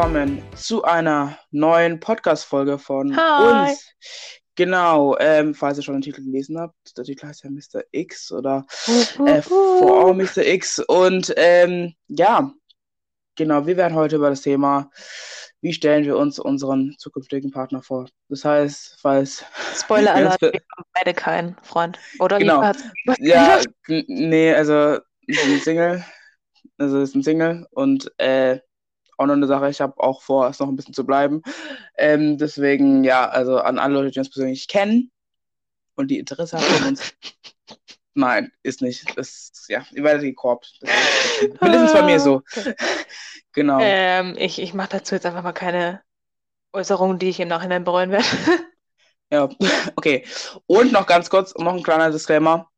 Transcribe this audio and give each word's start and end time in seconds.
willkommen 0.00 0.42
zu 0.56 0.82
einer 0.82 1.38
neuen 1.50 2.00
Podcast-Folge 2.00 2.78
von 2.78 3.14
Hi. 3.14 3.68
uns. 3.68 3.86
Genau, 4.54 5.14
ähm, 5.18 5.54
falls 5.54 5.76
ihr 5.76 5.82
schon 5.82 5.96
den 5.96 6.00
Titel 6.00 6.24
gelesen 6.24 6.58
habt, 6.58 6.96
der 6.96 7.04
Titel 7.04 7.26
heißt 7.26 7.44
ja 7.44 7.50
Mr. 7.50 7.82
X 7.92 8.32
oder 8.32 8.64
äh, 9.18 9.42
Mr. 10.14 10.38
X. 10.38 10.78
Und 10.78 11.34
ähm, 11.36 11.92
ja, 12.08 12.50
genau, 13.36 13.66
wir 13.66 13.76
werden 13.76 13.94
heute 13.94 14.16
über 14.16 14.30
das 14.30 14.40
Thema, 14.40 14.90
wie 15.60 15.74
stellen 15.74 16.06
wir 16.06 16.16
uns 16.16 16.38
unseren 16.38 16.94
zukünftigen 16.96 17.50
Partner 17.50 17.82
vor. 17.82 18.08
Das 18.30 18.42
heißt, 18.42 18.96
falls. 19.02 19.44
Spoiler 19.74 20.14
Alert, 20.14 20.40
wir 20.40 20.48
haben 20.78 20.88
beide 20.94 21.12
keinen 21.12 21.56
Freund. 21.62 21.98
Oder 22.20 22.38
Genau. 22.38 22.72
Ja, 23.18 23.60
nee, 23.86 24.54
also 24.54 24.98
ich 25.26 25.44
bin 25.44 25.60
Single. 25.60 26.02
Also 26.78 27.02
ist 27.02 27.14
ein 27.14 27.22
Single 27.22 27.66
und 27.72 28.10
äh, 28.16 28.60
auch 29.20 29.26
noch 29.26 29.34
eine 29.34 29.46
Sache, 29.46 29.68
ich 29.68 29.80
habe 29.80 30.00
auch 30.02 30.22
vor, 30.22 30.48
es 30.48 30.58
noch 30.58 30.68
ein 30.68 30.76
bisschen 30.76 30.94
zu 30.94 31.04
bleiben. 31.04 31.42
Ähm, 31.96 32.38
deswegen, 32.38 33.04
ja, 33.04 33.28
also 33.28 33.58
an 33.58 33.78
alle 33.78 33.94
Leute, 33.94 34.10
die 34.12 34.18
uns 34.18 34.30
persönlich 34.30 34.66
kennen 34.66 35.10
und 35.94 36.08
die 36.08 36.18
Interesse 36.18 36.58
haben 36.58 36.82
an 36.82 36.88
uns. 36.88 37.12
Nein, 38.14 38.50
ist 38.62 38.82
nicht. 38.82 39.16
Das, 39.16 39.66
ja, 39.68 39.84
ihr 39.92 40.02
werdet 40.02 40.22
gekorbt. 40.22 40.80
Mindestens 41.60 41.92
bei 41.92 42.02
mir 42.02 42.18
so. 42.18 42.42
Genau. 43.52 43.80
Ähm, 43.80 44.36
ich 44.38 44.60
ich 44.60 44.74
mache 44.74 44.90
dazu 44.90 45.16
jetzt 45.16 45.26
einfach 45.26 45.42
mal 45.42 45.52
keine 45.52 46.02
Äußerungen, 46.72 47.18
die 47.18 47.28
ich 47.28 47.40
im 47.40 47.48
Nachhinein 47.48 47.84
bereuen 47.84 48.10
werde. 48.10 48.26
Ja, 49.32 49.48
okay. 49.94 50.24
Und 50.66 50.90
noch 50.90 51.06
ganz 51.06 51.30
kurz, 51.30 51.54
noch 51.56 51.74
ein 51.74 51.84
kleiner 51.84 52.10
Disclaimer. 52.10 52.68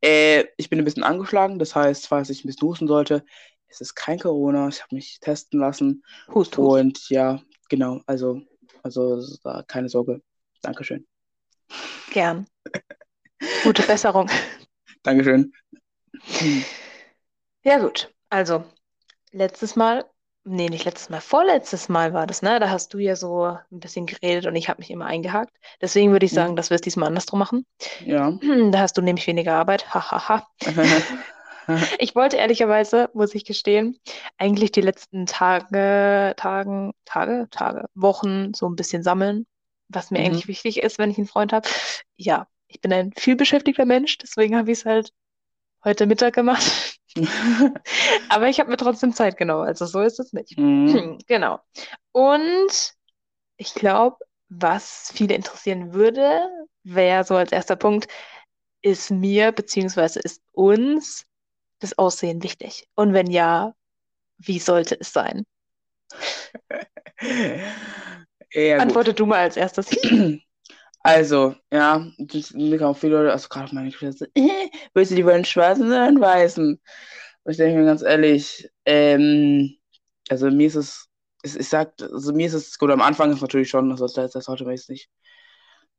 Äh, 0.00 0.44
ich 0.56 0.70
bin 0.70 0.78
ein 0.78 0.84
bisschen 0.84 1.02
angeschlagen, 1.02 1.58
das 1.58 1.74
heißt, 1.74 2.06
falls 2.06 2.30
ich 2.30 2.44
ein 2.44 2.46
bisschen 2.46 2.68
husten 2.68 2.86
sollte, 2.86 3.24
es 3.68 3.80
ist 3.80 3.94
kein 3.94 4.18
Corona, 4.18 4.68
ich 4.68 4.82
habe 4.82 4.94
mich 4.94 5.18
testen 5.20 5.60
lassen. 5.60 6.02
Hust, 6.28 6.56
hust. 6.56 6.58
Und 6.58 7.08
ja, 7.10 7.40
genau, 7.68 8.00
also, 8.06 8.40
also 8.82 9.20
keine 9.66 9.88
Sorge. 9.88 10.22
Dankeschön. 10.62 11.06
Gern. 12.10 12.46
Gute 13.62 13.82
Besserung. 13.82 14.30
Dankeschön. 15.02 15.52
Ja, 17.62 17.78
gut. 17.78 18.12
Also, 18.30 18.64
letztes 19.32 19.76
Mal, 19.76 20.04
nee, 20.44 20.68
nicht 20.68 20.84
letztes 20.84 21.10
Mal, 21.10 21.20
vorletztes 21.20 21.88
Mal 21.88 22.12
war 22.14 22.26
das, 22.26 22.42
ne? 22.42 22.58
Da 22.58 22.70
hast 22.70 22.94
du 22.94 22.98
ja 22.98 23.14
so 23.16 23.44
ein 23.44 23.80
bisschen 23.80 24.06
geredet 24.06 24.46
und 24.46 24.56
ich 24.56 24.68
habe 24.68 24.80
mich 24.80 24.90
immer 24.90 25.06
eingehakt. 25.06 25.54
Deswegen 25.80 26.12
würde 26.12 26.26
ich 26.26 26.32
Mhm. 26.32 26.36
sagen, 26.36 26.56
dass 26.56 26.70
wir 26.70 26.76
es 26.76 26.80
diesmal 26.80 27.08
andersrum 27.08 27.38
machen. 27.38 27.66
Ja. 28.04 28.32
Da 28.72 28.78
hast 28.80 28.96
du 28.96 29.02
nämlich 29.02 29.26
weniger 29.26 29.54
Arbeit. 29.54 29.92
Hahaha. 29.94 30.46
Ich 31.98 32.14
wollte 32.14 32.36
ehrlicherweise, 32.36 33.10
muss 33.14 33.34
ich 33.34 33.44
gestehen, 33.44 33.98
eigentlich 34.38 34.72
die 34.72 34.80
letzten 34.80 35.26
Tage, 35.26 36.34
Tagen, 36.36 36.92
Tage, 37.04 37.48
Tage, 37.50 37.86
Wochen 37.94 38.54
so 38.54 38.68
ein 38.68 38.76
bisschen 38.76 39.02
sammeln, 39.02 39.46
was 39.88 40.10
mir 40.10 40.18
Mhm. 40.18 40.24
eigentlich 40.24 40.48
wichtig 40.48 40.82
ist, 40.82 40.98
wenn 40.98 41.10
ich 41.10 41.18
einen 41.18 41.26
Freund 41.26 41.52
habe. 41.52 41.68
Ja, 42.16 42.48
ich 42.68 42.80
bin 42.80 42.92
ein 42.92 43.12
vielbeschäftigter 43.16 43.84
Mensch, 43.84 44.18
deswegen 44.18 44.56
habe 44.56 44.70
ich 44.72 44.80
es 44.80 44.84
halt 44.84 45.12
heute 45.84 46.06
Mittag 46.06 46.34
gemacht. 46.34 46.98
Aber 48.28 48.48
ich 48.48 48.60
habe 48.60 48.70
mir 48.70 48.76
trotzdem 48.76 49.12
Zeit 49.14 49.36
genommen, 49.36 49.66
also 49.66 49.86
so 49.86 50.00
ist 50.00 50.20
es 50.20 50.32
nicht. 50.32 50.56
Mhm. 50.56 50.92
Hm, 50.92 51.18
genau. 51.26 51.60
Und 52.12 52.94
ich 53.56 53.74
glaube, 53.74 54.18
was 54.48 55.12
viele 55.14 55.34
interessieren 55.34 55.94
würde, 55.94 56.48
wäre 56.84 57.24
so 57.24 57.36
als 57.36 57.52
erster 57.52 57.76
Punkt, 57.76 58.08
ist 58.82 59.10
mir 59.10 59.52
beziehungsweise 59.52 60.20
ist 60.20 60.42
uns 60.52 61.26
das 61.80 61.98
Aussehen 61.98 62.42
wichtig? 62.42 62.88
Und 62.94 63.12
wenn 63.14 63.30
ja, 63.30 63.74
wie 64.38 64.58
sollte 64.60 64.98
es 65.00 65.12
sein? 65.12 65.44
Ja, 68.54 68.80
gut. 68.80 68.98
Antworte 68.98 69.12
du 69.12 69.26
mal 69.26 69.40
als 69.40 69.56
erstes. 69.58 69.90
Also, 71.02 71.54
ja, 71.72 72.04
das- 72.18 72.52
mir 72.52 72.78
kommen 72.78 72.94
viele 72.96 73.16
Leute, 73.16 73.32
also 73.32 73.48
gerade 73.48 73.74
meine 73.74 73.90
Geschwister, 73.90 74.26
äh, 74.34 74.68
willst 74.94 75.12
du 75.12 75.14
lieber 75.16 75.34
einen 75.34 75.44
schwarzen 75.44 75.86
oder 75.86 76.04
einen 76.04 76.20
weißen? 76.20 76.80
Und 77.44 77.50
ich 77.52 77.56
denke 77.58 77.78
mir 77.78 77.86
ganz 77.86 78.02
ehrlich, 78.02 78.68
ähm, 78.84 79.76
also 80.28 80.50
mir 80.50 80.66
ist 80.66 80.74
es, 80.76 81.08
es 81.42 81.56
ich 81.56 81.68
sag, 81.68 81.92
also 82.02 82.32
mir 82.32 82.46
ist 82.48 82.54
es 82.54 82.78
gut, 82.78 82.90
am 82.90 83.02
Anfang 83.02 83.32
ist 83.32 83.40
natürlich 83.42 83.70
schon, 83.70 83.90
also 83.92 84.06
das, 84.08 84.32
das 84.32 84.44
sollte 84.46 84.64
jetzt 84.64 84.90
nicht, 84.90 85.10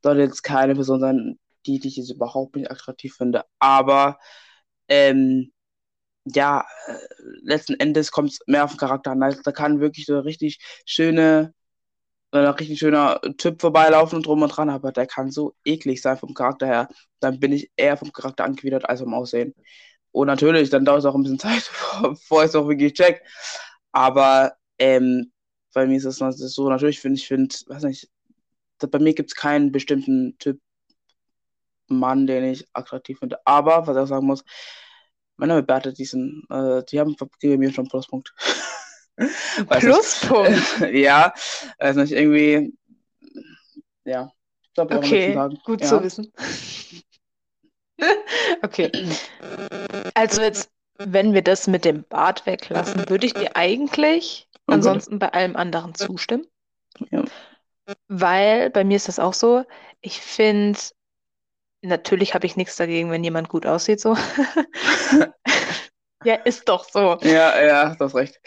sollte 0.03 0.21
jetzt 0.21 0.43
keine 0.43 0.75
Person 0.75 0.99
sein, 1.01 1.39
die, 1.65 1.79
die 1.79 1.89
ich 1.89 1.97
jetzt 1.97 2.11
überhaupt 2.11 2.55
nicht 2.55 2.71
attraktiv 2.71 3.15
finde, 3.15 3.45
aber, 3.59 4.19
ähm, 4.89 5.51
ja, 6.35 6.65
äh, 6.87 6.93
letzten 7.43 7.75
Endes 7.79 8.11
kommt 8.11 8.31
es 8.31 8.39
mehr 8.47 8.63
auf 8.63 8.71
den 8.71 8.77
Charakter 8.79 9.11
an. 9.11 9.23
Also, 9.23 9.41
Da 9.43 9.51
kann 9.51 9.79
wirklich 9.79 10.05
so 10.05 10.19
richtig 10.19 10.59
schöne, 10.85 11.53
so 12.31 12.39
ein 12.39 12.45
richtig 12.47 12.79
schöner 12.79 13.19
Typ 13.37 13.61
vorbeilaufen 13.61 14.17
und 14.17 14.25
drum 14.25 14.41
und 14.41 14.49
dran, 14.49 14.69
aber 14.69 14.91
der 14.91 15.07
kann 15.07 15.31
so 15.31 15.55
eklig 15.65 16.01
sein 16.01 16.17
vom 16.17 16.33
Charakter 16.33 16.67
her. 16.67 16.89
Dann 17.19 17.39
bin 17.39 17.53
ich 17.53 17.71
eher 17.77 17.97
vom 17.97 18.11
Charakter 18.11 18.45
angewidert 18.45 18.89
als 18.89 19.01
vom 19.01 19.13
Aussehen. 19.13 19.55
Und 20.11 20.27
natürlich, 20.27 20.69
dann 20.69 20.85
dauert 20.85 20.99
es 20.99 21.05
auch 21.05 21.15
ein 21.15 21.23
bisschen 21.23 21.39
Zeit, 21.39 21.71
bevor 22.01 22.43
ich 22.43 22.49
es 22.49 22.55
auch 22.55 22.67
wirklich 22.67 22.93
check. 22.93 23.23
Aber 23.91 24.53
ähm, 24.79 25.31
bei 25.73 25.85
mir 25.87 25.97
ist 25.97 26.05
es 26.05 26.17
so, 26.17 26.69
natürlich 26.69 26.99
finde 26.99 27.19
ich, 27.19 27.27
finde, 27.27 27.55
weiß 27.67 27.83
nicht, 27.83 28.09
bei 28.79 28.99
mir 28.99 29.13
gibt 29.13 29.31
es 29.31 29.35
keinen 29.35 29.71
bestimmten 29.71 30.37
Typ 30.39 30.59
Mann, 31.89 32.27
den 32.27 32.43
ich 32.43 32.67
attraktiv 32.73 33.19
finde. 33.19 33.39
Aber, 33.45 33.87
was 33.87 33.95
ich 33.95 34.01
auch 34.03 34.07
sagen 34.07 34.27
muss, 34.27 34.43
Männer 35.37 35.55
mit 35.55 35.67
Bärte, 35.67 35.93
die 35.93 36.05
sind, 36.05 36.45
äh, 36.49 36.83
die 36.89 36.99
haben 36.99 37.15
geben 37.39 37.59
mir 37.59 37.71
schon 37.71 37.87
Pluspunkt. 37.87 38.33
Nicht. 39.17 39.69
Pluspunkt. 39.69 40.79
ja, 40.91 41.33
weiß 41.79 41.95
nicht, 41.97 42.11
irgendwie, 42.11 42.73
ja. 44.05 44.31
Ich 44.63 44.73
glaub, 44.73 44.93
Okay, 44.93 45.35
gut 45.63 45.81
ja. 45.81 45.87
zu 45.87 46.03
wissen. 46.03 46.31
Okay. 48.61 48.91
Also 50.13 50.43
jetzt, 50.43 50.69
wenn 50.99 51.33
wir 51.33 51.41
das 51.41 51.65
mit 51.65 51.83
dem 51.83 52.03
Bart 52.03 52.45
weglassen, 52.45 53.09
würde 53.09 53.25
ich 53.25 53.33
dir 53.33 53.55
eigentlich 53.55 54.47
Okay. 54.67 54.75
ansonsten 54.75 55.17
bei 55.17 55.31
allem 55.31 55.55
anderen 55.55 55.95
zustimmen. 55.95 56.45
Ja. 57.09 57.23
Weil 58.09 58.69
bei 58.69 58.83
mir 58.83 58.97
ist 58.97 59.07
das 59.07 59.17
auch 59.17 59.33
so. 59.33 59.63
Ich 60.01 60.19
finde, 60.19 60.77
natürlich 61.81 62.33
habe 62.33 62.45
ich 62.45 62.55
nichts 62.55 62.75
dagegen, 62.75 63.11
wenn 63.11 63.23
jemand 63.23 63.49
gut 63.49 63.65
aussieht, 63.65 63.99
so. 64.01 64.15
Ja, 66.23 66.35
ist 66.35 66.67
doch 66.69 66.83
so. 66.89 67.17
Ja, 67.21 67.61
ja, 67.63 67.95
du 67.95 68.05
hast 68.05 68.15
recht. 68.15 68.39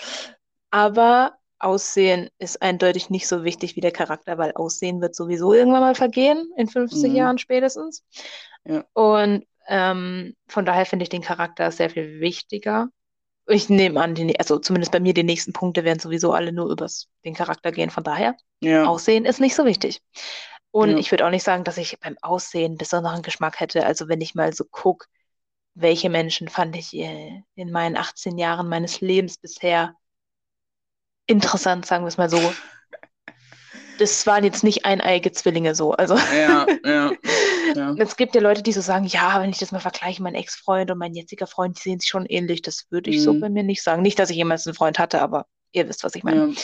Aber 0.71 1.35
Aussehen 1.59 2.31
ist 2.39 2.63
eindeutig 2.63 3.11
nicht 3.11 3.29
so 3.29 3.45
wichtig 3.45 3.77
wie 3.77 3.81
der 3.81 3.93
Charakter, 3.93 4.39
weil 4.39 4.53
Aussehen 4.53 5.01
wird 5.01 5.15
sowieso 5.15 5.53
irgendwann 5.53 5.83
mal 5.83 5.95
vergehen, 5.95 6.51
in 6.57 6.69
50 6.69 7.11
Mhm. 7.11 7.17
Jahren 7.17 7.39
spätestens. 7.39 8.05
Ja. 8.65 8.85
Und 8.93 9.47
ähm, 9.69 10.35
von 10.49 10.65
daher 10.65 10.87
finde 10.87 11.05
ich 11.05 11.09
den 11.11 11.23
Charakter 11.23 11.71
sehr 11.71 11.91
viel 11.91 12.21
wichtiger. 12.21 12.89
Ich 13.47 13.69
nehme 13.69 14.01
an, 14.01 14.15
die, 14.15 14.39
also 14.39 14.59
zumindest 14.59 14.93
bei 14.93 15.01
mir 15.01 15.15
die 15.15 15.25
nächsten 15.25 15.53
Punkte 15.53 15.85
werden 15.85 15.99
sowieso 15.99 16.33
alle 16.33 16.53
nur 16.53 16.71
über 16.71 16.87
den 17.25 17.35
Charakter 17.35 17.73
gehen. 17.73 17.91
Von 17.91 18.05
daher, 18.05 18.37
Ja, 18.61 18.85
Aussehen 18.89 19.25
ist 19.25 19.41
nicht 19.41 19.55
so 19.57 19.65
wichtig. 19.65 20.01
Und 20.73 20.91
Ja. 20.91 20.99
ich 20.99 21.11
würde 21.11 21.27
auch 21.27 21.31
nicht 21.31 21.43
sagen, 21.45 21.65
dass 21.65 21.79
ich 21.79 21.99
beim 22.01 22.17
Aussehen 22.23 22.77
besonderen 22.77 23.23
Geschmack 23.23 23.59
hätte. 23.61 23.85
Also 23.87 24.09
wenn 24.09 24.21
ich 24.21 24.35
mal 24.35 24.53
so 24.53 24.65
gucke, 24.65 25.07
welche 25.75 26.11
Menschen 26.11 26.49
fand 26.49 26.77
ich 26.77 26.95
äh, 26.95 27.43
in 27.55 27.71
meinen 27.73 27.97
18 27.97 28.39
Jahren 28.39 28.69
meines 28.69 29.01
Lebens 29.01 29.39
bisher 29.39 29.95
interessant, 31.27 31.87
sagen 31.87 32.05
wir 32.05 32.09
es 32.09 32.19
mal 32.19 32.31
so. 32.31 32.39
Das 33.99 34.27
waren 34.27 34.45
jetzt 34.45 34.65
nicht 34.65 34.87
eineige 34.87 35.31
Zwillinge 35.31 35.75
so. 35.75 35.93
Also 35.93 36.17
ja, 36.17 36.67
ja, 36.87 37.13
ja. 37.75 37.95
es 37.99 38.17
gibt 38.17 38.35
ja 38.35 38.41
Leute, 38.41 38.63
die 38.63 38.73
so 38.73 38.81
sagen, 38.81 39.05
ja, 39.05 39.43
wenn 39.43 39.51
ich 39.51 39.59
das 39.59 39.73
mal 39.73 39.79
vergleiche, 39.79 40.23
mein 40.23 40.35
Ex-Freund 40.35 40.91
und 40.91 40.97
mein 40.97 41.13
jetziger 41.13 41.47
Freund, 41.47 41.77
die 41.77 41.83
sehen 41.83 42.01
sich 42.01 42.09
schon 42.09 42.25
ähnlich. 42.25 42.63
Das 42.63 42.87
würde 42.91 43.11
ich 43.11 43.23
so 43.23 43.35
Mhm. 43.35 43.41
bei 43.41 43.51
mir 43.51 43.63
nicht 43.63 43.83
sagen. 43.83 44.01
Nicht, 44.01 44.19
dass 44.19 44.31
ich 44.31 44.37
jemals 44.37 44.67
einen 44.67 44.75
Freund 44.75 44.99
hatte, 44.99 45.21
aber 45.21 45.45
ihr 45.73 45.87
wisst, 45.87 46.03
was 46.03 46.15
ich 46.15 46.25
meine. 46.25 46.47
ja. 46.49 46.63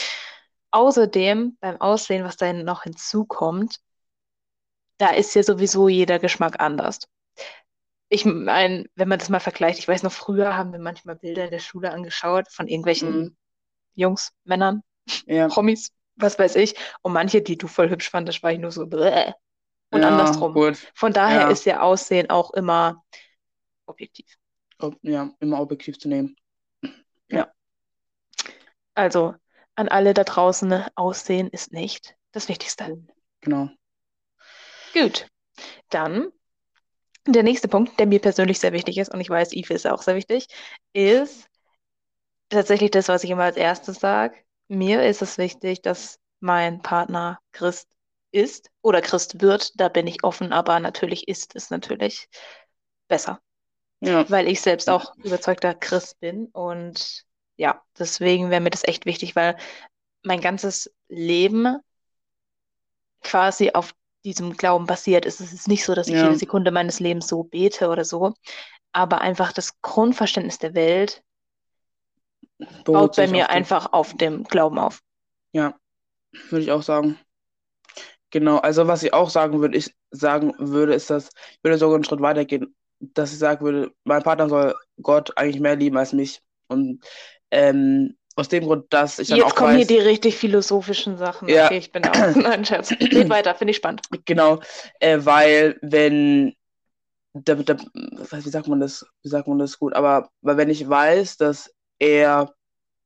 Außerdem, 0.71 1.57
beim 1.59 1.79
Aussehen, 1.79 2.23
was 2.25 2.37
da 2.37 2.51
noch 2.53 2.83
hinzukommt, 2.83 3.77
da 4.97 5.11
ist 5.11 5.33
ja 5.35 5.43
sowieso 5.43 5.87
jeder 5.89 6.19
Geschmack 6.19 6.59
anders. 6.59 6.99
Ich 8.09 8.25
meine, 8.25 8.85
wenn 8.95 9.09
man 9.09 9.19
das 9.19 9.29
mal 9.29 9.39
vergleicht, 9.39 9.79
ich 9.79 9.87
weiß 9.87 10.03
noch, 10.03 10.11
früher 10.11 10.55
haben 10.55 10.71
wir 10.71 10.79
manchmal 10.79 11.15
Bilder 11.17 11.45
in 11.45 11.51
der 11.51 11.59
Schule 11.59 11.91
angeschaut 11.91 12.47
von 12.49 12.67
irgendwelchen 12.67 13.19
Mhm. 13.19 13.37
Jungs, 13.95 14.31
Männern, 14.43 14.81
Ja, 15.25 15.47
Promis, 15.61 15.91
was 16.15 16.39
weiß 16.39 16.55
ich. 16.55 16.75
Und 17.01 17.13
manche, 17.13 17.41
die 17.41 17.57
du 17.57 17.67
voll 17.67 17.89
hübsch 17.89 18.09
fandest, 18.09 18.43
war 18.43 18.51
ich 18.51 18.59
nur 18.59 18.71
so 18.71 18.85
bläh. 18.87 19.33
Und 19.91 20.01
ja, 20.01 20.07
andersrum. 20.07 20.53
Gut. 20.53 20.77
Von 20.95 21.13
daher 21.13 21.41
Ja. 21.41 21.49
ist 21.49 21.65
ja 21.65 21.81
Aussehen 21.81 22.29
auch 22.29 22.51
immer 22.51 23.03
objektiv. 23.85 24.25
Ob- 24.79 24.97
Ja, 25.01 25.31
immer 25.39 25.59
objektiv 25.59 25.97
zu 25.99 26.07
nehmen. 26.07 26.35
Also 28.95 29.35
an 29.75 29.89
alle 29.89 30.15
da 30.15 30.23
draußen, 30.23 30.83
Aussehen 30.95 31.49
ist 31.49 31.71
nicht 31.71 32.15
das 32.31 32.49
Wichtigste. 32.49 32.97
Genau. 33.41 33.69
Gut, 34.99 35.27
dann 35.89 36.31
der 37.27 37.43
nächste 37.43 37.67
Punkt, 37.67 37.99
der 37.99 38.07
mir 38.07 38.19
persönlich 38.21 38.59
sehr 38.59 38.73
wichtig 38.73 38.97
ist, 38.97 39.13
und 39.13 39.21
ich 39.21 39.29
weiß, 39.29 39.53
Yves 39.53 39.85
ist 39.85 39.87
auch 39.87 40.01
sehr 40.01 40.15
wichtig, 40.15 40.47
ist 40.93 41.47
tatsächlich 42.49 42.91
das, 42.91 43.07
was 43.07 43.23
ich 43.23 43.29
immer 43.29 43.43
als 43.43 43.57
erstes 43.57 43.99
sage, 43.99 44.35
mir 44.67 45.03
ist 45.03 45.21
es 45.21 45.37
wichtig, 45.37 45.81
dass 45.81 46.19
mein 46.39 46.81
Partner 46.81 47.39
Christ 47.51 47.89
ist 48.31 48.69
oder 48.81 49.01
Christ 49.01 49.41
wird. 49.41 49.79
Da 49.79 49.89
bin 49.89 50.07
ich 50.07 50.23
offen, 50.23 50.51
aber 50.53 50.79
natürlich 50.79 51.27
ist 51.27 51.55
es 51.55 51.69
natürlich 51.69 52.27
besser, 53.07 53.39
Ja, 54.01 54.29
weil 54.29 54.47
ich 54.47 54.61
selbst 54.61 54.89
auch 54.89 55.15
überzeugter 55.17 55.73
Christ 55.73 56.19
bin. 56.19 56.47
Und 56.47 57.23
ja, 57.55 57.81
deswegen 57.97 58.49
wäre 58.49 58.61
mir 58.61 58.69
das 58.69 58.83
echt 58.83 59.05
wichtig, 59.05 59.35
weil 59.35 59.57
mein 60.23 60.41
ganzes 60.41 60.91
Leben 61.07 61.77
quasi 63.23 63.71
auf 63.73 63.93
diesem 64.27 64.53
Glauben 64.57 64.85
basiert 64.85 65.25
ist. 65.25 65.39
Es 65.39 65.53
ist 65.53 65.67
nicht 65.67 65.83
so, 65.85 65.95
dass 65.95 66.07
ich 66.07 66.15
Ja. 66.15 66.25
jede 66.25 66.37
Sekunde 66.37 66.71
meines 66.71 66.99
Lebens 66.99 67.27
so 67.27 67.43
bete 67.43 67.89
oder 67.89 68.05
so, 68.05 68.33
aber 68.91 69.21
einfach 69.21 69.53
das 69.53 69.81
Grundverständnis 69.81 70.59
der 70.59 70.73
Welt 70.73 71.23
beruht 72.57 72.85
baut 72.85 73.15
bei 73.15 73.27
mir 73.27 73.45
auf 73.45 73.49
einfach 73.49 73.93
auf 73.93 74.13
dem 74.15 74.43
Glauben 74.43 74.79
auf. 74.79 75.01
Ja, 75.53 75.75
würde 76.49 76.63
ich 76.63 76.71
auch 76.71 76.83
sagen. 76.83 77.17
Genau, 78.31 78.57
also 78.57 78.87
was 78.87 79.03
ich 79.03 79.13
auch 79.13 79.29
sagen 79.29 79.61
würde, 79.61 79.77
ich 79.77 79.95
sagen 80.11 80.53
würde, 80.57 80.93
ist, 80.93 81.09
dass 81.09 81.29
ich 81.51 81.63
würde 81.63 81.77
sogar 81.77 81.95
einen 81.95 82.03
Schritt 82.03 82.19
weiter 82.21 82.43
gehen, 82.43 82.75
dass 82.99 83.31
ich 83.31 83.39
sagen 83.39 83.63
würde, 83.63 83.91
mein 84.03 84.23
Partner 84.23 84.49
soll 84.49 84.75
Gott 85.01 85.37
eigentlich 85.37 85.61
mehr 85.61 85.75
lieben 85.77 85.97
als 85.97 86.11
mich. 86.13 86.41
Und 86.67 87.03
ähm, 87.51 88.17
aus 88.37 88.49
dem 88.49 88.63
Grund, 88.65 88.85
dass 88.93 89.19
ich 89.19 89.27
dann 89.29 89.37
Jetzt 89.39 89.51
auch 89.51 89.55
kommen 89.55 89.71
hier 89.71 89.79
weiß, 89.81 89.87
die 89.87 89.97
richtig 89.97 90.37
philosophischen 90.37 91.17
Sachen. 91.17 91.49
Ja. 91.49 91.65
Okay, 91.65 91.77
ich 91.77 91.91
bin 91.91 92.05
aus. 92.07 92.35
Nein, 92.35 92.63
Scherz. 92.65 92.91
Red 92.91 93.29
weiter, 93.29 93.55
finde 93.55 93.71
ich 93.71 93.77
spannend. 93.77 94.01
genau, 94.25 94.59
äh, 94.99 95.17
weil 95.21 95.77
wenn, 95.81 96.53
da, 97.33 97.55
da, 97.55 97.77
wie 97.77 98.49
sagt 98.49 98.67
man 98.67 98.79
das, 98.79 99.05
wie 99.23 99.29
sagt 99.29 99.47
man 99.47 99.59
das 99.59 99.77
gut, 99.79 99.93
aber 99.93 100.29
weil 100.41 100.57
wenn 100.57 100.69
ich 100.69 100.87
weiß, 100.87 101.37
dass 101.37 101.71
er, 101.99 102.53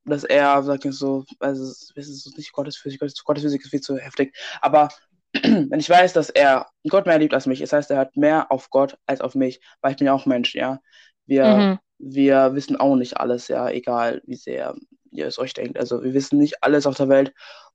dass 0.05 0.23
er, 0.23 0.63
sag 0.63 0.83
ich 0.85 0.93
so, 0.95 1.25
also 1.39 1.63
es 1.63 1.91
ist 1.95 2.37
nicht 2.37 2.51
Gottesphysik, 2.53 2.99
Gottes- 2.99 3.23
Gottesphysik 3.23 3.61
ist 3.63 3.69
viel 3.69 3.81
zu 3.81 3.97
heftig, 3.97 4.35
aber 4.61 4.89
wenn 5.33 5.79
ich 5.79 5.89
weiß, 5.89 6.13
dass 6.13 6.29
er 6.29 6.67
Gott 6.89 7.05
mehr 7.05 7.19
liebt 7.19 7.33
als 7.33 7.45
mich, 7.45 7.59
das 7.59 7.71
heißt, 7.73 7.89
er 7.91 7.97
hat 7.97 8.17
mehr 8.17 8.51
auf 8.51 8.69
Gott 8.69 8.97
als 9.05 9.21
auf 9.21 9.35
mich, 9.35 9.61
weil 9.81 9.91
ich 9.91 9.97
bin 9.97 10.07
ja 10.07 10.13
auch 10.13 10.25
Mensch, 10.25 10.55
ja. 10.55 10.79
Wir, 11.25 11.45
Mhm. 11.45 11.79
wir 11.99 12.53
wissen 12.55 12.75
auch 12.77 12.95
nicht 12.95 13.17
alles, 13.17 13.47
ja, 13.47 13.69
egal 13.69 14.21
wie 14.25 14.35
sehr 14.35 14.75
ihr 15.11 15.27
es 15.27 15.39
euch 15.39 15.53
denkt. 15.53 15.77
Also 15.77 16.03
wir 16.03 16.13
wissen 16.13 16.39
nicht 16.39 16.63
alles 16.63 16.87
auf 16.87 16.95
der 16.95 17.09
Welt. 17.09 17.33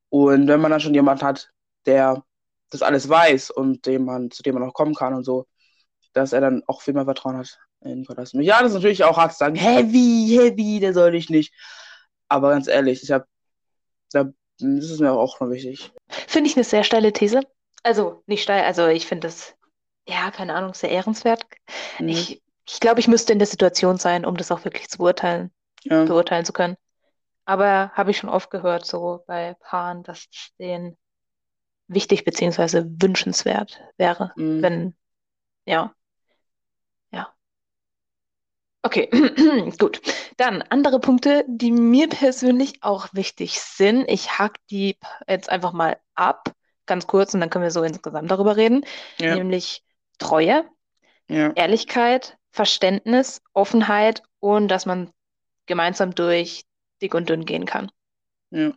Und 0.08 0.48
wenn 0.48 0.60
man 0.60 0.70
dann 0.70 0.80
schon 0.80 0.94
jemanden 0.94 1.24
hat, 1.24 1.50
der 1.84 2.24
das 2.70 2.82
alles 2.82 3.08
weiß 3.08 3.50
und 3.50 3.86
dem 3.86 4.04
man, 4.04 4.30
zu 4.30 4.42
dem 4.42 4.54
man 4.54 4.68
auch 4.68 4.74
kommen 4.74 4.94
kann 4.94 5.14
und 5.14 5.24
so, 5.24 5.46
dass 6.12 6.32
er 6.32 6.40
dann 6.40 6.62
auch 6.66 6.80
viel 6.80 6.94
mehr 6.94 7.04
Vertrauen 7.04 7.36
hat 7.36 7.58
in 7.82 8.04
Gott 8.04 8.18
als 8.18 8.32
mich. 8.34 8.46
Ja, 8.46 8.60
das 8.60 8.70
ist 8.70 8.74
natürlich 8.74 9.04
auch 9.04 9.16
hart 9.16 9.32
zu 9.32 9.38
sagen, 9.38 9.54
hä, 9.54 9.84
wie, 9.88 10.80
der 10.80 10.94
soll 10.94 11.14
ich 11.14 11.30
nicht. 11.30 11.54
Aber 12.28 12.50
ganz 12.50 12.66
ehrlich, 12.66 13.02
ich 13.02 13.10
habe, 13.10 13.26
da, 14.10 14.24
das 14.58 14.90
ist 14.90 15.00
mir 15.00 15.12
auch 15.12 15.40
noch 15.40 15.50
wichtig. 15.50 15.92
Finde 16.08 16.50
ich 16.50 16.56
eine 16.56 16.64
sehr 16.64 16.84
steile 16.84 17.12
These. 17.12 17.40
Also 17.82 18.22
nicht 18.26 18.42
steil, 18.42 18.64
also 18.64 18.86
ich 18.86 19.06
finde 19.06 19.28
das, 19.28 19.54
ja, 20.08 20.30
keine 20.30 20.54
Ahnung, 20.54 20.74
sehr 20.74 20.90
ehrenswert. 20.90 21.46
Mhm. 21.98 22.08
Ich, 22.08 22.42
ich 22.66 22.80
glaube, 22.80 22.98
ich 22.98 23.08
müsste 23.08 23.32
in 23.32 23.38
der 23.38 23.46
Situation 23.46 23.96
sein, 23.98 24.24
um 24.24 24.36
das 24.36 24.50
auch 24.50 24.64
wirklich 24.64 24.88
zu 24.88 24.98
beurteilen, 24.98 25.52
ja. 25.84 26.04
beurteilen 26.04 26.44
zu 26.44 26.52
können. 26.52 26.76
Aber 27.46 27.92
habe 27.94 28.10
ich 28.10 28.18
schon 28.18 28.30
oft 28.30 28.50
gehört, 28.50 28.84
so 28.86 29.24
bei 29.26 29.54
Paaren, 29.60 30.02
dass 30.02 30.26
es 30.30 30.50
denen 30.58 30.96
wichtig 31.88 32.24
beziehungsweise 32.24 32.86
wünschenswert 33.00 33.80
wäre, 33.96 34.32
Mhm. 34.36 34.62
wenn, 34.62 34.96
ja, 35.66 35.94
ja. 37.10 37.34
Okay, 38.82 39.08
gut. 39.78 40.00
Dann 40.36 40.62
andere 40.62 41.00
Punkte, 41.00 41.44
die 41.48 41.72
mir 41.72 42.08
persönlich 42.08 42.82
auch 42.82 43.08
wichtig 43.12 43.60
sind. 43.60 44.04
Ich 44.08 44.38
hack 44.38 44.58
die 44.70 44.96
jetzt 45.28 45.48
einfach 45.50 45.72
mal 45.72 45.98
ab, 46.14 46.52
ganz 46.86 47.06
kurz, 47.06 47.34
und 47.34 47.40
dann 47.40 47.50
können 47.50 47.64
wir 47.64 47.70
so 47.72 47.82
insgesamt 47.82 48.30
darüber 48.30 48.56
reden. 48.56 48.84
Ja, 49.18 49.34
Nämlich 49.36 49.84
Treue, 50.18 50.64
ja, 51.28 51.52
Ehrlichkeit, 51.54 52.38
Verständnis, 52.50 53.42
Offenheit 53.52 54.22
und 54.40 54.68
dass 54.68 54.86
man 54.86 55.10
gemeinsam 55.66 56.14
durch 56.14 56.64
dick 57.02 57.14
und 57.14 57.28
dünn 57.28 57.44
gehen 57.44 57.66
kann. 57.66 57.90
ja. 58.50 58.72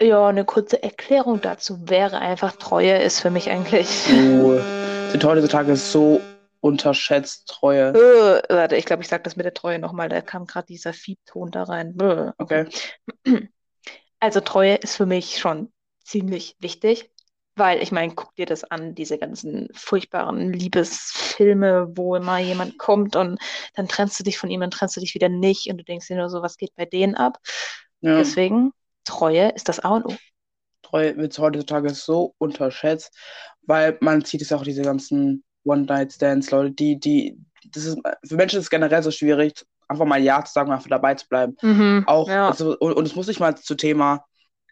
Ja, 0.00 0.26
eine 0.26 0.44
kurze 0.44 0.82
Erklärung 0.82 1.40
dazu 1.40 1.88
wäre 1.88 2.18
einfach, 2.18 2.56
Treue 2.56 3.00
ist 3.00 3.20
für 3.20 3.30
mich 3.30 3.48
eigentlich. 3.48 3.88
Oh, 4.10 4.58
sind 5.10 5.24
heutzutage 5.24 5.76
so 5.76 6.20
unterschätzt 6.60 7.46
Treue. 7.46 7.90
Äh, 7.90 8.42
warte, 8.52 8.76
ich 8.76 8.86
glaube, 8.86 9.02
ich 9.02 9.08
sage 9.08 9.22
das 9.22 9.36
mit 9.36 9.44
der 9.44 9.54
Treue 9.54 9.78
nochmal. 9.78 10.08
Da 10.08 10.20
kam 10.20 10.46
gerade 10.46 10.66
dieser 10.66 10.92
Fiebton 10.92 11.52
da 11.52 11.62
rein. 11.62 11.96
Bäh. 11.96 12.30
Okay. 12.38 12.66
Also 14.18 14.40
Treue 14.40 14.76
ist 14.76 14.96
für 14.96 15.04
mich 15.04 15.38
schon 15.38 15.70
ziemlich 16.02 16.56
wichtig, 16.58 17.10
weil 17.56 17.82
ich 17.82 17.92
meine, 17.92 18.14
guck 18.14 18.34
dir 18.34 18.46
das 18.46 18.64
an, 18.64 18.94
diese 18.94 19.18
ganzen 19.18 19.68
furchtbaren 19.74 20.52
Liebesfilme, 20.52 21.96
wo 21.96 22.16
immer 22.16 22.38
jemand 22.38 22.78
kommt 22.78 23.16
und 23.16 23.38
dann 23.74 23.88
trennst 23.88 24.18
du 24.18 24.24
dich 24.24 24.38
von 24.38 24.50
ihm, 24.50 24.60
dann 24.60 24.70
trennst 24.70 24.96
du 24.96 25.00
dich 25.00 25.14
wieder 25.14 25.28
nicht 25.28 25.68
und 25.70 25.78
du 25.78 25.84
denkst 25.84 26.08
dir 26.08 26.16
nur 26.16 26.30
so, 26.30 26.42
was 26.42 26.56
geht 26.56 26.74
bei 26.76 26.84
denen 26.84 27.14
ab? 27.14 27.38
Ja. 28.00 28.18
Deswegen, 28.18 28.72
Treue 29.04 29.50
ist 29.50 29.68
das 29.68 29.80
A 29.80 29.96
und 29.96 30.06
O. 30.06 30.16
Treue 30.82 31.16
wird 31.16 31.38
heutzutage 31.38 31.90
so 31.90 32.34
unterschätzt, 32.38 33.16
weil 33.62 33.96
man 34.00 34.24
sieht 34.24 34.42
es 34.42 34.52
auch 34.52 34.62
diese 34.62 34.82
ganzen 34.82 35.44
One-Night-Stands, 35.64 36.50
Leute, 36.50 36.72
die, 36.72 36.98
die, 36.98 37.38
das 37.70 37.84
ist, 37.84 37.98
für 38.24 38.36
Menschen 38.36 38.58
ist 38.58 38.66
es 38.66 38.70
generell 38.70 39.02
so 39.02 39.10
schwierig, 39.10 39.64
einfach 39.88 40.04
mal 40.04 40.20
Ja 40.22 40.44
zu 40.44 40.52
sagen 40.52 40.68
und 40.70 40.76
einfach 40.76 40.90
dabei 40.90 41.14
zu 41.14 41.28
bleiben. 41.28 41.56
Mhm, 41.62 42.04
Auch, 42.06 42.28
ja. 42.28 42.48
also, 42.48 42.76
und, 42.78 42.92
und 42.94 43.06
es 43.06 43.14
muss 43.14 43.26
nicht 43.26 43.40
mal 43.40 43.56
zu 43.56 43.74
Thema 43.74 44.24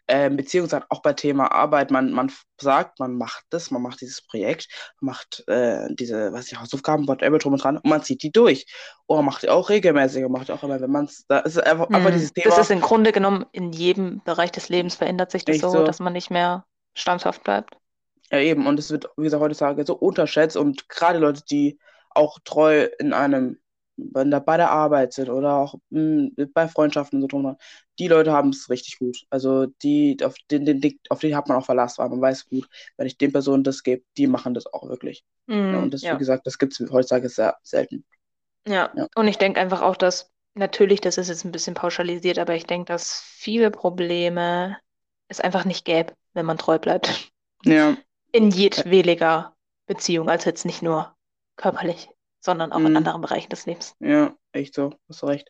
ähm, 0.07 0.35
Beziehung 0.37 0.67
sein, 0.67 0.83
auch 0.89 1.01
bei 1.01 1.13
Thema 1.13 1.51
Arbeit. 1.51 1.91
Man, 1.91 2.11
man 2.11 2.31
sagt, 2.59 2.99
man 2.99 3.15
macht 3.15 3.45
das, 3.49 3.71
man 3.71 3.81
macht 3.81 4.01
dieses 4.01 4.21
Projekt, 4.21 4.67
man 4.99 5.13
macht 5.13 5.43
äh, 5.47 5.87
diese, 5.95 6.33
was 6.33 6.51
ich, 6.51 6.59
Hausaufgaben, 6.59 7.07
whatever, 7.07 7.37
drum 7.37 7.53
und 7.53 7.63
dran, 7.63 7.77
und 7.77 7.85
man 7.85 8.03
zieht 8.03 8.23
die 8.23 8.31
durch. 8.31 8.65
Oder 9.07 9.17
man 9.21 9.27
macht 9.27 9.43
die 9.43 9.49
auch 9.49 9.69
regelmäßig, 9.69 10.21
man 10.23 10.31
macht 10.33 10.49
die 10.49 10.51
auch 10.53 10.63
immer, 10.63 10.79
wenn 10.81 10.91
man 10.91 11.05
es, 11.05 11.25
da 11.27 11.39
ist 11.39 11.57
einfach, 11.57 11.89
einfach 11.89 12.09
Mhm. 12.09 12.13
dieses 12.13 12.33
Thema. 12.33 12.49
Das 12.49 12.59
ist 12.59 12.71
im 12.71 12.81
Grunde 12.81 13.11
genommen 13.11 13.45
in 13.51 13.71
jedem 13.71 14.21
Bereich 14.23 14.51
des 14.51 14.69
Lebens 14.69 14.95
verändert 14.95 15.31
sich 15.31 15.45
das 15.45 15.59
so, 15.59 15.69
so. 15.69 15.83
dass 15.85 15.99
man 15.99 16.13
nicht 16.13 16.29
mehr 16.31 16.65
standhaft 16.95 17.43
bleibt. 17.43 17.77
Ja, 18.31 18.39
eben. 18.39 18.67
Und 18.67 18.79
es 18.79 18.89
wird, 18.91 19.07
wie 19.17 19.23
gesagt, 19.23 19.41
heutzutage 19.41 19.85
so 19.85 19.95
unterschätzt. 19.95 20.57
Und 20.57 20.89
gerade 20.89 21.19
Leute, 21.19 21.43
die 21.49 21.79
auch 22.09 22.39
treu 22.43 22.87
in 22.99 23.13
einem, 23.13 23.57
wenn 23.95 24.31
da 24.31 24.39
bei 24.39 24.57
der 24.57 24.71
Arbeit 24.71 25.13
sind 25.13 25.29
oder 25.29 25.55
auch 25.57 25.75
mh, 25.89 26.29
bei 26.53 26.67
Freundschaften 26.67 27.17
und 27.17 27.21
so 27.21 27.27
drum, 27.27 27.45
und 27.45 27.51
dran, 27.53 27.57
die 27.99 28.07
Leute 28.07 28.31
haben 28.31 28.49
es 28.49 28.69
richtig 28.69 28.99
gut. 28.99 29.25
Also 29.29 29.67
die, 29.83 30.17
auf 30.23 30.35
den, 30.51 30.65
den, 30.65 30.99
auf 31.09 31.19
die 31.19 31.35
hat 31.35 31.47
man 31.47 31.57
auch 31.57 31.65
Verlass, 31.65 31.97
weil 31.97 32.09
man 32.09 32.21
weiß 32.21 32.47
gut, 32.49 32.67
wenn 32.97 33.07
ich 33.07 33.17
den 33.17 33.31
Personen 33.31 33.63
das 33.63 33.83
gebe, 33.83 34.03
die 34.17 34.27
machen 34.27 34.53
das 34.53 34.65
auch 34.67 34.87
wirklich. 34.89 35.23
Ja, 35.71 35.77
Mhm, 35.77 35.79
und 35.79 35.93
das, 35.93 36.01
ja. 36.01 36.11
wie 36.11 36.17
gesagt, 36.17 36.47
das 36.47 36.57
gibt 36.57 36.73
es 36.79 36.91
heutzutage 36.91 37.29
sehr 37.29 37.57
selten. 37.63 38.05
Ja, 38.67 38.93
Ja. 38.93 39.07
und 39.15 39.27
ich 39.27 39.37
denke 39.37 39.59
einfach 39.59 39.81
auch, 39.81 39.95
dass 39.95 40.31
natürlich, 40.53 40.99
das 41.01 41.17
ist 41.17 41.29
jetzt 41.29 41.43
ein 41.45 41.51
bisschen 41.51 41.73
pauschalisiert, 41.75 42.39
aber 42.39 42.55
ich 42.55 42.65
denke, 42.65 42.85
dass 42.85 43.21
viele 43.21 43.71
Probleme 43.71 44.77
es 45.29 45.39
einfach 45.39 45.65
nicht 45.65 45.85
gäbe, 45.85 46.13
wenn 46.33 46.45
man 46.45 46.57
treu 46.57 46.77
bleibt. 46.79 47.31
Ja, 47.65 47.97
In 48.33 48.51
jedwediger 48.51 49.55
Beziehung, 49.85 50.29
also 50.29 50.49
jetzt 50.49 50.65
nicht 50.65 50.81
nur 50.81 51.15
körperlich, 51.55 52.09
sondern 52.41 52.73
auch 52.73 52.83
in 52.83 52.91
Mhm. 52.91 52.97
anderen 52.97 53.21
Bereichen 53.21 53.49
des 53.49 53.65
Lebens. 53.65 53.95
ja, 53.99 54.35
echt 54.51 54.75
so, 54.75 54.93
hast 55.09 55.21
du 55.21 55.27
recht. 55.27 55.49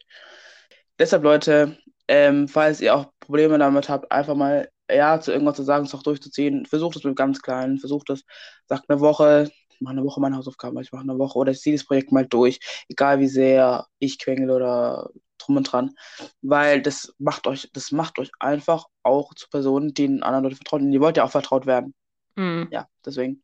Deshalb, 1.00 1.24
Leute, 1.24 1.78
ähm, 2.08 2.48
falls 2.48 2.82
ihr 2.82 2.96
auch 2.96 3.12
Probleme 3.20 3.58
damit 3.58 3.90
habt, 3.90 4.12
einfach 4.12 4.36
mal 4.36 4.70
Ja 4.92 5.20
zu 5.20 5.32
irgendwas 5.32 5.56
zu 5.56 5.64
sagen, 5.64 5.86
es 5.86 5.96
auch 5.96 6.04
durchzuziehen. 6.04 6.66
Versucht 6.66 6.96
es 6.98 7.04
mit 7.04 7.16
ganz 7.16 7.42
Kleinen, 7.42 7.80
versucht 7.80 8.10
es, 8.10 8.24
sagt 8.68 8.90
eine 8.90 9.00
Woche, 9.00 9.52
ich 9.70 9.82
mache 9.82 9.94
eine 9.94 10.04
Woche 10.06 10.20
meine 10.22 10.38
Hausaufgaben, 10.38 10.80
ich 10.80 10.92
mache 10.92 11.04
eine 11.04 11.18
Woche 11.18 11.38
oder 11.40 11.52
ich 11.52 11.62
ziehe 11.62 11.76
das 11.76 11.86
Projekt 11.86 12.12
mal 12.12 12.26
durch, 12.26 12.60
egal 12.90 13.20
wie 13.20 13.28
sehr 13.28 13.88
ich 14.00 14.20
quengel 14.20 14.52
oder 14.52 15.10
drum 15.40 15.58
und 15.58 15.64
dran, 15.72 15.96
weil 16.42 16.82
das 16.82 17.14
macht 17.18 17.48
euch, 17.48 17.70
das 17.74 17.92
macht 17.92 18.20
euch 18.20 18.32
einfach 18.40 18.86
auch 19.04 19.34
zu 19.34 19.50
Personen, 19.50 19.94
denen 19.94 20.24
anderen 20.24 20.44
Leute 20.46 20.56
vertrauen, 20.56 20.92
ihr 20.92 21.02
wollt 21.02 21.18
ja 21.18 21.24
auch 21.24 21.32
vertraut 21.32 21.66
werden. 21.66 21.94
Mhm. 22.36 22.68
Ja, 22.72 22.88
deswegen. 23.06 23.44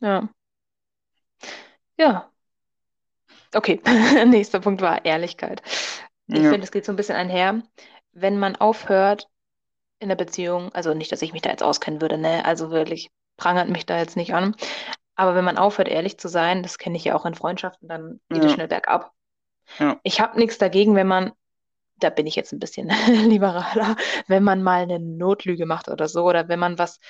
Ja. 0.00 0.28
Ja. 1.98 2.30
Okay, 3.54 3.80
nächster 4.26 4.60
Punkt 4.60 4.80
war 4.82 5.04
Ehrlichkeit. 5.04 5.62
Ich 6.32 6.44
Ja. 6.44 6.50
finde, 6.50 6.64
es 6.64 6.72
geht 6.72 6.84
so 6.84 6.92
ein 6.92 6.96
bisschen 6.96 7.16
einher, 7.16 7.62
wenn 8.12 8.38
man 8.38 8.56
aufhört 8.56 9.28
in 10.00 10.08
der 10.08 10.16
Beziehung, 10.16 10.72
also 10.74 10.94
nicht, 10.94 11.12
dass 11.12 11.22
ich 11.22 11.32
mich 11.32 11.42
da 11.42 11.50
jetzt 11.50 11.62
auskennen 11.62 12.00
würde, 12.00 12.18
ne? 12.18 12.44
Also 12.44 12.70
wirklich 12.70 13.10
prangert 13.36 13.68
mich 13.68 13.86
da 13.86 13.98
jetzt 13.98 14.16
nicht 14.16 14.34
an. 14.34 14.56
Aber 15.16 15.34
wenn 15.34 15.44
man 15.44 15.58
aufhört, 15.58 15.88
ehrlich 15.88 16.18
zu 16.18 16.28
sein, 16.28 16.62
das 16.62 16.78
kenne 16.78 16.96
ich 16.96 17.04
ja 17.04 17.16
auch 17.16 17.26
in 17.26 17.34
Freundschaften, 17.34 17.88
dann 17.88 18.20
geht 18.32 18.44
es 18.44 18.52
Ja. 18.52 18.54
schnell 18.54 18.68
bergab. 18.68 19.12
Ja. 19.78 20.00
Ich 20.02 20.20
habe 20.20 20.38
nichts 20.38 20.58
dagegen, 20.58 20.94
wenn 20.94 21.06
man, 21.08 21.32
da 21.98 22.10
bin 22.10 22.26
ich 22.26 22.36
jetzt 22.36 22.52
ein 22.52 22.60
bisschen 22.60 22.88
liberaler, 23.28 23.96
wenn 24.28 24.44
man 24.44 24.62
mal 24.62 24.82
eine 24.82 25.00
Notlüge 25.00 25.66
macht 25.66 25.88
oder 25.88 26.08
so, 26.08 26.24
oder 26.24 26.48
wenn 26.48 26.60
man 26.60 26.78
was 26.78 27.00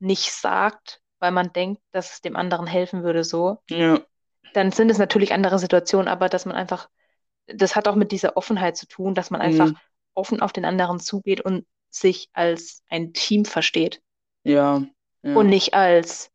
nicht 0.00 0.32
sagt, 0.32 1.00
weil 1.20 1.32
man 1.32 1.52
denkt, 1.52 1.82
dass 1.92 2.14
es 2.14 2.20
dem 2.22 2.36
anderen 2.36 2.66
helfen 2.66 3.04
würde, 3.04 3.24
so 3.24 3.62
Ja, 3.68 4.06
dann 4.54 4.72
sind 4.72 4.90
es 4.90 4.98
natürlich 4.98 5.32
andere 5.34 5.58
Situationen, 5.58 6.08
aber 6.08 6.28
dass 6.30 6.46
man 6.46 6.56
einfach, 6.56 6.88
das 7.46 7.76
hat 7.76 7.88
auch 7.88 7.96
mit 7.96 8.12
dieser 8.12 8.36
Offenheit 8.36 8.76
zu 8.76 8.86
tun, 8.86 9.14
dass 9.14 9.30
man 9.30 9.40
einfach 9.40 9.70
Mhm. 9.70 9.76
offen 10.14 10.40
auf 10.40 10.52
den 10.52 10.64
anderen 10.64 11.00
zugeht 11.00 11.40
und 11.40 11.66
sich 11.90 12.28
als 12.32 12.82
ein 12.88 13.12
Team 13.12 13.44
versteht. 13.44 14.02
Ja. 14.44 14.84
ja. 15.22 15.36
Und 15.36 15.48
nicht 15.48 15.74
als, 15.74 16.30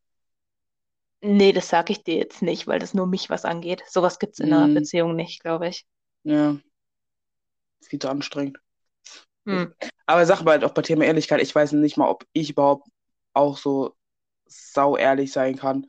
nee, 1.22 1.52
das 1.52 1.70
sage 1.70 1.94
ich 1.94 2.04
dir 2.04 2.16
jetzt 2.16 2.42
nicht, 2.42 2.68
weil 2.68 2.80
das 2.80 2.94
nur 2.94 3.08
mich 3.08 3.30
was 3.30 3.46
angeht. 3.46 3.84
Sowas 3.88 4.20
gibt 4.20 4.34
es 4.34 4.40
in 4.40 4.54
einer 4.54 4.68
Mhm. 4.68 4.76
Beziehung 4.76 5.16
nicht, 5.16 5.42
glaube 5.42 5.68
ich. 5.68 5.86
Ja. 6.24 6.58
Viel 7.84 8.00
zu 8.00 8.10
anstrengend. 8.10 8.60
Hm. 9.46 9.74
Aber 10.06 10.26
sag 10.26 10.44
mal, 10.44 10.64
auch 10.64 10.74
bei 10.74 10.82
Thema 10.82 11.06
Ehrlichkeit, 11.06 11.42
ich 11.42 11.54
weiß 11.54 11.72
nicht 11.74 11.98
mal, 11.98 12.10
ob 12.10 12.26
ich 12.34 12.52
überhaupt 12.52 12.88
auch 13.34 13.58
so 13.58 13.96
sau 14.46 14.98
ehrlich 14.98 15.32
sein 15.32 15.56
kann. 15.56 15.88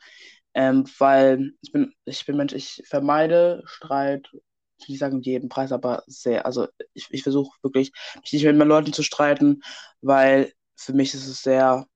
Ähm, 0.54 0.84
weil 0.98 1.52
ich 1.60 1.72
bin, 1.72 1.94
ich 2.04 2.26
bin 2.26 2.36
Mensch, 2.36 2.52
ich 2.52 2.82
vermeide 2.86 3.62
Streit, 3.66 4.30
ich 4.80 4.88
will 4.88 4.92
nicht 4.94 5.00
sagen 5.00 5.16
um 5.16 5.22
jeden 5.22 5.48
Preis, 5.48 5.72
aber 5.72 6.02
sehr, 6.06 6.46
also 6.46 6.68
ich, 6.94 7.06
ich 7.10 7.22
versuche 7.22 7.56
wirklich, 7.62 7.92
mich 8.22 8.32
nicht 8.32 8.44
mit 8.44 8.56
meinen 8.56 8.68
Leuten 8.68 8.92
zu 8.92 9.02
streiten, 9.02 9.62
weil 10.00 10.52
für 10.76 10.92
mich 10.92 11.14
ist 11.14 11.26
es 11.26 11.42
sehr 11.42 11.86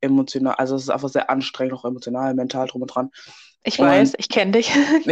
emotional, 0.00 0.54
also 0.54 0.76
es 0.76 0.82
ist 0.84 0.90
einfach 0.90 1.08
sehr 1.08 1.30
anstrengend, 1.30 1.74
auch 1.74 1.84
emotional, 1.84 2.34
mental 2.34 2.66
drum 2.68 2.82
und 2.82 2.88
dran. 2.88 3.10
Ich 3.64 3.78
Und- 3.78 3.86
weiß, 3.86 4.14
ich 4.18 4.28
kenne 4.28 4.52
dich. 4.52 4.70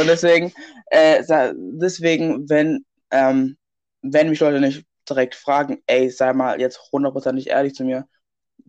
Und 0.00 0.06
deswegen, 0.06 0.52
äh, 0.86 1.22
deswegen, 1.56 2.48
wenn, 2.48 2.84
ähm, 3.10 3.56
wenn 4.02 4.28
mich 4.28 4.40
Leute 4.40 4.60
nicht 4.60 4.84
direkt 5.08 5.34
fragen, 5.34 5.82
ey, 5.86 6.10
sei 6.10 6.32
mal 6.32 6.60
jetzt 6.60 6.80
hundertprozentig 6.92 7.48
ehrlich 7.48 7.74
zu 7.74 7.84
mir, 7.84 8.06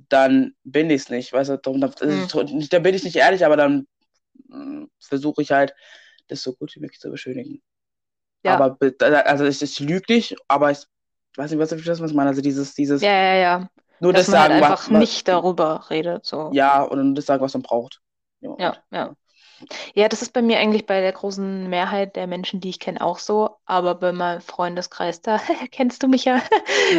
dann 0.09 0.53
bin 0.63 0.89
ich 0.89 1.03
es 1.03 1.09
nicht, 1.09 1.33
weißt 1.33 1.51
du, 1.51 1.57
dann, 1.57 1.81
Hm. 1.81 2.27
dann, 2.31 2.67
dann 2.69 2.83
bin 2.83 2.95
ich 2.95 3.03
nicht 3.03 3.15
ehrlich, 3.15 3.45
aber 3.45 3.57
dann 3.57 3.87
mm, 4.49 4.85
versuche 4.99 5.41
ich 5.41 5.51
halt, 5.51 5.73
das 6.27 6.43
so 6.43 6.53
gut 6.53 6.75
wie 6.75 6.79
möglich 6.79 6.99
zu 6.99 7.09
beschönigen. 7.11 7.61
Ja. 8.43 8.55
Aber, 8.55 8.71
be- 8.71 8.95
also 9.25 9.45
ich, 9.45 9.61
ich 9.61 9.79
lüge 9.79 10.11
nicht, 10.13 10.35
aber 10.47 10.71
ich 10.71 10.85
weiß 11.37 11.51
nicht, 11.51 11.59
was 11.59 11.71
ich, 11.71 11.85
was 11.87 11.99
ich 12.01 12.13
meine, 12.13 12.29
also 12.29 12.41
dieses, 12.41 12.73
dieses, 12.73 13.01
Ja, 13.01 13.11
ja, 13.11 13.35
ja. 13.35 13.69
nur 13.99 14.13
Dass 14.13 14.25
das 14.25 14.31
man 14.33 14.39
halt 14.41 14.51
sagen, 14.53 14.63
einfach 14.63 14.91
was, 14.91 14.99
nicht 14.99 15.27
darüber 15.27 15.85
redet. 15.89 16.25
So. 16.25 16.49
ja, 16.53 16.81
und 16.81 17.15
das 17.15 17.25
sagen, 17.27 17.43
was 17.43 17.53
man 17.53 17.61
braucht. 17.63 18.01
Ja, 18.41 18.55
Ja, 18.59 18.77
ja. 18.91 19.15
Ja, 19.93 20.09
das 20.09 20.23
ist 20.23 20.33
bei 20.33 20.41
mir 20.41 20.57
eigentlich 20.57 20.87
bei 20.87 21.01
der 21.01 21.11
großen 21.11 21.69
Mehrheit 21.69 22.15
der 22.15 22.25
Menschen, 22.25 22.61
die 22.61 22.69
ich 22.69 22.79
kenne, 22.79 22.99
auch 22.99 23.19
so. 23.19 23.57
Aber 23.65 23.93
bei 23.93 24.11
meinem 24.11 24.41
Freundeskreis, 24.41 25.21
da 25.21 25.39
kennst 25.71 26.01
du 26.01 26.07
mich 26.07 26.25
ja, 26.25 26.41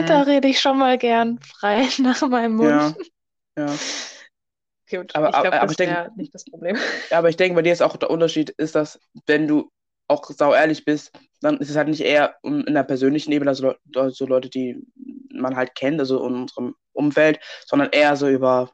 da 0.06 0.18
Mhm. 0.20 0.22
rede 0.30 0.46
ich 0.49 0.61
schon 0.61 0.78
mal 0.78 0.96
gern 0.96 1.40
frei 1.40 1.88
nach 1.99 2.22
meinem 2.28 2.54
Mund. 2.54 2.70
Ja, 2.70 2.94
ja. 3.66 3.75
Gut, 4.90 5.14
Aber- 5.16 5.26
ich 5.28 5.32
glaube, 5.32 5.49
aber- 5.49 5.56
aber 5.56 5.62
das 5.66 5.70
ich 5.72 5.76
denke- 5.78 6.11
nicht 6.16 6.34
das 6.34 6.44
Problem. 6.44 6.76
Ja, 7.11 7.18
aber 7.18 7.28
ich 7.30 7.37
denke, 7.37 7.54
bei 7.56 7.62
dir 7.62 7.72
ist 7.72 7.82
auch 7.82 7.96
der 7.96 8.11
Unterschied, 8.11 8.50
ist, 8.50 8.75
dass 8.75 9.00
wenn 9.26 9.49
du 9.49 9.70
auch 10.08 10.25
sau 10.30 10.52
ehrlich 10.54 10.84
bist, 10.84 11.11
dann 11.42 11.58
ist 11.58 11.70
es 11.70 11.76
halt 11.76 11.88
nicht 11.88 12.00
eher 12.02 12.37
in 12.42 12.64
der 12.75 12.84
persönlichen 12.84 13.32
Ebene, 13.32 13.50
also 13.50 13.75
Le- 13.94 14.11
so 14.12 14.26
Leute, 14.26 14.50
die 14.50 14.82
man 15.32 15.56
halt 15.56 15.75
kennt, 15.75 16.00
also 16.00 16.26
in 16.26 16.34
unserem 16.34 16.75
Umfeld, 16.92 17.40
sondern 17.66 17.90
eher 17.90 18.16
so 18.16 18.28
über 18.28 18.70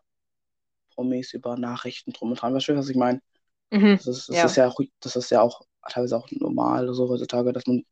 Promis, 0.95 1.33
über 1.35 1.57
Nachrichten 1.57 2.13
drum 2.13 2.31
und 2.31 2.41
dran. 2.43 2.55
Weißt 2.55 2.69
du, 2.69 2.77
was 2.77 2.89
ich 2.89 2.97
meine? 2.97 3.21
Mhm. 3.73 3.99
Das 3.99 4.07
ist, 4.07 4.29
das 4.29 4.37
Ja. 4.37 4.45
ist 4.45 4.57
ja 4.57 4.69
auch, 4.69 4.81
das 5.01 5.17
ist 5.17 5.31
ja 5.31 5.43
auch 5.43 5.63
teilweise 5.91 6.17
auch 6.17 6.29
normal 6.33 6.93
so 6.95 7.09
heutzutage, 7.09 7.53
dass 7.53 7.67
man 7.67 7.85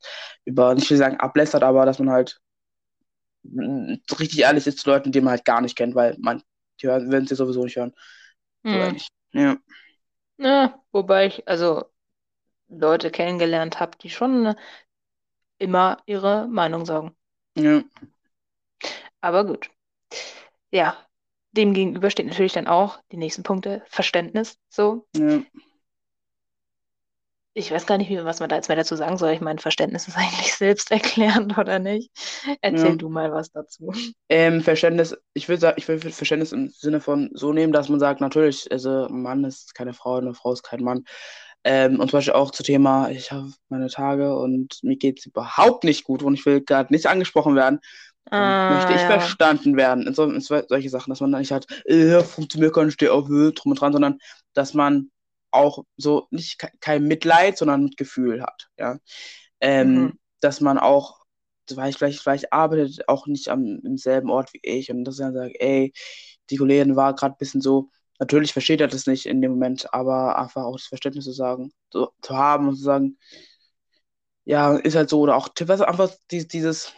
über, 0.45 0.75
nicht 0.75 0.91
will 0.91 0.99
sagen 0.99 1.19
ablästert, 1.19 1.63
aber 1.65 1.87
dass 1.87 1.99
man 1.99 2.11
halt 2.11 2.41
richtig 4.21 4.41
ehrlich 4.41 4.67
ist 4.67 4.79
zu 4.81 4.91
Leuten, 4.91 5.13
die 5.13 5.21
man 5.21 5.31
halt 5.33 5.45
gar 5.45 5.61
nicht 5.61 5.77
kennt, 5.77 5.95
weil 5.95 6.17
man, 6.19 6.43
die 6.81 6.89
hören, 6.89 7.11
werden 7.11 7.27
sie 7.27 7.35
sowieso 7.37 7.65
nicht 7.65 7.77
hören. 7.77 7.93
So 8.67 8.79
Mhm. 8.79 8.81
ehrlich. 8.81 9.09
Ja. 9.33 9.59
Ja, 10.39 10.83
wobei 10.93 11.27
ich 11.27 11.49
also 11.49 11.91
Leute 12.69 13.11
kennengelernt 13.11 13.81
habe, 13.81 13.97
die 13.99 14.11
schon 14.11 14.55
immer 15.59 15.99
ihre 16.07 16.49
Meinung 16.49 16.85
sagen. 16.87 17.17
Ja. 17.57 17.83
Aber 19.21 19.45
gut. 19.45 19.71
Ja, 20.71 20.97
dem 21.53 21.73
gegenüber 21.73 22.11
steht 22.11 22.27
natürlich 22.27 22.53
dann 22.53 22.67
auch 22.67 22.99
die 23.13 23.17
nächsten 23.17 23.43
Punkte. 23.43 23.83
Verständnis. 23.89 24.59
So, 24.69 25.07
Ja. 25.17 25.43
ich 27.55 27.71
weiß 27.71 27.87
gar 27.87 27.97
nicht, 27.97 28.11
was 28.25 28.41
man 28.41 28.51
da 28.51 28.57
jetzt 28.57 28.69
mehr 28.69 28.77
dazu 28.77 28.97
sagen 28.97 29.17
soll. 29.17 29.31
Ich 29.31 29.41
meine, 29.41 29.59
Verständnis 29.59 30.07
ist 30.09 30.17
eigentlich 30.19 30.55
selbsterklärend, 30.55 31.57
oder 31.57 31.79
nicht? 31.79 32.11
Erzähl 32.61 32.91
Ja. 32.91 32.97
du 32.97 33.09
mal 33.09 33.33
was 33.33 33.51
dazu. 33.51 33.93
Ähm, 34.29 34.61
Verständnis, 34.61 35.17
ich 35.33 35.49
würde 35.49 35.61
sagen, 35.61 35.77
ich 35.79 35.89
würde 35.89 36.11
Verständnis 36.11 36.53
im 36.53 36.69
Sinne 36.69 37.01
von 37.01 37.31
so 37.33 37.53
nehmen, 37.53 37.73
dass 37.73 37.89
man 37.89 38.01
sagt, 38.01 38.21
natürlich, 38.21 38.71
also 38.71 39.07
ein 39.07 39.23
Mann 39.23 39.45
ist 39.45 39.75
keine 39.75 39.95
Frau, 39.95 40.17
eine 40.17 40.35
Frau 40.35 40.53
ist 40.53 40.63
kein 40.63 40.83
Mann. 40.83 41.05
Ähm, 41.67 42.01
und 42.01 42.11
zum 42.11 42.19
Beispiel 42.19 42.35
auch 42.35 42.53
zu 42.53 42.65
Thema, 42.65 43.11
ich 43.11 43.33
habe 43.33 43.53
meine 43.71 43.89
Tage 43.91 44.37
und 44.39 44.79
mir 44.85 44.97
geht 44.97 45.21
es 45.21 45.27
überhaupt 45.27 45.85
nicht 45.85 46.05
gut 46.05 46.23
und 46.23 46.35
ich 46.35 46.47
will 46.47 46.63
gerade 46.63 46.95
nicht 46.95 47.07
angesprochen 47.09 47.57
werden. 47.57 47.81
Dann 48.37 48.57
möchte 48.69 48.93
ich 48.95 49.05
Ah, 49.05 49.13
ja. 49.13 49.37
verstanden 49.37 49.77
werden. 49.77 50.07
In, 50.07 50.15
so, 50.15 50.25
in 50.25 50.41
so, 50.41 50.61
solche 50.69 50.91
Sachen, 50.91 51.11
dass 51.11 51.21
man 51.21 51.33
dann 51.33 51.41
nicht 51.43 51.53
halt, 51.53 51.67
äh, 51.87 52.23
funktioniert 52.25 52.75
gar 52.75 52.85
nicht, 52.85 52.95
steh 52.95 53.09
auf, 53.11 53.31
äh, 53.31 53.53
drum 53.53 53.73
und 53.73 53.81
dran, 53.81 53.93
sondern 53.95 54.19
dass 54.55 54.75
man 54.75 55.11
auch 55.53 55.85
so 55.99 56.29
nicht 56.31 56.59
ke- 56.59 56.71
kein 56.81 57.05
Mitleid, 57.09 57.59
sondern 57.59 57.85
Mitgefühl 57.85 58.43
hat. 58.43 58.69
Ja. 58.79 58.99
Ähm, 59.61 60.13
Mhm. 60.13 60.19
Dass 60.41 60.61
man 60.61 60.79
auch, 60.79 61.25
weil 61.75 61.91
ich 61.91 61.97
vielleicht, 61.99 62.21
vielleicht 62.21 62.53
arbeitet 62.53 63.09
auch 63.09 63.27
nicht 63.27 63.49
am 63.49 63.81
im 63.85 63.97
selben 63.99 64.31
Ort 64.31 64.53
wie 64.55 64.61
ich 64.63 64.91
und 64.91 65.05
dass 65.05 65.19
er 65.19 65.27
dann 65.33 65.35
sagt, 65.49 65.57
ey, 65.61 65.93
die 66.51 66.57
Kollegin 66.57 66.97
war 66.97 67.15
gerade 67.15 67.35
ein 67.35 67.39
bisschen 67.39 67.61
so, 67.63 67.91
natürlich 68.19 68.53
versteht 68.53 68.81
er 68.81 68.89
das 68.89 69.07
nicht 69.07 69.27
in 69.27 69.43
dem 69.43 69.53
Moment, 69.53 69.93
aber 69.95 70.39
einfach 70.39 70.65
auch 70.65 70.77
das 70.77 70.87
Verständnis 70.87 71.25
zu 71.25 71.33
sagen, 71.33 71.73
so, 71.93 72.11
zu 72.23 72.37
haben 72.37 72.69
und 72.69 72.77
zu 72.77 72.83
sagen, 72.83 73.19
ja, 74.45 74.77
ist 74.77 74.97
halt 74.97 75.11
so, 75.11 75.21
oder 75.21 75.37
auch 75.37 75.49
was 75.67 75.81
einfach 75.81 76.11
dieses, 76.31 76.49
dieses 76.49 76.93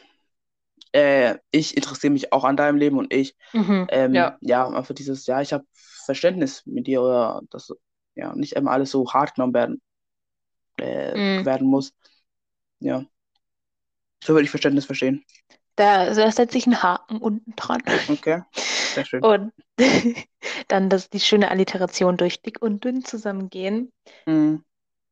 äh, 0.93 1.37
ich 1.51 1.77
interessiere 1.77 2.13
mich 2.13 2.33
auch 2.33 2.45
an 2.45 2.57
deinem 2.57 2.79
Leben 2.79 2.99
und 2.99 3.13
ich, 3.13 3.37
Mhm. 3.53 3.87
ähm, 3.91 4.15
Ja. 4.15 4.37
ja, 4.41 4.69
einfach 4.69 4.95
dieses, 4.95 5.27
ja, 5.27 5.41
ich 5.41 5.53
habe 5.53 5.65
Verständnis 6.05 6.63
mit 6.67 6.87
dir 6.87 7.03
oder 7.03 7.43
dass 7.51 7.73
ja 8.15 8.35
nicht 8.35 8.55
immer 8.55 8.71
alles 8.73 8.91
so 8.91 9.13
hart 9.13 9.35
genommen 9.35 9.55
werden, 9.55 9.83
äh, 10.79 11.17
Mhm. 11.17 11.45
werden 11.45 11.69
muss. 11.69 11.93
Ja. 12.81 13.05
So 14.25 14.35
würde 14.35 14.45
ich 14.45 14.51
Verständnis 14.51 14.87
verstehen. 14.87 15.25
Da, 15.77 16.13
da 16.13 16.31
setze 16.33 16.59
ich 16.59 16.67
einen 16.67 16.83
Haken 16.83 17.19
unten 17.19 17.55
dran. 17.57 17.83
Okay. 18.11 18.43
Sehr 18.99 19.05
schön. 19.05 19.23
Und 19.23 19.53
dann 20.69 20.91
das, 20.91 21.11
die 21.11 21.21
schöne 21.21 21.51
Alliteration 21.51 22.17
durch 22.17 22.43
dick 22.43 22.63
und 22.63 22.85
dünn 22.85 23.05
zusammengehen. 23.05 23.93
Mhm. 24.27 24.63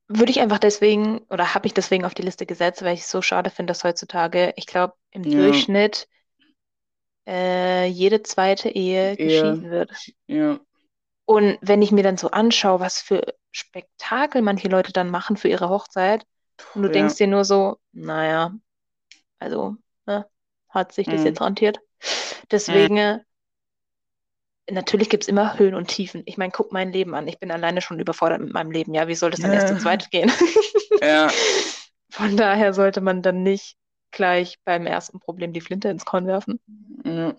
Würde 0.08 0.30
ich 0.32 0.40
einfach 0.40 0.58
deswegen, 0.58 1.18
oder 1.30 1.54
habe 1.54 1.66
ich 1.68 1.74
deswegen 1.74 2.04
auf 2.04 2.14
die 2.14 2.22
Liste 2.22 2.44
gesetzt, 2.44 2.82
weil 2.82 2.94
ich 2.94 3.02
es 3.02 3.10
so 3.10 3.22
schade 3.22 3.50
finde, 3.50 3.70
dass 3.70 3.84
heutzutage, 3.84 4.52
ich 4.56 4.66
glaube, 4.66 4.94
im 5.12 5.22
Ja. 5.24 5.30
Durchschnitt 5.30 6.08
äh, 7.26 7.86
jede 7.86 8.22
zweite 8.22 8.68
Ehe 8.70 9.16
Ehe. 9.18 9.20
geschieden 9.22 9.70
wird. 9.70 9.90
Ja. 10.26 10.60
Und 11.24 11.58
wenn 11.60 11.82
ich 11.82 11.92
mir 11.92 12.02
dann 12.02 12.16
so 12.16 12.30
anschaue, 12.30 12.80
was 12.80 13.00
für 13.00 13.34
Spektakel 13.50 14.42
manche 14.42 14.68
Leute 14.68 14.92
dann 14.92 15.10
machen 15.10 15.36
für 15.36 15.48
ihre 15.48 15.68
Hochzeit, 15.68 16.24
und 16.74 16.82
du 16.82 16.88
Ja. 16.88 16.92
denkst 16.92 17.16
dir 17.16 17.26
nur 17.26 17.44
so, 17.44 17.78
naja, 17.92 18.54
also, 19.40 19.76
ne, 20.06 20.26
hat 20.70 20.92
sich 20.92 21.08
das 21.08 21.22
Mhm. 21.22 21.24
jetzt 21.24 21.40
rentiert? 21.42 21.80
Deswegen, 22.50 22.96
äh, 22.98 23.20
natürlich 24.70 25.08
gibt 25.08 25.24
es 25.24 25.28
immer 25.28 25.58
Höhen 25.58 25.74
und 25.74 25.88
Tiefen. 25.88 26.22
Ich 26.26 26.38
meine, 26.38 26.52
guck 26.52 26.72
mein 26.72 26.92
Leben 26.92 27.14
an. 27.14 27.28
Ich 27.28 27.38
bin 27.38 27.50
alleine 27.50 27.80
schon 27.80 28.00
überfordert 28.00 28.40
mit 28.40 28.52
meinem 28.52 28.70
Leben. 28.70 28.94
Ja, 28.94 29.08
wie 29.08 29.14
soll 29.14 29.30
das 29.30 29.40
dann 29.40 29.52
erst 29.52 29.68
zu 29.68 29.74
Ja. 29.74 29.80
zweit 29.80 30.10
gehen? 30.10 30.30
Ja. 31.02 31.28
Von 32.10 32.36
daher 32.36 32.72
sollte 32.72 33.00
man 33.02 33.20
dann 33.20 33.42
nicht 33.42 33.76
gleich 34.10 34.58
beim 34.64 34.86
ersten 34.86 35.20
Problem 35.20 35.52
die 35.52 35.60
Flinte 35.60 35.88
ins 35.88 36.06
Korn 36.06 36.26
werfen. 36.26 36.58
Ja. 37.04 37.34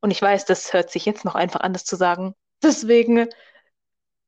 Und 0.00 0.10
ich 0.12 0.22
weiß, 0.22 0.44
das 0.44 0.72
hört 0.72 0.90
sich 0.90 1.04
jetzt 1.06 1.24
noch 1.24 1.34
einfach 1.34 1.60
anders 1.60 1.84
zu 1.84 1.96
sagen. 1.96 2.34
Deswegen 2.62 3.28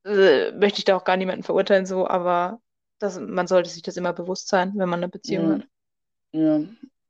äh, 0.05 0.51
möchte 0.51 0.79
ich 0.79 0.85
da 0.85 0.97
auch 0.97 1.05
gar 1.05 1.15
niemanden 1.17 1.43
verurteilen, 1.43 1.85
so, 1.85 2.07
aber 2.07 2.59
das, 2.99 3.19
man 3.19 3.47
sollte 3.47 3.69
sich 3.69 3.81
das 3.81 3.95
immer 3.97 4.11
bewusst 4.13 4.49
sein, 4.49 4.73
wenn 4.75 4.89
man 4.89 4.99
eine 4.99 5.09
Beziehung 5.09 5.49
Ja. 5.49 5.55
hat. 5.55 5.67
Ja. 6.33 6.59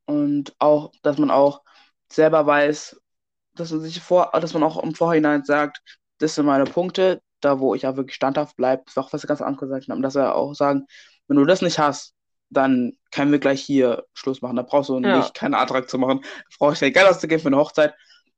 Und 0.05 0.53
auch, 0.59 0.91
dass 1.01 1.17
man 1.17 1.31
auch 1.31 1.63
selber 2.11 2.45
weiß, 2.45 3.01
dass 3.55 3.71
man 3.71 3.81
sich 3.81 3.99
vor, 4.01 4.31
dass 4.33 4.53
man 4.53 4.63
auch 4.63 4.81
im 4.81 4.95
Vorhinein 4.95 5.43
sagt, 5.43 5.81
das 6.19 6.35
sind 6.35 6.45
meine 6.45 6.65
Punkte, 6.65 7.21
da 7.41 7.59
wo 7.59 7.75
ich 7.75 7.85
auch 7.87 7.95
wirklich 7.95 8.15
standhaft 8.15 8.55
bleibe, 8.55 8.83
ist 8.87 8.97
auch 8.97 9.11
was 9.13 9.27
ganz 9.27 9.41
anderes 9.41 9.69
gesagt 9.69 9.89
haben, 9.89 10.01
dass 10.01 10.15
wir 10.15 10.35
auch 10.35 10.53
sagen, 10.53 10.85
wenn 11.27 11.37
du 11.37 11.45
das 11.45 11.61
nicht 11.61 11.79
hast, 11.79 12.13
dann 12.49 12.93
können 13.11 13.31
wir 13.31 13.39
gleich 13.39 13.61
hier 13.61 14.05
Schluss 14.13 14.41
machen. 14.41 14.55
Da 14.55 14.61
brauchst 14.63 14.89
du 14.89 14.99
Ja. 14.99 15.17
nicht 15.17 15.33
keinen 15.33 15.55
Antrag 15.55 15.89
zu 15.89 15.97
machen. 15.97 16.21
Da 16.23 16.55
brauche 16.59 16.73
ich 16.73 16.79
dir 16.79 16.91
Geld 16.91 17.07
auszugeben 17.07 17.41
für 17.41 17.47
eine 17.47 17.57
Hochzeit. 17.57 17.93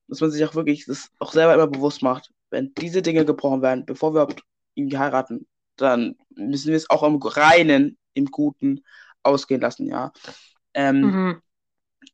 Dass 0.08 0.22
man 0.22 0.32
sich 0.32 0.44
auch 0.46 0.56
wirklich 0.56 0.86
das 0.86 1.10
auch 1.20 1.34
selber 1.34 1.54
immer 1.56 1.68
bewusst 1.68 2.02
macht. 2.02 2.32
Wenn 2.50 2.74
diese 2.76 3.02
Dinge 3.02 3.26
gebrochen 3.26 3.62
werden, 3.62 3.86
bevor 3.86 4.14
wir 4.14 4.22
überhaupt 4.22 4.44
irgendwie 4.76 4.98
heiraten, 4.98 5.48
dann 5.78 6.16
müssen 6.36 6.70
wir 6.70 6.78
es 6.78 6.90
auch 6.90 7.04
im 7.04 7.16
Reinen, 7.18 7.98
im 8.14 8.26
Guten 8.28 8.84
ausgehen 9.24 9.62
lassen, 9.62 9.88
ja. 9.88 10.14
Ähm, 10.74 11.02
Mhm. 11.02 11.42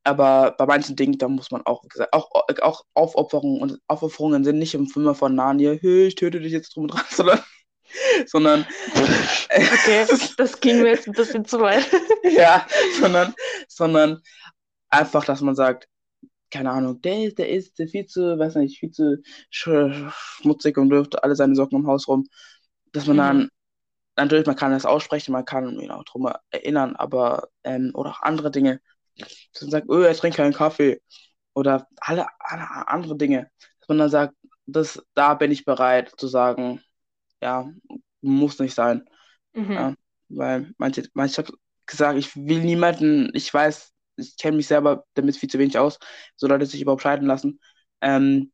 Aber 0.03 0.55
bei 0.57 0.65
manchen 0.65 0.95
Dingen, 0.95 1.17
da 1.17 1.27
muss 1.27 1.51
man 1.51 1.61
auch, 1.65 1.83
wie 1.83 1.89
gesagt, 1.89 2.13
auch, 2.13 2.29
auch 2.61 2.83
Aufopferungen 2.93 3.61
und 3.61 3.79
Aufopferungen 3.87 4.43
sind 4.43 4.59
nicht 4.59 4.73
im 4.73 4.87
Film 4.87 5.13
von 5.15 5.35
Narnia, 5.35 5.73
hey, 5.73 6.07
ich 6.07 6.15
töte 6.15 6.39
dich 6.39 6.51
jetzt 6.51 6.75
drum 6.75 6.83
und 6.83 6.93
dran, 6.93 7.05
sondern, 7.09 7.39
sondern 8.25 8.65
Okay, 9.53 10.05
das 10.37 10.59
ging 10.59 10.81
mir 10.81 10.89
jetzt 10.89 11.07
ein 11.07 11.13
bisschen 11.13 11.45
zu 11.45 11.59
weit. 11.59 11.85
ja, 12.23 12.65
sondern, 12.99 13.33
sondern 13.67 14.21
einfach, 14.89 15.25
dass 15.25 15.41
man 15.41 15.55
sagt, 15.55 15.87
keine 16.49 16.71
Ahnung, 16.71 17.01
der 17.01 17.23
ist, 17.23 17.39
der 17.39 17.49
ist 17.49 17.77
viel 17.77 18.05
zu, 18.05 18.37
weiß 18.37 18.55
nicht, 18.55 18.79
viel 18.79 18.91
zu 18.91 19.21
schmutzig 19.49 20.77
und 20.77 20.89
wirft 20.89 21.23
alle 21.23 21.35
seine 21.35 21.55
Socken 21.55 21.79
im 21.79 21.87
Haus 21.87 22.07
rum. 22.07 22.27
Dass 22.91 23.07
man 23.07 23.17
dann, 23.17 23.49
natürlich, 24.17 24.45
man 24.45 24.57
kann 24.57 24.71
das 24.71 24.85
aussprechen, 24.85 25.31
man 25.31 25.45
kann 25.45 25.79
ihn 25.79 25.91
auch 25.91 26.03
drum 26.03 26.29
erinnern, 26.51 26.95
aber, 26.95 27.49
ähm, 27.63 27.91
oder 27.93 28.11
auch 28.11 28.21
andere 28.21 28.51
Dinge. 28.51 28.81
Dass 29.17 29.61
man 29.61 29.71
sagt, 29.71 29.89
oh, 29.89 29.99
er 29.99 30.13
trinkt 30.13 30.37
keinen 30.37 30.53
Kaffee. 30.53 31.01
Oder 31.53 31.87
alle, 31.97 32.27
alle 32.39 32.87
andere 32.87 33.17
Dinge. 33.17 33.49
Dass 33.79 33.89
man 33.89 33.97
dann 33.97 34.09
sagt, 34.09 34.35
das, 34.65 35.03
da 35.13 35.33
bin 35.33 35.51
ich 35.51 35.65
bereit 35.65 36.13
zu 36.17 36.27
sagen, 36.27 36.81
ja, 37.41 37.69
muss 38.21 38.59
nicht 38.59 38.73
sein. 38.73 39.05
Mhm. 39.53 39.71
Ja, 39.71 39.93
weil 40.29 40.73
manche, 40.77 41.03
manche, 41.13 41.41
ich 41.41 41.47
habe 41.47 41.57
gesagt, 41.85 42.17
ich 42.17 42.35
will 42.35 42.61
niemanden, 42.61 43.31
ich 43.33 43.53
weiß, 43.53 43.91
ich 44.17 44.37
kenne 44.37 44.57
mich 44.57 44.67
selber 44.67 45.05
damit 45.13 45.35
viel 45.35 45.49
zu 45.49 45.59
wenig 45.59 45.77
aus, 45.77 45.99
so 46.35 46.47
Leute 46.47 46.65
sich 46.65 46.81
überhaupt 46.81 47.01
scheiden 47.01 47.27
lassen. 47.27 47.59
Ähm, 48.01 48.51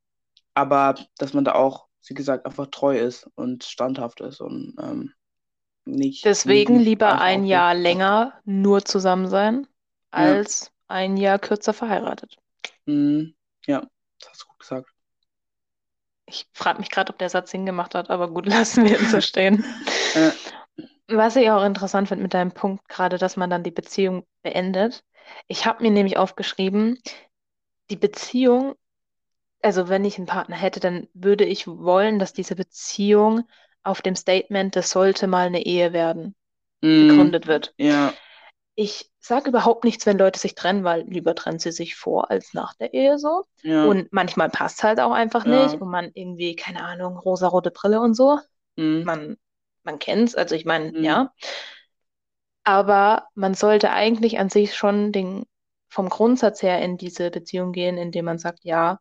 aber 0.53 0.95
dass 1.17 1.33
man 1.33 1.45
da 1.45 1.53
auch, 1.53 1.87
wie 2.07 2.13
gesagt, 2.13 2.45
einfach 2.45 2.67
treu 2.67 2.97
ist 2.97 3.29
und 3.35 3.63
standhaft 3.63 4.21
ist 4.21 4.41
und 4.41 4.75
ähm, 4.81 5.13
nicht. 5.85 6.25
Deswegen 6.25 6.77
nicht 6.77 6.85
lieber 6.85 7.21
ein 7.21 7.45
Jahr 7.45 7.75
länger 7.75 8.33
nur 8.45 8.83
zusammen 8.83 9.27
sein, 9.27 9.67
Ja. 10.13 10.19
als 10.19 10.71
ein 10.87 11.17
Jahr 11.17 11.39
kürzer 11.39 11.73
verheiratet. 11.73 12.37
Mhm. 12.85 13.35
Ja, 13.65 13.81
das 14.19 14.29
hast 14.29 14.43
du 14.43 14.47
gut 14.47 14.59
gesagt. 14.59 14.89
Ich 16.25 16.45
frage 16.53 16.79
mich 16.79 16.89
gerade, 16.89 17.11
ob 17.11 17.19
der 17.19 17.29
Satz 17.29 17.51
Sinn 17.51 17.65
gemacht 17.65 17.95
hat, 17.95 18.09
aber 18.09 18.29
gut, 18.29 18.45
lassen 18.47 18.85
wir 18.85 18.99
ihn 18.99 19.07
so 19.07 19.21
stehen. 19.21 19.63
Ja. 20.15 20.31
Was 21.09 21.35
ich 21.35 21.49
auch 21.51 21.63
interessant 21.63 22.07
finde 22.07 22.23
mit 22.23 22.33
deinem 22.33 22.51
Punkt 22.51 22.87
gerade, 22.89 23.17
dass 23.17 23.37
man 23.37 23.49
dann 23.49 23.63
die 23.63 23.71
Beziehung 23.71 24.25
beendet. 24.41 25.03
Ich 25.47 25.65
habe 25.65 25.83
mir 25.83 25.91
nämlich 25.91 26.17
aufgeschrieben, 26.17 26.97
die 27.89 27.95
Beziehung, 27.95 28.75
also 29.61 29.89
wenn 29.89 30.05
ich 30.05 30.17
einen 30.17 30.27
Partner 30.27 30.55
hätte, 30.55 30.79
dann 30.79 31.07
würde 31.13 31.45
ich 31.45 31.67
wollen, 31.67 32.19
dass 32.19 32.33
diese 32.33 32.55
Beziehung 32.55 33.47
auf 33.83 34.01
dem 34.01 34.15
Statement, 34.15 34.75
das 34.75 34.89
sollte 34.89 35.27
mal 35.27 35.47
eine 35.47 35.65
Ehe 35.65 35.93
werden, 35.93 36.35
Mhm. 36.81 37.09
gegründet 37.09 37.47
wird. 37.47 37.73
Ja, 37.77 38.13
Ich 38.79 39.11
sage 39.19 39.49
überhaupt 39.49 39.83
nichts, 39.85 40.05
wenn 40.05 40.19
Leute 40.19 40.39
sich 40.39 40.55
trennen, 40.55 40.83
weil 40.85 41.01
lieber 41.03 41.35
trennen 41.35 41.59
sie 41.59 41.71
sich 41.73 41.95
vor 41.95 42.31
als 42.31 42.53
nach 42.53 42.75
der 42.75 42.93
Ehe 42.93 43.17
so. 43.19 43.45
ja. 43.63 43.97
Und 43.97 44.13
manchmal 44.13 44.49
passt 44.49 44.83
halt 44.83 44.99
auch 44.99 45.11
einfach 45.13 45.45
Ja. 45.45 45.47
nicht 45.47 45.81
und 45.81 45.89
man 45.89 46.11
irgendwie, 46.13 46.55
keine 46.55 46.83
Ahnung, 46.83 47.17
rosarote 47.17 47.71
Brille 47.71 48.01
und 48.01 48.13
so. 48.15 48.39
Mhm. 48.77 49.07
Man, 49.07 49.37
man 49.83 49.99
kennt's, 49.99 50.35
also 50.35 50.55
ich 50.55 50.65
meine, 50.65 50.93
Mhm. 50.93 51.01
ja. 51.01 51.33
Aber 52.63 53.27
man 53.35 53.53
sollte 53.55 53.91
eigentlich 53.91 54.39
an 54.39 54.49
sich 54.49 54.75
schon 54.75 55.11
den, 55.11 55.45
vom 55.89 56.09
Grundsatz 56.09 56.61
her 56.61 56.81
in 56.81 56.97
diese 56.97 57.31
Beziehung 57.31 57.71
gehen, 57.71 57.97
indem 57.97 58.25
man 58.25 58.39
sagt, 58.39 58.63
ja, 58.63 58.99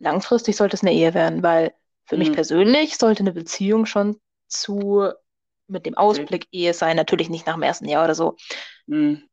langfristig 0.00 0.56
sollte 0.56 0.76
es 0.76 0.82
eine 0.82 0.92
Ehe 0.94 1.14
werden, 1.14 1.42
weil 1.42 1.74
für 2.06 2.16
mich 2.18 2.32
Mhm. 2.32 2.32
persönlich 2.32 2.98
sollte 2.98 3.22
eine 3.22 3.32
Beziehung 3.32 3.86
schon 3.86 4.20
zu 4.48 5.12
mit 5.72 5.86
dem 5.86 5.96
Ausblick 5.96 6.46
Ehe 6.52 6.74
sein, 6.74 6.96
natürlich 6.96 7.30
nicht 7.30 7.46
nach 7.46 7.54
dem 7.54 7.62
ersten 7.62 7.88
Jahr 7.88 8.04
oder 8.04 8.14
so. 8.14 8.36
Mhm. 8.86 9.28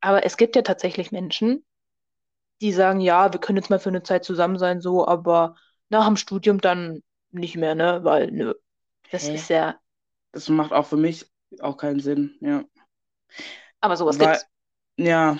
Aber 0.00 0.24
es 0.24 0.36
gibt 0.36 0.56
ja 0.56 0.62
tatsächlich 0.62 1.12
Menschen, 1.12 1.64
die 2.62 2.72
sagen, 2.72 3.00
ja, 3.00 3.32
wir 3.32 3.40
können 3.40 3.58
jetzt 3.58 3.70
mal 3.70 3.78
für 3.78 3.88
eine 3.90 4.02
Zeit 4.02 4.24
zusammen 4.24 4.58
sein, 4.58 4.80
so, 4.80 5.06
aber 5.06 5.56
nach 5.88 6.06
dem 6.06 6.16
Studium 6.16 6.60
dann 6.60 7.02
nicht 7.30 7.56
mehr, 7.56 7.74
ne? 7.74 8.00
Weil, 8.02 8.30
nö. 8.30 8.54
Das 9.10 9.24
Hä? 9.28 9.34
ist 9.34 9.48
ja, 9.50 9.78
Das 10.32 10.48
macht 10.48 10.72
auch 10.72 10.86
für 10.86 10.96
mich 10.96 11.26
auch 11.60 11.76
keinen 11.76 12.00
Sinn. 12.00 12.36
Ja. 12.40 12.64
aber 13.80 13.96
sowas 13.96 14.18
Weil- 14.18 14.28
gibt's. 14.28 14.46
Ja. 14.96 15.38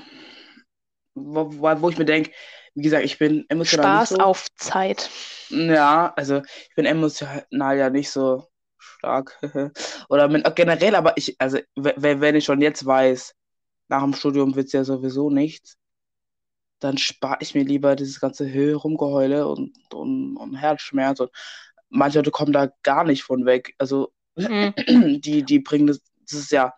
Wo, 1.15 1.53
wo, 1.53 1.83
wo 1.83 1.89
ich 1.91 1.99
mir 1.99 2.05
denke, 2.05 2.31
wie 2.75 2.83
gesagt, 2.83 3.05
ich 3.05 3.19
bin 3.19 3.45
emotional 3.49 4.07
Spaß 4.07 4.09
so. 4.11 4.17
auf 4.19 4.47
Zeit. 4.57 5.11
Ja, 5.51 6.13
also 6.17 6.43
ich 6.69 6.75
bin 6.77 6.87
emotional 6.87 7.45
ja 7.51 7.91
nicht 7.91 8.11
so 8.11 8.47
stark. 8.83 9.39
Oder 10.09 10.29
mit, 10.29 10.57
generell, 10.57 10.95
aber 10.95 11.17
ich, 11.17 11.37
also 11.41 11.59
wenn 11.77 12.35
ich 12.35 12.45
schon 12.45 12.61
jetzt 12.61 12.85
weiß, 12.87 13.35
nach 13.89 14.03
dem 14.03 14.15
Studium 14.15 14.55
wird 14.57 14.67
es 14.69 14.73
ja 14.73 14.85
sowieso 14.85 15.31
nichts, 15.31 15.79
dann 16.79 16.97
spare 16.99 17.39
ich 17.41 17.55
mir 17.55 17.65
lieber 17.65 17.95
dieses 17.97 18.21
ganze 18.21 18.51
Höhe 18.51 18.75
rumgeheule 18.75 19.47
und, 19.47 19.73
und, 19.93 20.37
und 20.37 20.55
Herzschmerz. 20.55 21.21
Und 21.21 21.31
manche 21.91 22.19
Leute 22.19 22.31
kommen 22.31 22.53
da 22.53 22.73
gar 22.83 23.05
nicht 23.05 23.23
von 23.23 23.45
weg. 23.45 23.75
Also 23.79 24.13
Mhm. 24.37 24.73
die, 25.21 25.43
die 25.43 25.59
bringen 25.59 25.89
das, 25.89 26.01
das 26.23 26.39
ist 26.41 26.53
ja, 26.53 26.73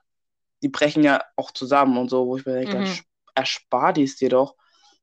die 0.63 0.69
brechen 0.69 1.05
ja 1.05 1.23
auch 1.37 1.51
zusammen 1.53 1.99
und 1.99 2.09
so, 2.11 2.27
wo 2.27 2.37
ich 2.37 2.47
mir 2.47 2.55
denke, 2.55 2.77
dann 2.77 2.85
Mhm. 2.85 2.87
sch- 2.87 3.05
erspar 3.35 3.93
die 3.93 4.05
es 4.05 4.17
dir 4.17 4.31
doch. 4.31 4.57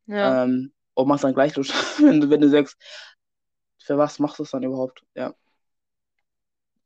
Ja. 0.08 0.44
Ähm, 0.46 0.74
und 0.96 1.08
mach's 1.08 1.22
dann 1.22 1.34
gleich 1.34 1.56
los, 1.56 1.70
wenn 2.00 2.22
du, 2.22 2.30
wenn 2.30 2.42
du 2.42 2.50
sagst, 2.50 2.78
für 3.82 3.98
was 3.98 4.20
machst 4.20 4.40
du 4.40 4.44
es 4.44 4.52
dann 4.52 4.64
überhaupt? 4.64 5.04
Ja. 5.16 5.34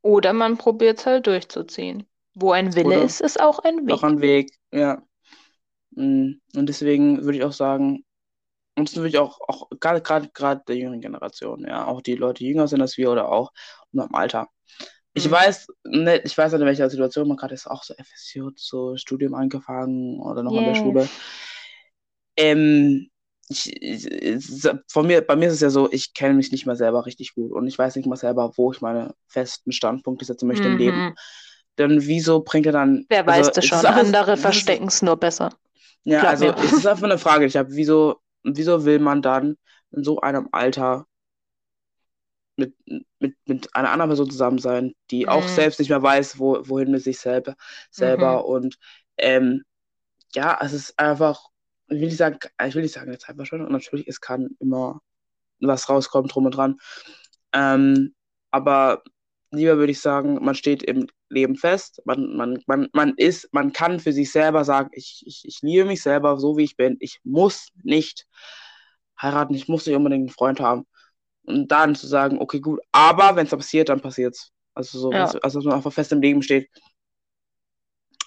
Oder 0.04 0.32
man 0.34 0.56
probiert 0.56 1.00
es 1.00 1.06
halt 1.06 1.26
durchzuziehen. 1.26 2.06
Wo 2.32 2.52
ein 2.52 2.76
Wille 2.76 2.94
Oder 2.94 3.00
ist, 3.00 3.20
ist 3.20 3.40
auch 3.40 3.58
ein 3.58 3.88
Weg. 3.88 3.98
Auch 3.98 4.04
ein 4.04 4.20
Weg, 4.20 4.52
ja. 4.72 5.02
Mm, 5.92 6.34
Und 6.56 6.66
deswegen 6.68 7.24
würde 7.24 7.38
ich 7.38 7.44
auch 7.44 7.52
sagen, 7.52 8.04
und 8.76 8.88
das 8.90 8.96
würde 8.96 9.08
ich 9.10 9.18
auch, 9.18 9.40
auch 9.48 9.70
gerade, 9.80 10.02
gerade, 10.02 10.30
gerade 10.34 10.62
der 10.68 10.76
jüngeren 10.76 11.00
Generation, 11.02 11.64
ja, 11.66 11.86
auch 11.86 12.02
die 12.02 12.16
Leute, 12.16 12.40
die 12.44 12.48
jünger 12.50 12.68
sind 12.68 12.82
als 12.82 12.96
wir 12.98 13.10
oder 13.12 13.30
auch 13.30 13.52
in 13.92 14.00
unserem 14.00 14.14
Alter. 14.16 14.48
Ich 15.14 15.30
Mhm. 15.30 15.30
weiß 15.30 15.68
nicht, 15.84 16.26
ich 16.26 16.38
weiß 16.38 16.52
nicht, 16.52 16.62
in 16.62 16.66
welcher 16.68 16.90
Situation 16.90 17.28
man 17.28 17.36
gerade 17.38 17.54
ist, 17.54 17.66
auch 17.68 17.84
so 17.84 17.94
FSJ, 17.94 18.42
so 18.56 18.96
Studium 18.96 19.34
angefangen 19.34 20.20
oder 20.20 20.42
noch 20.44 20.56
an 20.56 20.64
der. 20.66 20.74
Schule. 20.74 21.12
Ähm, 22.36 23.10
ich, 23.48 23.82
ich, 23.82 24.08
von 24.88 25.06
mir, 25.06 25.20
bei 25.22 25.36
mir 25.36 25.48
ist 25.48 25.54
es 25.54 25.60
ja 25.60 25.70
so, 25.70 25.90
ich 25.92 26.14
kenne 26.14 26.34
mich 26.34 26.52
nicht 26.52 26.66
mal 26.66 26.76
selber 26.76 27.06
richtig 27.06 27.34
gut 27.34 27.52
und 27.52 27.66
ich 27.66 27.78
weiß 27.78 27.96
nicht 27.96 28.06
mal 28.06 28.16
selber, 28.16 28.52
wo 28.56 28.72
ich 28.72 28.80
meine 28.80 29.14
festen 29.28 29.72
Standpunkte 29.72 30.24
setzen 30.24 30.46
möchte 30.48 30.68
im 30.68 30.76
Leben. 30.76 31.04
Mhm. 31.04 31.14
Dann 31.76 32.02
wieso 32.06 32.42
bringt 32.42 32.66
er 32.66 32.72
dann, 32.72 33.06
Wer 33.08 33.26
weiß 33.26 33.46
also 33.46 33.52
das 33.52 33.64
es 33.64 33.66
schon. 33.66 33.86
Andere 33.86 34.36
das 34.36 34.42
verstecken 34.42 34.88
es 34.88 35.00
nur 35.00 35.16
besser. 35.16 35.50
ja, 36.04 36.22
Glaub 36.22 36.28
also 36.28 36.54
es 36.60 36.76
ist 36.76 36.86
einfach 36.86 37.04
eine 37.04 37.18
Frage, 37.18 37.46
ich 37.46 37.56
habe, 37.56 37.72
wieso, 37.74 38.20
wieso 38.42 38.84
will 38.84 38.98
man 38.98 39.22
dann 39.22 39.56
in 39.92 40.04
so 40.04 40.20
einem 40.20 40.48
Alter 40.52 41.06
mit, 42.56 42.74
mit, 43.18 43.36
mit 43.46 43.74
einer 43.74 43.90
anderen 43.90 44.10
Person 44.10 44.30
zusammen 44.30 44.58
sein, 44.58 44.94
die 45.10 45.28
auch 45.28 45.48
Mhm. 45.48 45.48
selbst 45.48 45.78
nicht 45.80 45.88
mehr 45.88 46.02
weiß, 46.02 46.38
wo, 46.38 46.58
wohin 46.68 46.90
mit 46.90 47.02
sich 47.02 47.18
selber, 47.18 47.56
selber 47.90 48.44
und 48.46 48.78
ähm, 49.16 49.62
ja, 50.34 50.58
es 50.62 50.72
ist 50.72 50.98
einfach, 50.98 51.48
ich 51.88 52.00
will 52.00 52.06
nicht 52.06 52.16
sagen, 52.16 52.38
ich 52.66 52.74
will 52.74 52.82
nicht 52.82 52.94
sagen, 52.94 53.12
jetzt 53.12 53.28
einfach 53.28 53.46
schon, 53.46 53.60
und 53.60 53.72
natürlich, 53.72 54.08
es 54.08 54.20
kann 54.20 54.50
immer 54.60 55.00
was 55.60 55.88
rauskommen, 55.88 56.28
drum 56.28 56.46
und 56.46 56.52
dran. 56.56 56.78
Ähm, 57.52 58.14
aber 58.50 59.02
lieber 59.50 59.76
würde 59.76 59.92
ich 59.92 60.00
sagen, 60.00 60.44
man 60.44 60.54
steht 60.54 60.82
im 60.82 61.06
Leben 61.28 61.56
fest, 61.56 62.02
man, 62.04 62.36
man, 62.36 62.62
man, 62.66 62.88
man 62.92 63.14
ist, 63.16 63.48
man 63.52 63.72
kann 63.72 64.00
für 64.00 64.12
sich 64.12 64.30
selber 64.30 64.64
sagen, 64.64 64.90
ich, 64.92 65.22
ich, 65.26 65.44
ich 65.44 65.60
liebe 65.62 65.84
mich 65.84 66.02
selber 66.02 66.38
so, 66.38 66.56
wie 66.56 66.64
ich 66.64 66.76
bin. 66.76 66.96
Ich 67.00 67.20
muss 67.24 67.68
nicht 67.82 68.26
heiraten, 69.20 69.54
ich 69.54 69.68
muss 69.68 69.86
nicht 69.86 69.96
unbedingt 69.96 70.22
einen 70.22 70.28
Freund 70.28 70.60
haben. 70.60 70.86
Und 71.42 71.70
dann 71.70 71.94
zu 71.94 72.06
sagen, 72.06 72.38
okay, 72.40 72.60
gut, 72.60 72.80
aber 72.92 73.36
wenn 73.36 73.46
es 73.46 73.50
passiert, 73.50 73.88
dann 73.88 74.00
passiert's. 74.00 74.50
Also 74.74 74.98
so, 74.98 75.12
Ja. 75.12 75.24
also, 75.24 75.58
dass 75.58 75.64
man 75.64 75.74
einfach 75.74 75.92
fest 75.92 76.12
im 76.12 76.20
Leben 76.20 76.42
steht. 76.42 76.68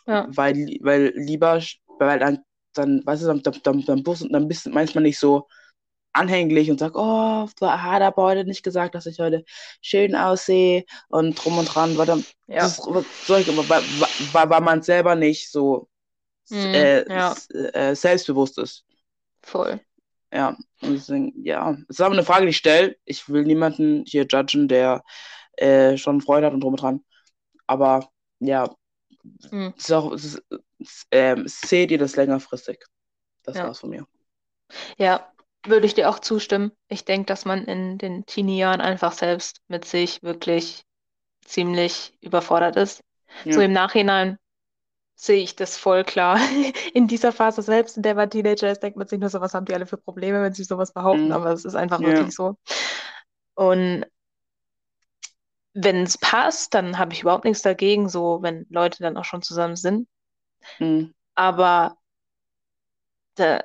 Ja. 0.05 0.27
Weil, 0.29 0.55
weil 0.81 1.13
lieber, 1.15 1.61
weil 1.99 2.19
dann, 2.19 2.39
dann, 2.77 3.05
weißt 3.05 3.23
du, 3.23 3.27
dann, 3.27 3.41
dann, 3.43 3.61
dann, 3.63 3.85
dann, 3.85 4.03
bist- 4.03 4.65
du 4.65 4.69
manchmal 4.71 5.03
nicht 5.03 5.19
so 5.19 5.47
anhänglich 6.13 6.71
und 6.71 6.79
sag, 6.79 6.93
oh, 6.95 7.47
hat 7.61 8.01
er 8.01 8.07
aber 8.07 8.23
heute 8.23 8.45
nicht 8.45 8.63
gesagt, 8.63 8.95
dass 8.95 9.05
ich 9.05 9.19
heute 9.19 9.45
schön 9.81 10.15
aussehe 10.15 10.85
und 11.09 11.35
drum 11.35 11.57
und 11.59 11.65
dran, 11.65 11.97
weil 11.97 12.05
dann, 12.07 12.25
Ja. 12.47 12.67
das, 12.67 12.79
weil, 12.87 13.05
weil, 13.69 14.49
weil 14.51 14.61
man 14.61 14.81
selber 14.81 15.15
nicht 15.15 15.51
so 15.51 15.89
Mhm, 16.49 16.63
äh, 16.73 17.01
ja. 17.07 17.35
äh, 17.73 17.95
selbstbewusst 17.95 18.57
ist. 18.59 18.85
Voll. 19.41 19.79
Ja, 20.33 20.57
und 20.81 20.93
deswegen, 20.95 21.31
ja, 21.45 21.71
es 21.89 21.97
ist 21.99 22.01
aber 22.01 22.13
eine 22.13 22.23
Frage, 22.23 22.45
die 22.45 22.49
ich 22.49 22.57
stelle. 22.57 22.97
Ich 23.05 23.29
will 23.29 23.43
niemanden 23.43 24.03
hier 24.05 24.25
judgen, 24.29 24.67
der 24.67 25.03
äh, 25.57 25.97
schon 25.97 26.21
Freude 26.21 26.47
hat 26.47 26.53
und 26.53 26.61
drum 26.61 26.73
und 26.73 26.81
dran. 26.81 27.05
Aber 27.67 28.09
ja, 28.39 28.75
Mhm. 29.51 29.73
es 29.77 29.85
ist 29.85 29.91
auch, 29.93 30.11
es 30.13 30.25
ist, 30.25 30.43
ähm, 31.11 31.47
seht 31.47 31.91
ihr 31.91 31.97
das 31.97 32.15
längerfristig? 32.15 32.83
Das 33.43 33.55
Ja. 33.55 33.65
war's 33.67 33.79
von 33.79 33.89
mir. 33.91 34.07
Ja, 34.97 35.31
würde 35.65 35.85
ich 35.85 35.93
dir 35.93 36.09
auch 36.09 36.19
zustimmen. 36.19 36.71
Ich 36.87 37.05
denke, 37.05 37.25
dass 37.25 37.45
man 37.45 37.65
in 37.65 37.97
den 37.97 38.25
Teenie-Jahren 38.25 38.81
einfach 38.81 39.13
selbst 39.13 39.61
mit 39.67 39.85
sich 39.85 40.23
wirklich 40.23 40.83
ziemlich 41.45 42.17
überfordert 42.21 42.75
ist. 42.75 43.03
So 43.49 43.61
Ja. 43.61 43.65
im 43.65 43.73
Nachhinein 43.73 44.37
sehe 45.15 45.41
ich 45.43 45.55
das 45.55 45.77
voll 45.77 46.03
klar. 46.03 46.39
In 46.93 47.07
dieser 47.07 47.31
Phase 47.33 47.61
selbst, 47.61 47.97
in 47.97 48.03
der 48.03 48.15
man 48.15 48.29
Teenager 48.29 48.71
ist, 48.71 48.83
denkt 48.83 48.97
man 48.97 49.07
sich 49.07 49.19
nur 49.19 49.29
so, 49.29 49.41
was 49.41 49.53
haben 49.53 49.65
die 49.65 49.73
alle 49.73 49.87
für 49.87 49.97
Probleme, 49.97 50.41
wenn 50.43 50.53
sie 50.53 50.63
sowas 50.63 50.93
behaupten, 50.93 51.27
Mhm. 51.27 51.31
aber 51.31 51.51
es 51.51 51.65
ist 51.65 51.75
einfach 51.75 52.01
Ja. 52.01 52.07
wirklich 52.07 52.35
so. 52.35 52.57
Und 53.55 54.05
wenn 55.73 56.03
es 56.03 56.17
passt, 56.17 56.73
dann 56.73 56.97
habe 56.97 57.13
ich 57.13 57.21
überhaupt 57.21 57.45
nichts 57.45 57.61
dagegen, 57.61 58.09
so 58.09 58.41
wenn 58.41 58.65
Leute 58.69 59.01
dann 59.03 59.17
auch 59.17 59.25
schon 59.25 59.41
zusammen 59.41 59.75
sind. 59.75 60.07
Mhm. 60.79 61.13
Aber 61.35 61.97
da, 63.35 63.63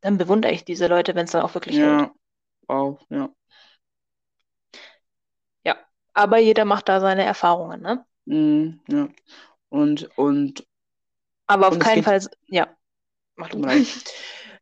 dann 0.00 0.18
bewundere 0.18 0.52
ich 0.52 0.64
diese 0.64 0.86
Leute, 0.86 1.14
wenn 1.14 1.24
es 1.26 1.32
dann 1.32 1.42
auch 1.42 1.54
wirklich 1.54 1.78
hält. 1.78 1.88
Ja. 1.88 2.12
Wow, 2.68 3.00
ja. 3.10 3.30
Ja, 5.64 5.76
aber 6.14 6.38
jeder 6.38 6.64
macht 6.64 6.88
da 6.88 7.00
seine 7.00 7.24
Erfahrungen, 7.24 7.80
ne? 7.80 8.04
Mhm, 8.26 8.80
ja. 8.88 9.08
Und, 9.70 10.10
und, 10.18 10.66
Aber 11.46 11.68
auf 11.68 11.74
Und 11.74 11.80
keinen 11.80 11.96
geht- 11.96 12.04
Fall, 12.04 12.20
ja, 12.46 12.68
mach 13.36 13.48
du. 13.48 13.58
Nein. 13.58 13.86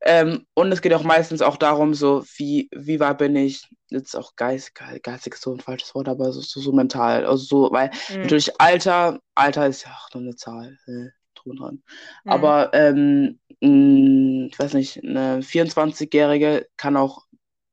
ähm, 0.02 0.46
und 0.54 0.72
es 0.72 0.82
geht 0.82 0.92
auch 0.94 1.02
meistens 1.02 1.42
auch 1.42 1.56
darum, 1.56 1.94
so, 1.94 2.24
wie, 2.36 2.68
wie 2.74 3.00
weit 3.00 3.18
bin 3.18 3.36
ich, 3.36 3.68
jetzt 3.88 4.16
auch 4.16 4.36
geist, 4.36 4.74
ge- 4.74 5.00
geistig 5.00 5.34
ist 5.34 5.42
so 5.42 5.52
ein 5.52 5.60
falsches 5.60 5.94
Wort, 5.94 6.08
aber 6.08 6.32
so, 6.32 6.40
so, 6.40 6.60
so 6.60 6.72
mental. 6.72 7.24
Also 7.26 7.44
so, 7.44 7.72
weil 7.72 7.90
Mhm. 8.10 8.22
natürlich 8.22 8.60
Alter, 8.60 9.20
Alter 9.34 9.66
ist 9.66 9.84
ja 9.84 9.90
auch 9.92 10.12
nur 10.14 10.22
eine 10.22 10.36
Zahl, 10.36 10.78
äh, 10.86 11.10
und 11.46 11.60
dran. 11.60 11.82
Mhm. 12.24 12.30
Aber 12.30 12.74
ähm, 12.74 13.38
ich 13.60 14.58
weiß 14.58 14.74
nicht, 14.74 15.02
eine 15.02 15.42
24-Jährige 15.42 16.68
kann 16.76 16.96
auch 16.96 17.24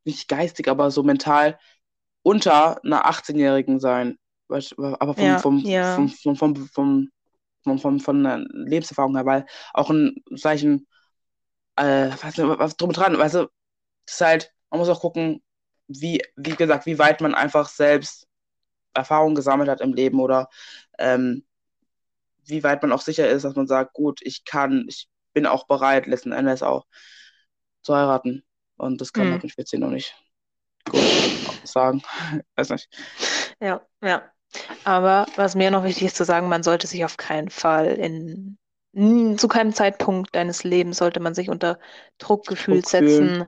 nicht 0.05 0.27
geistig, 0.27 0.67
aber 0.67 0.91
so 0.91 1.03
mental 1.03 1.57
unter 2.23 2.83
einer 2.83 3.05
18-Jährigen 3.07 3.79
sein. 3.79 4.17
Aber 4.47 5.13
vom, 5.15 5.23
Ja, 5.23 5.39
vom, 5.39 5.59
ja. 5.59 5.95
vom, 5.95 6.09
vom, 6.09 6.35
vom, 6.35 6.55
vom, 6.67 7.09
vom, 7.63 7.79
vom, 7.79 7.99
von 7.99 8.23
der 8.23 8.45
Lebenserfahrung 8.51 9.15
her, 9.15 9.25
weil 9.25 9.45
auch 9.73 9.89
ein 9.89 10.23
Zeichen, 10.37 10.87
äh, 11.75 12.09
weiß 12.11 12.37
nicht, 12.37 12.59
was 12.59 12.77
drum 12.77 12.89
und 12.89 12.97
dran, 12.97 13.17
weißt 13.17 13.35
du, 13.35 13.47
ist 14.07 14.21
halt, 14.21 14.53
man 14.69 14.79
muss 14.79 14.89
auch 14.89 15.01
gucken, 15.01 15.43
wie, 15.87 16.21
wie 16.35 16.55
gesagt, 16.55 16.85
wie 16.85 16.99
weit 16.99 17.21
man 17.21 17.35
einfach 17.35 17.69
selbst 17.69 18.27
Erfahrung 18.93 19.35
gesammelt 19.35 19.69
hat 19.69 19.81
im 19.81 19.93
Leben 19.93 20.19
oder 20.19 20.49
ähm, 20.99 21.45
wie 22.45 22.63
weit 22.63 22.81
man 22.81 22.91
auch 22.91 23.01
sicher 23.01 23.29
ist, 23.29 23.43
dass 23.45 23.55
man 23.55 23.67
sagt, 23.67 23.93
gut, 23.93 24.21
ich 24.23 24.45
kann, 24.45 24.85
ich 24.89 25.09
bin 25.33 25.45
auch 25.45 25.67
bereit, 25.67 26.07
letzten 26.07 26.31
Endes 26.31 26.63
auch 26.63 26.85
zu 27.83 27.95
heiraten. 27.95 28.43
Und 28.77 29.01
das 29.01 29.13
kann 29.13 29.29
Mhm. 29.29 29.31
man 29.31 29.41
mit 29.43 29.53
14 29.53 29.81
noch 29.81 29.89
nicht 29.91 30.15
gut 30.89 31.13
sagen. 31.63 32.03
Weiß 32.55 32.69
nicht. 32.71 32.89
Ja, 33.61 33.81
ja. 34.01 34.23
Aber 34.83 35.27
was 35.35 35.55
mir 35.55 35.71
noch 35.71 35.83
wichtig 35.83 36.03
ist 36.05 36.17
zu 36.17 36.25
sagen, 36.25 36.49
man 36.49 36.63
sollte 36.63 36.87
sich 36.87 37.05
auf 37.05 37.17
keinen 37.17 37.49
Fall 37.49 37.87
in, 37.87 38.57
zu 39.37 39.47
keinem 39.47 39.73
Zeitpunkt 39.73 40.35
deines 40.35 40.63
Lebens 40.63 40.97
sollte 40.97 41.19
man 41.19 41.33
sich 41.35 41.49
unter 41.49 41.79
Druckgefühl 42.19 42.81
Druck 42.81 42.89
fühlen. 42.89 43.31
setzen. 43.31 43.45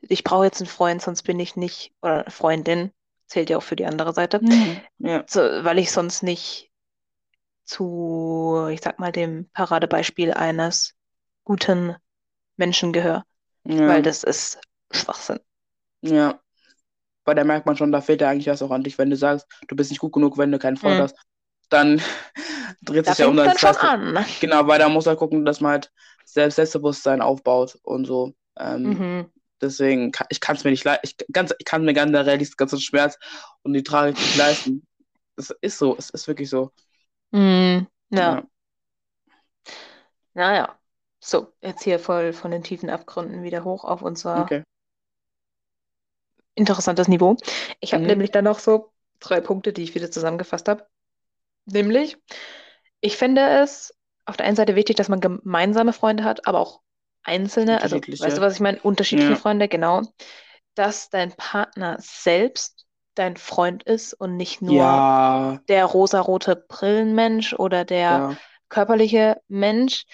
Ich 0.00 0.24
brauche 0.24 0.44
jetzt 0.46 0.60
einen 0.60 0.68
Freund, 0.68 1.02
sonst 1.02 1.22
bin 1.24 1.40
ich 1.40 1.56
nicht, 1.56 1.92
oder 2.02 2.30
Freundin, 2.30 2.92
zählt 3.26 3.50
ja 3.50 3.58
auch 3.58 3.62
für 3.62 3.76
die 3.76 3.86
andere 3.86 4.14
Seite, 4.14 4.42
Ja, 4.98 5.26
so, 5.26 5.40
weil 5.40 5.78
ich 5.78 5.92
sonst 5.92 6.22
nicht 6.22 6.69
zu, 7.70 8.68
ich 8.72 8.80
sag 8.82 8.98
mal, 9.00 9.12
dem 9.12 9.50
Paradebeispiel 9.52 10.32
eines 10.34 10.94
guten 11.44 11.96
Menschen 12.56 12.92
gehöre, 12.92 13.24
ja, 13.64 13.86
weil 13.86 14.02
das 14.02 14.24
ist 14.24 14.60
Schwachsinn. 14.92 15.40
ja. 16.02 16.40
Weil 17.26 17.36
da 17.36 17.44
merkt 17.44 17.66
man 17.66 17.76
schon, 17.76 17.92
da 17.92 18.00
fehlt 18.02 18.20
ja 18.22 18.30
eigentlich 18.30 18.48
was 18.48 18.62
auch 18.62 18.70
an 18.72 18.84
dich. 18.84 18.98
Wenn 18.98 19.10
du 19.10 19.16
sagst, 19.16 19.46
du 19.68 19.76
bist 19.76 19.90
nicht 19.90 20.00
gut 20.00 20.12
genug, 20.12 20.38
wenn 20.38 20.52
du 20.52 20.58
keinen 20.58 20.76
Freund 20.78 21.00
Mhm. 21.00 21.02
hast, 21.02 21.16
dann 21.70 22.00
dreht 22.82 23.06
Da 23.06 23.14
sich 23.14 23.18
ja 23.18 23.26
um 23.28 23.36
das 23.36 23.60
schon 23.60 23.76
an. 23.76 24.16
Genau, 24.40 24.66
weil 24.68 24.78
da 24.80 24.88
muss 24.88 25.06
er 25.06 25.16
gucken, 25.16 25.44
dass 25.46 25.60
man 25.60 25.72
halt 25.72 25.92
selbst 26.24 26.56
Selbstbewusstsein 26.56 27.22
aufbaut 27.22 27.78
und 27.84 28.06
so. 28.06 28.34
Ähm, 28.58 29.02
Mhm. 29.02 29.30
Deswegen, 29.62 30.12
kann, 30.12 30.26
ich 30.30 30.40
kann 30.40 30.56
es 30.56 30.64
mir 30.64 30.70
nicht 30.72 30.84
leisten. 30.84 31.06
Ich, 31.06 31.16
ganz, 31.32 31.54
ich 31.58 31.64
kann 31.66 31.84
mir 31.84 31.94
generell 31.94 32.38
diesen 32.38 32.56
ganzen 32.56 32.80
Schmerz 32.80 33.18
und 33.62 33.74
die 33.74 33.82
Tragik 33.84 34.20
nicht 34.20 34.34
leisten. 34.36 34.86
Es 35.36 35.50
ist 35.62 35.78
so, 35.78 35.96
es 35.98 36.10
ist 36.10 36.28
wirklich 36.28 36.50
so. 36.50 36.72
Mhm. 37.32 37.86
Ja. 38.10 38.20
Ja. 38.36 38.42
Naja, 40.34 40.76
so, 41.20 41.52
jetzt 41.60 41.82
hier 41.84 41.98
voll 42.00 42.32
von 42.32 42.50
den 42.50 42.62
tiefen 42.64 42.90
Abgründen 42.90 43.42
wieder 43.42 43.64
hoch 43.64 43.84
auf 43.84 44.02
unser 44.02 44.42
Okay. 44.42 44.62
interessantes 46.54 47.08
Niveau. 47.08 47.36
Ich 47.80 47.92
habe 47.92 48.02
Mhm. 48.02 48.08
nämlich 48.08 48.30
dann 48.30 48.44
noch 48.44 48.58
so 48.58 48.92
drei 49.20 49.40
Punkte, 49.40 49.72
die 49.72 49.82
ich 49.82 49.94
wieder 49.94 50.10
zusammengefasst 50.10 50.68
habe. 50.68 50.86
Nämlich, 51.66 52.16
ich 53.00 53.16
finde 53.16 53.42
es 53.42 53.94
auf 54.26 54.36
der 54.36 54.46
einen 54.46 54.56
Seite 54.56 54.76
wichtig, 54.76 54.96
dass 54.96 55.08
man 55.08 55.20
gemeinsame 55.20 55.92
Freunde 55.92 56.24
hat, 56.24 56.46
aber 56.46 56.60
auch 56.60 56.80
einzelne, 57.22 57.82
also 57.82 57.96
weißt 57.96 58.38
du, 58.38 58.42
was 58.42 58.54
ich 58.54 58.60
meine? 58.60 58.80
Unterschiedliche 58.82 59.32
Ja. 59.32 59.36
Freunde, 59.36 59.68
genau. 59.68 60.02
Dass 60.74 61.10
dein 61.10 61.32
Partner 61.32 61.96
selbst 62.00 62.86
dein 63.14 63.36
Freund 63.36 63.82
ist 63.84 64.14
und 64.14 64.36
nicht 64.36 64.62
nur 64.62 65.06
Ja, 65.06 65.62
der 65.68 65.86
rosarote 65.86 66.56
Brillenmensch 66.56 67.54
oder 67.54 67.84
der 67.84 68.24
ja, 68.24 68.38
körperliche 68.68 69.40
Mensch 69.48 70.06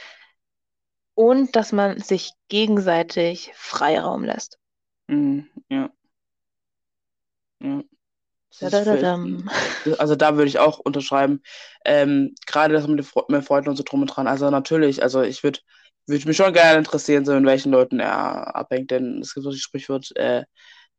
und 1.17 1.57
dass 1.57 1.73
man 1.73 1.99
sich 1.99 2.31
gegenseitig 2.49 3.51
Freiraum 3.57 4.23
lässt. 4.23 4.61
mhm, 5.09 5.51
ja. 5.71 5.91
Ja. 7.61 7.83
Also 9.99 10.17
da 10.17 10.37
würde 10.37 10.49
ich 10.49 10.59
auch 10.59 10.79
unterschreiben. 10.79 11.43
Ähm, 11.85 12.35
gerade 12.47 12.75
das 12.75 12.87
mit 12.87 13.07
mit 13.29 13.45
Freunden 13.45 13.71
und 13.71 13.77
so 13.77 13.83
drum 13.85 14.03
und 14.03 14.09
dran. 14.09 14.27
Also 14.27 14.51
natürlich, 14.51 15.03
also 15.03 15.23
ich 15.23 15.43
würde 15.43 15.61
würde 16.07 16.27
mich 16.29 16.37
schon 16.37 16.53
gerne 16.53 16.79
interessieren, 16.79 17.25
so 17.25 17.33
in 17.35 17.47
welchen 17.47 17.73
Leuten 17.73 18.01
er 18.01 18.55
abhängt, 18.57 18.91
denn 18.91 19.21
es 19.21 19.35
gibt 19.35 19.45
so 19.45 19.51
das 19.51 19.61
Sprichwort, 19.61 20.15
äh, 20.17 20.45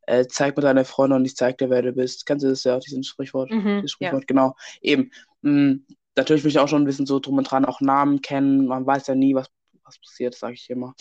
äh, 0.08 0.26
zeig 0.26 0.56
mir 0.56 0.62
deine 0.62 0.84
Freunde 0.84 1.16
und 1.16 1.24
ich 1.24 1.36
zeig 1.36 1.58
dir, 1.58 1.68
wer 1.70 1.82
du 1.82 1.92
bist. 1.92 2.24
Kennst 2.26 2.44
du 2.44 2.48
das 2.48 2.64
ja, 2.64 2.78
diesen 2.78 3.04
Sprichwort? 3.04 3.50
Mhm, 3.50 3.82
Dieses 3.82 3.92
ja. 4.00 4.08
Sprichwort, 4.08 4.26
genau. 4.26 4.56
Eben. 4.80 5.10
Mm, 5.42 5.74
natürlich 6.16 6.42
will 6.44 6.50
ich 6.50 6.58
auch 6.58 6.68
schon 6.68 6.82
ein 6.82 6.86
bisschen 6.86 7.06
so 7.06 7.20
drum 7.20 7.36
und 7.38 7.44
dran 7.50 7.66
auch 7.66 7.80
Namen 7.80 8.22
kennen. 8.22 8.66
Man 8.66 8.86
weiß 8.86 9.06
ja 9.08 9.14
nie, 9.14 9.34
was, 9.34 9.48
was 9.84 9.98
passiert, 9.98 10.34
sage 10.34 10.54
ich 10.54 10.68
immer. 10.70 10.94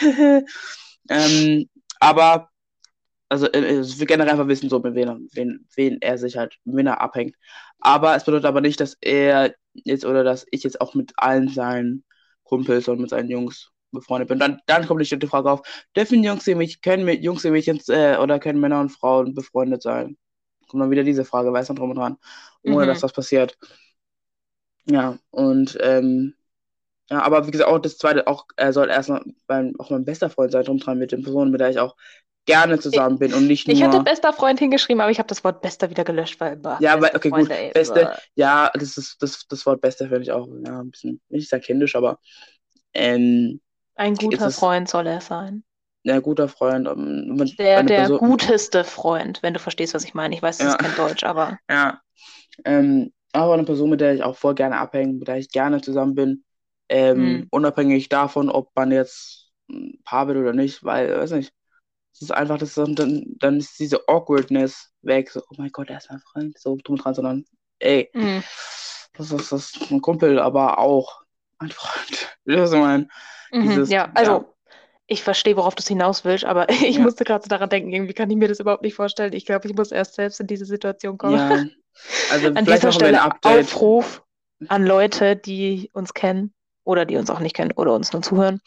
ähm, 1.10 1.68
aber, 2.00 2.48
also, 3.28 3.46
äh, 3.52 3.80
ich 3.80 3.98
will 3.98 4.06
generell 4.06 4.30
einfach 4.32 4.48
wissen, 4.48 4.70
so 4.70 4.78
mit 4.80 4.94
wem, 4.94 5.08
er- 5.08 5.20
wen, 5.32 5.66
wen 5.76 5.98
er 6.00 6.16
sich 6.16 6.36
halt, 6.36 6.56
wen 6.64 6.86
er 6.86 7.00
abhängt. 7.02 7.36
Aber 7.80 8.16
es 8.16 8.24
bedeutet 8.24 8.46
aber 8.46 8.62
nicht, 8.62 8.80
dass 8.80 8.96
er 9.02 9.54
jetzt 9.74 10.06
oder 10.06 10.24
dass 10.24 10.46
ich 10.50 10.62
jetzt 10.62 10.80
auch 10.80 10.94
mit 10.94 11.12
allen 11.16 11.48
seinen 11.48 12.04
Kumpels 12.44 12.88
und 12.88 13.00
mit 13.00 13.10
seinen 13.10 13.30
Jungs 13.30 13.70
befreundet 13.94 14.28
bin. 14.28 14.38
Dann, 14.38 14.60
dann 14.66 14.86
kommt 14.86 15.00
die 15.10 15.26
Frage 15.26 15.50
auf, 15.50 15.62
dürfen 15.96 16.24
Jungs 16.24 16.46
und 16.48 16.58
Mädchen, 16.58 16.80
können 16.82 17.04
mit 17.04 17.22
Jungs 17.22 17.44
und 17.44 17.52
Mädchen 17.52 17.80
äh, 17.88 18.18
oder 18.18 18.38
können 18.40 18.60
Männer 18.60 18.80
und 18.80 18.90
Frauen 18.90 19.34
befreundet 19.34 19.82
sein? 19.82 20.16
Kommt 20.68 20.82
dann 20.82 20.90
wieder 20.90 21.04
diese 21.04 21.24
Frage, 21.24 21.52
weiß 21.52 21.68
man 21.68 21.76
drum 21.76 21.90
und 21.90 21.96
dran, 21.98 22.18
ohne 22.64 22.86
Mhm. 22.86 22.86
dass 22.86 23.02
was 23.02 23.12
passiert. 23.12 23.56
Ja, 24.86 25.18
und 25.30 25.78
ähm, 25.80 26.34
ja, 27.10 27.22
aber 27.22 27.46
wie 27.46 27.52
gesagt, 27.52 27.70
auch 27.70 27.78
das 27.80 27.98
zweite, 27.98 28.26
auch 28.28 28.46
er 28.56 28.72
soll 28.72 28.90
erstmal 28.90 29.24
mein, 29.48 29.74
auch 29.78 29.90
mein 29.90 30.04
bester 30.06 30.30
Freund 30.30 30.52
sein, 30.52 30.64
drum 30.64 30.78
dran 30.78 30.98
mit 30.98 31.12
den 31.12 31.22
Personen, 31.22 31.50
mit 31.52 31.60
der 31.60 31.70
ich 31.70 31.78
auch 31.80 31.96
gerne 32.46 32.80
zusammen 32.80 33.18
bin 33.18 33.34
und 33.34 33.46
nicht 33.46 33.68
Ich 33.68 33.82
hatte 33.82 34.00
nur. 34.00 34.04
bester 34.04 34.32
Freund 34.32 34.58
hingeschrieben, 34.58 35.00
aber 35.02 35.10
ich 35.10 35.18
habe 35.18 35.26
das 35.28 35.44
Wort 35.44 35.60
bester 35.62 35.90
wieder 35.90 36.04
gelöscht, 36.04 36.40
weil 36.40 36.56
bah, 36.56 36.82
Ja, 36.82 36.94
aber 36.94 37.14
okay, 37.14 37.30
gut, 37.32 37.50
Freunde, 37.50 37.54
ey, 37.56 37.72
beste, 37.72 38.10
bah. 38.10 38.22
ja, 38.34 38.70
das 38.74 38.96
ist 38.96 39.22
das, 39.22 39.46
das 39.48 39.64
Wort 39.66 39.80
bester 39.80 40.06
finde 40.08 40.22
ich 40.22 40.32
auch, 40.32 40.48
ja, 40.64 40.80
ein 40.80 40.90
bisschen, 40.90 41.20
nicht 41.28 41.48
sehr 41.48 41.60
kindisch, 41.60 41.94
aber 41.94 42.18
ähm, 42.94 43.60
Ein 43.96 44.14
guter 44.14 44.46
es- 44.46 44.56
Freund 44.58 44.88
soll 44.88 45.06
er 45.06 45.20
sein. 45.20 45.64
ja, 46.02 46.20
guter 46.20 46.48
Freund. 46.48 46.88
mit 46.96 47.58
Der, 47.58 47.82
der 47.82 47.96
Person- 47.96 48.18
guteste 48.18 48.84
Freund, 48.84 49.42
wenn 49.42 49.54
du 49.54 49.60
verstehst, 49.60 49.94
was 49.94 50.04
ich 50.04 50.14
meine. 50.14 50.34
Ich 50.34 50.42
weiß, 50.42 50.58
das 50.58 50.66
ist 50.68 50.72
Ja. 50.82 50.88
kein 50.88 50.96
Deutsch, 50.96 51.24
aber 51.24 51.58
Ja. 51.70 52.00
Ähm, 52.64 53.12
aber 53.32 53.54
eine 53.54 53.64
Person, 53.64 53.90
mit 53.90 54.00
der 54.00 54.14
ich 54.14 54.22
auch 54.22 54.36
voll 54.36 54.54
gerne 54.54 54.78
abhänge, 54.78 55.14
mit 55.14 55.28
der 55.28 55.38
ich 55.38 55.50
gerne 55.50 55.80
zusammen 55.80 56.14
bin. 56.14 56.44
Ähm, 56.88 57.16
Hm. 57.16 57.46
Unabhängig 57.50 58.08
davon, 58.08 58.48
ob 58.50 58.70
man 58.76 58.92
jetzt 58.92 59.50
ein 59.70 59.98
Paar 60.04 60.28
wird 60.28 60.38
oder 60.38 60.52
nicht, 60.52 60.84
weil, 60.84 61.16
weiß 61.18 61.32
nicht. 61.32 61.52
Es 62.12 62.22
ist 62.22 62.30
einfach, 62.30 62.58
das 62.58 62.76
ist, 62.76 62.98
dann, 62.98 63.24
dann 63.40 63.56
ist 63.58 63.78
diese 63.80 64.06
Awkwardness 64.08 64.92
weg. 65.02 65.30
So, 65.30 65.40
oh 65.50 65.54
mein 65.58 65.70
Gott, 65.72 65.90
er 65.90 65.98
ist 65.98 66.10
mein 66.10 66.20
Freund. 66.20 66.56
So 66.58 66.76
drum 66.76 66.94
und 66.94 67.04
dran, 67.04 67.14
sondern, 67.14 67.44
ey, 67.80 68.08
mm, 68.14 68.38
das 69.14 69.32
ist, 69.32 69.50
das 69.50 69.70
ist 69.72 69.90
ein 69.90 70.00
Kumpel, 70.00 70.38
aber 70.38 70.78
auch 70.78 71.22
ein 71.58 71.70
Freund. 71.72 72.38
Wie 72.44 72.54
das 72.54 72.72
ich 72.72 72.78
meine? 72.78 73.08
Mhm, 73.54 73.68
Dieses- 73.70 73.90
ja, 73.90 74.10
also 74.14 74.32
ja. 74.32 74.44
ich 75.06 75.22
verstehe, 75.22 75.56
worauf 75.56 75.74
du 75.74 75.80
es 75.80 75.88
hinaus 75.88 76.24
willst, 76.24 76.44
aber 76.44 76.68
ich 76.70 76.96
Ja. 76.96 77.02
musste 77.02 77.24
gerade 77.24 77.42
so 77.42 77.48
daran 77.48 77.68
denken, 77.70 77.92
irgendwie 77.92 78.14
kann 78.14 78.30
ich 78.30 78.36
mir 78.36 78.48
das 78.48 78.60
überhaupt 78.60 78.82
nicht 78.82 78.94
vorstellen. 78.94 79.32
Ich 79.32 79.46
glaube, 79.46 79.68
ich 79.68 79.74
muss 79.74 79.92
erst 79.92 80.14
selbst 80.14 80.40
in 80.40 80.46
diese 80.46 80.64
Situation 80.64 81.18
kommen. 81.18 81.36
Ja. 81.38 81.64
Also 82.32 82.48
An 82.54 82.64
dieser 82.64 82.88
ein 82.88 82.92
Stelle 82.92 83.22
Update. 83.22 83.64
Aufruf 83.64 84.22
an 84.68 84.86
Leute, 84.86 85.36
die 85.36 85.90
uns 85.92 86.14
kennen 86.14 86.52
oder 86.84 87.04
die 87.04 87.16
uns 87.16 87.28
auch 87.30 87.40
nicht 87.40 87.54
kennen 87.56 87.72
oder 87.76 87.92
uns 87.94 88.12
nur 88.12 88.22
zuhören, 88.22 88.60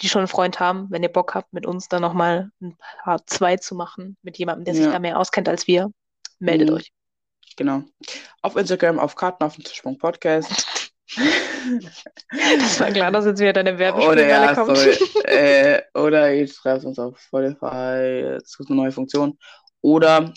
die 0.00 0.08
schon 0.08 0.20
einen 0.20 0.28
Freund 0.28 0.58
haben, 0.58 0.86
wenn 0.90 1.02
ihr 1.02 1.08
Bock 1.12 1.34
habt, 1.34 1.52
mit 1.52 1.66
uns 1.66 1.88
dann 1.88 2.02
nochmal 2.02 2.50
ein 2.60 2.76
paar 3.04 3.24
zwei 3.26 3.56
zu 3.56 3.74
machen, 3.74 4.16
mit 4.22 4.38
jemandem, 4.38 4.64
der 4.64 4.74
sich 4.74 4.84
Ja. 4.84 4.92
da 4.92 4.98
mehr 4.98 5.18
auskennt 5.18 5.48
als 5.48 5.66
wir, 5.66 5.90
meldet 6.38 6.70
Mhm. 6.70 6.76
euch. 6.76 6.92
Genau. 7.56 7.82
Auf 8.42 8.56
Instagram, 8.56 8.98
auf 8.98 9.16
Karten 9.16 9.42
auf 9.44 9.56
den 9.56 9.64
Tischpunkt 9.64 10.00
Podcast. 10.00 10.48
Das 12.30 12.80
war 12.80 12.90
klar, 12.90 13.10
dass 13.10 13.24
jetzt 13.24 13.40
wieder 13.40 13.52
deine 13.52 13.78
Werbespirale 13.78 14.28
ja, 14.28 14.54
kommt. 14.54 14.76
sorry. 14.76 14.98
äh, 15.24 15.82
oder 15.94 16.32
ihr 16.32 16.46
schreibt 16.46 16.84
uns 16.84 16.98
auf 16.98 17.18
Spotify, 17.18 18.36
es 18.42 18.56
gibt 18.56 18.70
eine 18.70 18.80
neue 18.80 18.92
Funktion. 18.92 19.38
Oder 19.80 20.32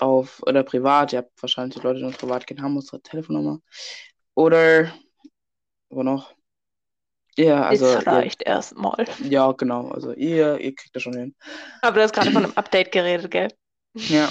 auf 0.00 0.42
oder 0.42 0.62
privat, 0.62 1.12
ihr 1.12 1.20
habt 1.20 1.42
wahrscheinlich 1.42 1.76
die 1.76 1.82
Leute, 1.82 2.00
die 2.00 2.04
uns 2.04 2.16
privat 2.16 2.46
kennen, 2.46 2.62
haben 2.62 2.76
unsere 2.76 3.00
Telefonnummer. 3.02 3.60
Oder 4.34 4.92
wo 5.90 6.02
noch? 6.02 6.34
Ja, 7.36 7.64
also 7.64 7.86
Jetzt 7.86 7.94
ihr, 7.94 8.00
vielleicht 8.02 8.42
erstmal. 8.42 9.06
ja, 9.20 9.52
genau. 9.52 9.88
Also 9.88 10.12
ihr, 10.12 10.58
ihr 10.58 10.74
kriegt 10.74 10.94
das 10.94 11.02
schon 11.02 11.16
hin. 11.16 11.34
Aber 11.80 11.96
du 11.96 12.02
hast 12.02 12.12
gerade 12.12 12.30
von 12.30 12.44
einem 12.44 12.52
Update 12.56 12.92
geredet, 12.92 13.30
gell? 13.30 13.48
Ja, 13.94 14.30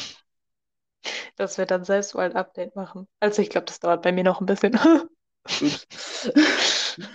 Dass 1.35 1.57
wir 1.57 1.65
dann 1.65 1.83
selbst 1.83 2.13
mal 2.15 2.29
ein 2.29 2.35
Update 2.35 2.75
machen. 2.75 3.07
Also 3.19 3.41
ich 3.41 3.49
glaube, 3.49 3.65
das 3.65 3.79
dauert 3.79 4.03
bei 4.03 4.11
mir 4.11 4.23
noch 4.23 4.39
ein 4.39 4.45
bisschen. 4.45 4.79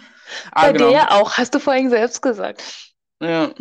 Ah, 0.52 0.66
Bei 0.66 0.72
dir 0.72 0.78
genau. 0.78 0.90
ja 0.90 1.10
auch, 1.12 1.38
hast 1.38 1.54
du 1.54 1.58
vorhin 1.60 1.90
selbst 1.90 2.20
gesagt. 2.20 2.62
Ja. 3.20 3.52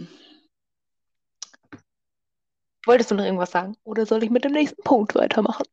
Wolltest 2.86 3.12
du 3.12 3.16
noch 3.16 3.24
irgendwas 3.24 3.52
sagen? 3.52 3.76
Oder 3.84 4.06
soll 4.06 4.24
ich 4.24 4.30
mit 4.30 4.44
dem 4.44 4.52
nächsten 4.52 4.82
Punkt 4.84 5.16
weitermachen? 5.16 5.66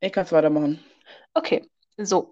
Ich 0.00 0.12
kann 0.12 0.24
es 0.24 0.32
weitermachen. 0.32 0.80
Okay, 1.34 1.68
so. 1.96 2.30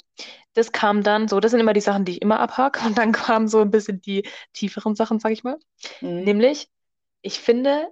Das 0.55 0.73
kam 0.73 1.03
dann 1.03 1.29
so, 1.29 1.41
das 1.41 1.51
sind 1.51 1.61
immer 1.61 1.73
die 1.73 1.81
Sachen, 1.81 2.05
die 2.05 2.13
ich 2.13 2.23
immer 2.23 2.41
abhake. 2.41 2.87
Und 2.87 2.99
dann 2.99 3.13
kamen 3.13 3.49
so 3.49 3.61
ein 3.61 3.71
bisschen 3.71 4.01
die 4.03 4.29
tieferen 4.53 4.95
Sachen, 4.95 5.19
sag 5.19 5.33
ich 5.33 5.45
mal. 5.45 5.59
Mhm. 6.01 6.25
Nämlich, 6.25 6.69
ich 7.23 7.41
finde 7.41 7.89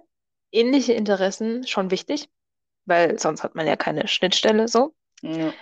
ähnliche 0.51 0.93
Interessen 0.93 1.65
schon 1.67 1.91
wichtig, 1.91 2.29
weil 2.85 3.19
sonst 3.19 3.43
hat 3.43 3.55
man 3.55 3.67
ja 3.67 3.75
keine 3.75 4.07
Schnittstelle 4.07 4.67
so. 4.67 4.93
Ja. 5.21 5.53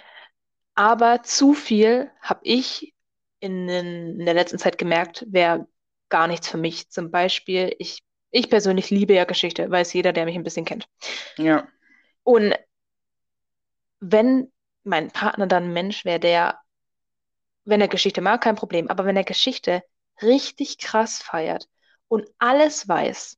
Aber 0.79 1.23
zu 1.23 1.53
viel 1.53 2.09
habe 2.21 2.39
ich 2.43 2.93
in, 3.41 3.67
in 3.67 4.25
der 4.25 4.33
letzten 4.33 4.59
Zeit 4.59 4.77
gemerkt, 4.77 5.25
wäre 5.27 5.67
gar 6.07 6.25
nichts 6.25 6.47
für 6.47 6.55
mich. 6.55 6.89
Zum 6.89 7.11
Beispiel, 7.11 7.75
ich, 7.79 8.01
ich 8.31 8.49
persönlich 8.49 8.89
liebe 8.89 9.13
ja 9.13 9.25
Geschichte, 9.25 9.69
weiß 9.69 9.91
jeder, 9.91 10.13
der 10.13 10.23
mich 10.23 10.35
ein 10.35 10.43
bisschen 10.43 10.63
kennt. 10.63 10.87
Ja. 11.35 11.67
Und 12.23 12.55
wenn 13.99 14.53
mein 14.85 15.11
Partner 15.11 15.47
dann 15.47 15.65
ein 15.65 15.73
Mensch 15.73 16.05
wäre, 16.05 16.21
der, 16.21 16.61
wenn 17.65 17.81
er 17.81 17.89
Geschichte 17.89 18.21
mag, 18.21 18.39
kein 18.39 18.55
Problem, 18.55 18.87
aber 18.87 19.03
wenn 19.03 19.17
er 19.17 19.25
Geschichte 19.25 19.83
richtig 20.21 20.77
krass 20.77 21.21
feiert 21.21 21.67
und 22.07 22.25
alles 22.37 22.87
weiß 22.87 23.37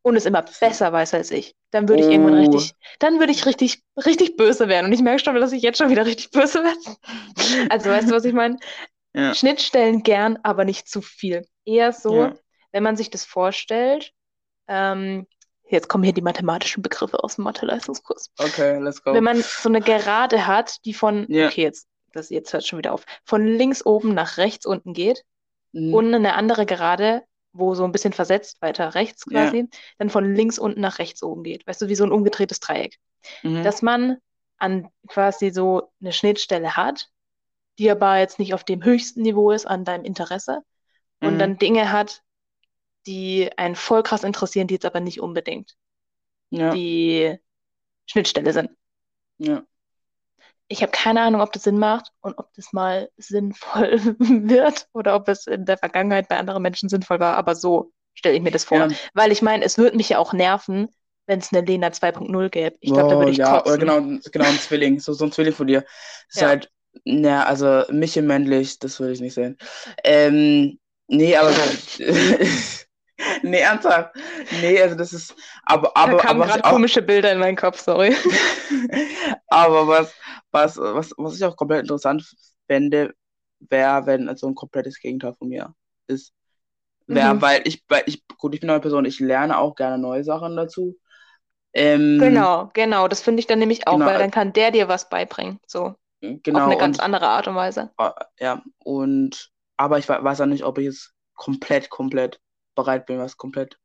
und 0.00 0.16
es 0.16 0.24
immer 0.24 0.40
besser 0.40 0.90
weiß 0.90 1.12
als 1.12 1.30
ich, 1.30 1.54
dann 1.70 1.88
würde 1.88 2.02
ich 2.02 2.08
irgendwann 2.10 2.34
Oh. 2.34 2.38
richtig, 2.50 2.74
dann 2.98 3.18
würde 3.18 3.32
ich 3.32 3.46
richtig, 3.46 3.82
richtig 3.96 4.36
böse 4.36 4.68
werden. 4.68 4.86
Und 4.86 4.92
ich 4.92 5.02
merke 5.02 5.22
schon, 5.24 5.34
dass 5.36 5.52
ich 5.52 5.62
jetzt 5.62 5.78
schon 5.78 5.90
wieder 5.90 6.06
richtig 6.06 6.30
böse 6.30 6.62
werde. 6.64 7.68
Also 7.70 7.90
weißt 7.90 8.10
du, 8.10 8.14
was 8.14 8.24
ich 8.24 8.32
meine? 8.34 8.56
Ja. 9.12 9.34
Schnittstellen 9.34 10.04
gern, 10.04 10.38
aber 10.44 10.64
nicht 10.64 10.88
zu 10.88 11.02
viel. 11.02 11.44
Eher 11.64 11.92
so, 11.92 12.14
Ja. 12.14 12.34
wenn 12.70 12.84
man 12.84 12.96
sich 12.96 13.10
das 13.10 13.24
vorstellt, 13.24 14.12
ähm, 14.68 15.26
jetzt 15.68 15.88
kommen 15.88 16.04
hier 16.04 16.12
die 16.12 16.22
mathematischen 16.22 16.80
Begriffe 16.80 17.24
aus 17.24 17.34
dem 17.34 17.42
Mathe-Leistungskurs. 17.42 18.30
Okay, 18.38 18.78
let's 18.78 19.02
go. 19.02 19.12
Wenn 19.12 19.24
man 19.24 19.42
so 19.42 19.68
eine 19.68 19.80
Gerade 19.80 20.46
hat, 20.46 20.84
die 20.84 20.94
von, 20.94 21.26
Ja. 21.28 21.48
okay, 21.48 21.62
jetzt, 21.62 21.88
das, 22.12 22.30
jetzt 22.30 22.52
hört 22.52 22.64
schon 22.64 22.78
wieder 22.78 22.92
auf, 22.92 23.04
von 23.24 23.44
links 23.44 23.84
oben 23.84 24.14
nach 24.14 24.36
rechts 24.36 24.64
unten 24.64 24.92
geht 24.94 25.24
Mhm. 25.72 25.92
und 25.92 26.14
eine 26.14 26.34
andere 26.34 26.64
Gerade, 26.64 27.24
wo 27.52 27.74
so 27.74 27.84
ein 27.84 27.92
bisschen 27.92 28.12
versetzt 28.12 28.62
weiter 28.62 28.94
rechts 28.94 29.24
Ja. 29.30 29.46
quasi, 29.46 29.68
dann 29.98 30.10
von 30.10 30.34
links 30.34 30.58
unten 30.58 30.80
nach 30.80 30.98
rechts 30.98 31.22
oben 31.22 31.42
geht. 31.42 31.66
Weißt 31.66 31.82
du, 31.82 31.88
wie 31.88 31.94
so 31.96 32.04
ein 32.04 32.12
umgedrehtes 32.12 32.60
Dreieck. 32.60 32.98
Mhm. 33.42 33.62
Dass 33.64 33.82
man 33.82 34.18
an 34.58 34.88
quasi 35.08 35.50
so 35.50 35.90
eine 36.00 36.12
Schnittstelle 36.12 36.76
hat, 36.76 37.10
die 37.78 37.90
aber 37.90 38.18
jetzt 38.18 38.38
nicht 38.38 38.54
auf 38.54 38.64
dem 38.64 38.84
höchsten 38.84 39.22
Niveau 39.22 39.50
ist 39.50 39.66
an 39.66 39.84
deinem 39.84 40.04
Interesse 40.04 40.62
und 41.20 41.34
Mhm. 41.34 41.38
dann 41.38 41.58
Dinge 41.58 41.92
hat, 41.92 42.22
die 43.06 43.50
einen 43.56 43.76
voll 43.76 44.02
krass 44.02 44.24
interessieren, 44.24 44.66
die 44.66 44.74
jetzt 44.74 44.84
aber 44.86 45.00
nicht 45.00 45.20
unbedingt 45.20 45.76
Ja. 46.50 46.70
die 46.70 47.38
Schnittstelle 48.06 48.52
sind. 48.52 48.70
Ja. 49.38 49.64
Ich 50.72 50.82
habe 50.82 50.92
keine 50.92 51.20
Ahnung, 51.22 51.40
ob 51.40 51.52
das 51.52 51.64
Sinn 51.64 51.78
macht 51.78 52.12
und 52.20 52.38
ob 52.38 52.52
das 52.54 52.72
mal 52.72 53.10
sinnvoll 53.16 53.98
wird 54.18 54.88
oder 54.92 55.16
ob 55.16 55.28
es 55.28 55.46
in 55.46 55.64
der 55.66 55.78
Vergangenheit 55.78 56.28
bei 56.28 56.38
anderen 56.38 56.62
Menschen 56.62 56.88
sinnvoll 56.88 57.18
war, 57.20 57.36
aber 57.36 57.54
so 57.56 57.92
stelle 58.14 58.36
ich 58.36 58.42
mir 58.42 58.52
das 58.52 58.64
vor. 58.64 58.88
Ja. 58.88 58.98
Weil 59.14 59.32
ich 59.32 59.42
meine, 59.42 59.64
es 59.64 59.78
würde 59.78 59.96
mich 59.96 60.10
ja 60.10 60.18
auch 60.18 60.32
nerven, 60.32 60.88
wenn 61.26 61.40
es 61.40 61.52
eine 61.52 61.66
Lena 61.66 61.90
2.0 61.92 62.50
gäbe. 62.50 62.76
Ich 62.80 62.92
glaube, 62.92 63.08
da 63.08 63.18
Oh, 63.18 63.20
würde 63.20 63.32
ich 63.32 63.42
ja, 63.42 63.64
oder 63.64 63.76
kotzen. 63.76 63.78
genau, 63.78 64.00
genau 64.32 64.48
ein 64.48 64.58
Zwilling, 64.58 65.00
so, 65.00 65.12
so 65.12 65.24
ein 65.26 65.32
Zwilling 65.32 65.52
von 65.52 65.66
dir. 65.66 65.84
Ist 66.30 66.40
Ja. 66.40 66.42
halt, 66.42 66.70
na, 67.04 67.44
also 67.44 67.84
mich 67.92 68.16
im 68.16 68.26
männlich, 68.26 68.78
das 68.78 68.98
würde 69.00 69.12
ich 69.12 69.20
nicht 69.20 69.34
sehen. 69.34 69.58
Ähm, 70.02 70.78
nee, 71.06 71.36
aber 71.36 71.52
nee, 73.42 73.60
ernsthaft. 73.60 74.14
Nee, 74.50 74.80
also 74.82 74.94
das 74.96 75.12
ist, 75.12 75.34
aber, 75.64 75.96
Da 76.02 76.14
aber, 76.14 76.14
kamen 76.14 76.40
aber 76.40 76.46
was 76.46 76.60
gerade 76.62 76.62
komische 76.62 77.02
Bilder 77.02 77.32
in 77.32 77.38
meinen 77.38 77.56
Kopf, 77.56 77.80
sorry. 77.80 78.14
aber 79.48 79.86
was, 79.88 80.14
was, 80.52 80.76
was, 80.78 81.12
was 81.16 81.36
ich 81.36 81.44
auch 81.44 81.56
komplett 81.56 81.82
interessant 81.82 82.24
fände, 82.66 83.14
wäre, 83.60 84.06
wenn 84.06 84.36
so 84.36 84.48
ein 84.48 84.54
komplettes 84.54 85.00
Gegenteil 85.00 85.34
von 85.34 85.48
mir 85.48 85.74
ist. 86.08 86.32
Wäre, 87.08 87.40
Mhm. 87.40 87.42
weil 87.42 87.62
ich, 87.66 87.84
weil 87.88 88.04
ich, 88.06 88.24
gut, 88.38 88.54
ich 88.54 88.60
bin 88.60 88.70
eine 88.70 88.80
Person, 88.80 89.04
ich 89.06 89.20
lerne 89.20 89.58
auch 89.58 89.74
gerne 89.76 89.98
neue 89.98 90.24
Sachen 90.24 90.56
dazu. 90.56 90.96
Ähm, 91.74 92.18
Genau, 92.18 92.70
genau. 92.72 93.08
Das 93.08 93.20
finde 93.20 93.40
ich 93.40 93.48
dann 93.48 93.58
nämlich 93.58 93.88
auch, 93.88 94.04
Genau. 94.04 94.06
weil 94.06 94.18
dann 94.18 94.30
kann 94.30 94.52
der 94.52 94.70
dir 94.70 94.86
was 94.88 95.08
beibringen. 95.08 95.58
So, 95.66 95.96
auf 96.52 96.64
genau, 96.64 96.66
eine 96.66 96.76
ganz 96.76 96.98
und 96.98 97.00
andere 97.00 97.28
Art 97.28 97.48
und 97.48 97.56
Weise. 97.56 97.90
Äh, 97.98 98.10
Ja, 98.40 98.62
und 98.78 99.50
aber 99.76 99.98
ich 99.98 100.08
we- 100.08 100.22
weiß 100.22 100.38
ja 100.40 100.46
nicht, 100.46 100.64
ob 100.64 100.78
ich 100.78 100.84
jetzt 100.86 101.14
komplett, 101.34 101.90
komplett 101.90 102.40
bereit 102.74 103.06
bin, 103.06 103.18
was 103.18 103.36
komplett 103.36 103.78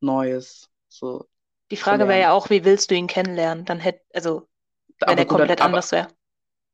Neues. 0.00 0.70
So, 0.88 1.28
Die 1.70 1.76
Frage 1.78 2.08
wäre 2.08 2.20
ja 2.20 2.32
auch, 2.32 2.50
wie 2.50 2.64
willst 2.66 2.90
du 2.90 2.94
ihn 2.94 3.06
kennenlernen? 3.06 3.64
Dann 3.64 3.80
hätte, 3.80 4.02
also, 4.12 4.48
wenn 5.06 5.08
aber 5.08 5.18
er 5.18 5.26
gut, 5.26 5.38
komplett 5.38 5.60
aber, 5.60 5.66
anders 5.66 5.92
wäre, 5.92 6.08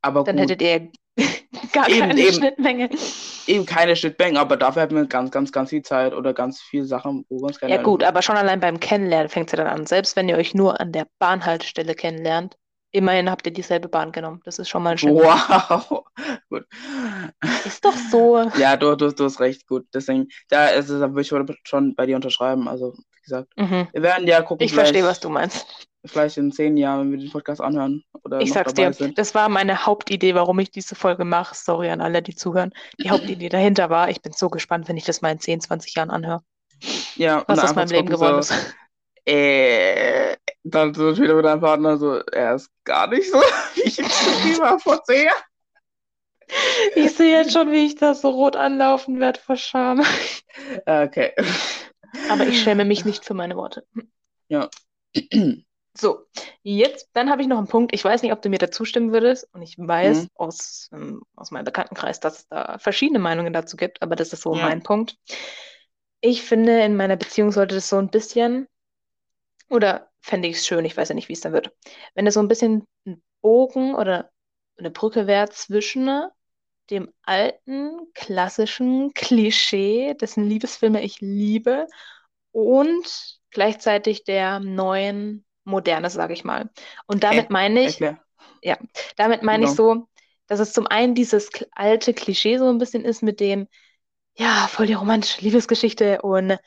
aber 0.03 0.25
dann 0.25 0.37
gut, 0.37 0.51
hättet 0.51 0.63
ihr 0.63 0.91
gar 1.73 1.89
eben, 1.89 2.01
keine 2.01 2.21
eben, 2.21 2.33
Schnittmenge. 2.33 2.91
eben 3.47 3.67
keine 3.67 3.97
Schnittmengen, 3.97 4.37
aber 4.37 4.57
dafür 4.57 4.83
hat 4.83 4.93
man 4.93 5.09
ganz, 5.09 5.31
ganz, 5.31 5.53
ganz 5.53 5.71
viel 5.71 5.83
Zeit 5.83 6.15
oder 6.15 6.35
ganz 6.35 6.61
viele 6.61 6.85
Sachen, 6.85 7.25
wo 7.29 7.39
wir 7.41 7.47
uns 7.47 7.61
Ja 7.61 7.83
gut, 7.83 8.03
aber 8.03 8.23
schon 8.23 8.37
allein 8.37 8.61
beim 8.61 8.81
Kennenlernen 8.81 9.29
fängt 9.29 9.49
es 9.49 9.53
ja 9.59 9.65
dann 9.65 9.73
an. 9.73 9.87
Selbst 9.87 10.17
wenn 10.17 10.29
ihr 10.29 10.37
euch 10.37 10.55
nur 10.55 10.81
an 10.81 10.93
der 10.93 11.07
Bahnhaltestelle 11.19 11.95
kennenlernt, 11.95 12.57
immerhin 12.91 13.31
habt 13.31 13.47
ihr 13.47 13.53
dieselbe 13.53 13.89
Bahn 13.89 14.13
genommen. 14.13 14.41
Das 14.45 14.59
ist 14.59 14.69
schon 14.69 14.83
mal 14.83 14.91
ein 14.93 14.99
Schritt. 14.99 15.15
Wow, 15.15 16.05
gut. 16.49 16.65
Ist 17.65 17.85
doch 17.85 17.97
so. 18.11 18.51
Ja, 18.57 18.77
du, 18.77 18.97
du, 18.97 19.13
du 19.13 19.25
hast 19.25 19.41
recht, 19.41 19.67
gut. 19.67 19.87
Deswegen, 19.93 20.29
da, 20.49 20.69
ist 20.69 20.89
es, 20.91 21.01
da 21.01 21.11
würde 21.11 21.23
ich 21.23 21.59
schon 21.65 21.95
bei 21.97 22.07
dir 22.07 22.17
unterschreiben. 22.17 22.69
Also, 22.69 22.93
wie 22.95 23.21
gesagt, 23.23 23.49
Mhm. 23.57 23.89
wir 23.93 24.03
werden 24.03 24.27
ja 24.29 24.43
gucken, 24.43 24.65
Ich 24.65 24.73
verstehe, 24.75 25.05
was 25.05 25.21
du 25.21 25.29
meinst. 25.29 25.67
Vielleicht 26.05 26.37
in 26.37 26.53
zehn 26.53 26.77
Jahren, 26.77 27.01
wenn 27.01 27.13
wir 27.13 27.19
den 27.19 27.31
Podcast 27.33 27.61
anhören 27.61 28.05
oder 28.25 28.41
Ich 28.41 28.53
sag's 28.53 28.75
dir, 28.75 28.93
sind. 28.93 29.19
das 29.19 29.35
war 29.35 29.49
meine 29.49 29.87
Hauptidee, 29.87 30.35
warum 30.35 30.59
ich 30.59 30.71
diese 30.71 30.95
Folge 30.95 31.25
mache. 31.25 31.55
Sorry 31.55 31.91
an 31.91 32.01
alle, 32.01 32.23
die 32.23 32.35
zuhören. 32.35 32.73
Die 33.01 33.11
Hauptidee 33.11 33.49
dahinter 33.49 33.91
war, 33.91 34.11
ich 34.11 34.23
bin 34.23 34.33
so 34.33 34.49
gespannt, 34.51 34.89
wenn 34.89 34.97
ich 34.97 35.05
das 35.05 35.23
mal 35.23 35.33
in 35.33 35.41
10, 35.41 35.61
20 35.63 35.95
Jahren 35.95 36.11
anhöre, 36.11 36.43
Ja, 37.17 37.45
was 37.47 37.59
aus 37.59 37.75
meinem 37.75 37.91
Leben 37.91 38.09
geworden 38.09 38.43
so, 38.43 38.55
ist. 38.55 38.77
äh, 39.27 40.37
dann 40.65 40.95
so 40.95 41.17
wieder 41.17 41.35
mit 41.35 41.45
deinem 41.45 41.61
Partner 41.61 41.97
so, 41.97 42.19
er 42.19 42.55
ist 42.57 42.71
gar 42.85 43.07
nicht 43.09 43.31
so, 43.31 43.39
wie 43.75 43.83
ich 43.83 43.99
ihn 43.99 44.05
geschrieben 44.05 44.63
habe 44.63 44.81
vor 44.81 45.03
zehn 45.05 45.25
Jahren. 45.25 45.43
Ich 46.95 47.15
sehe 47.15 47.39
jetzt 47.39 47.53
schon, 47.53 47.73
wie 47.73 47.87
ich 47.87 47.95
da 47.97 48.15
so 48.15 48.29
rot 48.29 48.55
anlaufen 48.55 49.19
werde 49.19 49.41
vor 49.41 49.57
Scham. 49.57 50.03
Okay. 50.85 51.33
Aber 52.31 52.47
ich 52.47 52.63
schäme 52.63 52.85
mich 52.85 53.05
nicht 53.05 53.25
für 53.25 53.35
meine 53.35 53.57
Worte. 53.57 53.87
Ja. 54.49 54.69
So, 55.97 56.27
jetzt, 56.63 57.09
dann 57.13 57.31
habe 57.31 57.43
ich 57.43 57.49
noch 57.49 57.59
einen 57.59 57.69
Punkt. 57.69 57.95
Ich 57.95 58.05
weiß 58.05 58.23
nicht, 58.23 58.33
ob 58.33 58.43
du 58.43 58.49
mir 58.49 58.59
da 58.59 58.71
zustimmen 58.71 59.13
würdest. 59.13 59.49
Und 59.53 59.63
ich 59.63 59.79
weiß 59.79 60.25
Mhm. 60.25 60.29
aus, 60.35 60.89
ähm, 60.93 61.23
aus 61.37 61.51
meinem 61.53 61.65
Bekanntenkreis, 61.65 62.19
dass 62.21 62.41
es 62.41 62.49
da 62.49 62.79
verschiedene 62.79 63.21
Meinungen 63.21 63.53
dazu 63.53 63.77
gibt, 63.77 64.03
aber 64.03 64.17
das 64.17 64.33
ist 64.33 64.43
so 64.43 64.55
Ja. 64.55 64.63
mein 64.63 64.83
Punkt. 64.83 65.17
Ich 66.21 66.43
finde, 66.43 66.81
in 66.83 66.97
meiner 66.97 67.17
Beziehung 67.17 67.53
sollte 67.53 67.77
das 67.77 67.89
so 67.89 67.97
ein 67.99 68.09
bisschen, 68.11 68.67
oder 69.69 70.11
fände 70.21 70.49
ich 70.49 70.57
es 70.57 70.67
schön, 70.67 70.85
ich 70.85 70.97
weiß 70.97 71.09
ja 71.11 71.15
nicht, 71.15 71.29
wie 71.29 71.33
es 71.35 71.41
dann 71.41 71.53
wird, 71.53 71.73
wenn 72.15 72.27
es 72.27 72.35
so 72.35 72.41
ein 72.41 72.49
bisschen 72.49 72.87
ein 73.07 73.23
Bogen 73.41 73.95
oder 73.95 74.31
eine 74.79 74.91
Brücke 74.91 75.27
wäre 75.27 75.49
zwischen 75.51 76.11
dem 76.91 77.13
alten, 77.23 78.13
klassischen 78.15 79.15
Klischee, 79.15 80.15
dessen 80.15 80.45
Liebesfilme 80.49 81.03
ich 81.03 81.21
liebe, 81.21 81.87
und 82.53 83.41
gleichzeitig 83.51 84.25
der 84.25 84.61
neuen 84.61 85.45
Moderne, 85.65 86.11
sage 86.11 86.33
ich 86.35 86.45
mal. 86.45 86.71
Und 87.07 87.25
damit 87.25 87.51
meine 87.51 87.85
ich, 87.85 88.03
erklär. 88.03 88.19
ja, 88.63 88.79
damit 89.17 89.43
meine 89.43 89.65
ich 89.65 89.73
Genau. 89.73 89.75
so, 89.75 90.09
dass 90.49 90.61
es 90.61 90.73
zum 90.73 90.87
einen 90.87 91.15
dieses 91.15 91.51
alte 91.73 92.15
Klischee 92.15 92.59
so 92.59 92.69
ein 92.71 92.79
bisschen 92.79 93.05
ist 93.05 93.23
mit 93.23 93.41
dem, 93.41 93.69
ja, 94.37 94.67
voll 94.69 94.87
die 94.87 94.95
romantische 94.95 95.41
Liebesgeschichte 95.43 96.23
und 96.23 96.59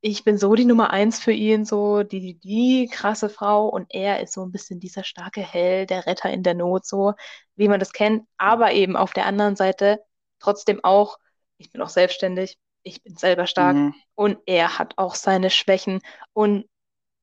ich 0.00 0.24
bin 0.24 0.38
so 0.38 0.54
die 0.54 0.64
Nummer 0.66 0.90
eins 0.90 1.20
für 1.20 1.32
ihn, 1.32 1.64
so 1.64 2.02
die, 2.04 2.38
die 2.38 2.88
krasse 2.92 3.28
Frau 3.30 3.68
und 3.68 3.86
er 3.90 4.20
ist 4.20 4.34
so 4.34 4.44
ein 4.44 4.52
bisschen 4.52 4.80
dieser 4.80 5.04
starke 5.04 5.42
Held, 5.42 5.90
der 5.90 6.06
Retter 6.06 6.30
in 6.30 6.42
der 6.44 6.54
Not, 6.54 6.86
so 6.86 7.14
wie 7.56 7.68
man 7.68 7.80
das 7.80 7.92
kennt, 7.92 8.26
aber 8.38 8.72
eben 8.72 8.96
auf 8.96 9.12
der 9.14 9.26
anderen 9.26 9.56
Seite 9.56 10.00
trotzdem 10.40 10.84
auch, 10.84 11.18
ich 11.58 11.72
bin 11.72 11.82
auch 11.82 11.88
selbstständig, 11.88 12.58
ich 12.84 13.02
bin 13.02 13.16
selber 13.16 13.46
stark 13.46 13.78
Mhm. 13.78 13.94
und 14.14 14.38
er 14.46 14.78
hat 14.78 14.94
auch 14.98 15.14
seine 15.16 15.50
Schwächen 15.50 16.00
und 16.32 16.66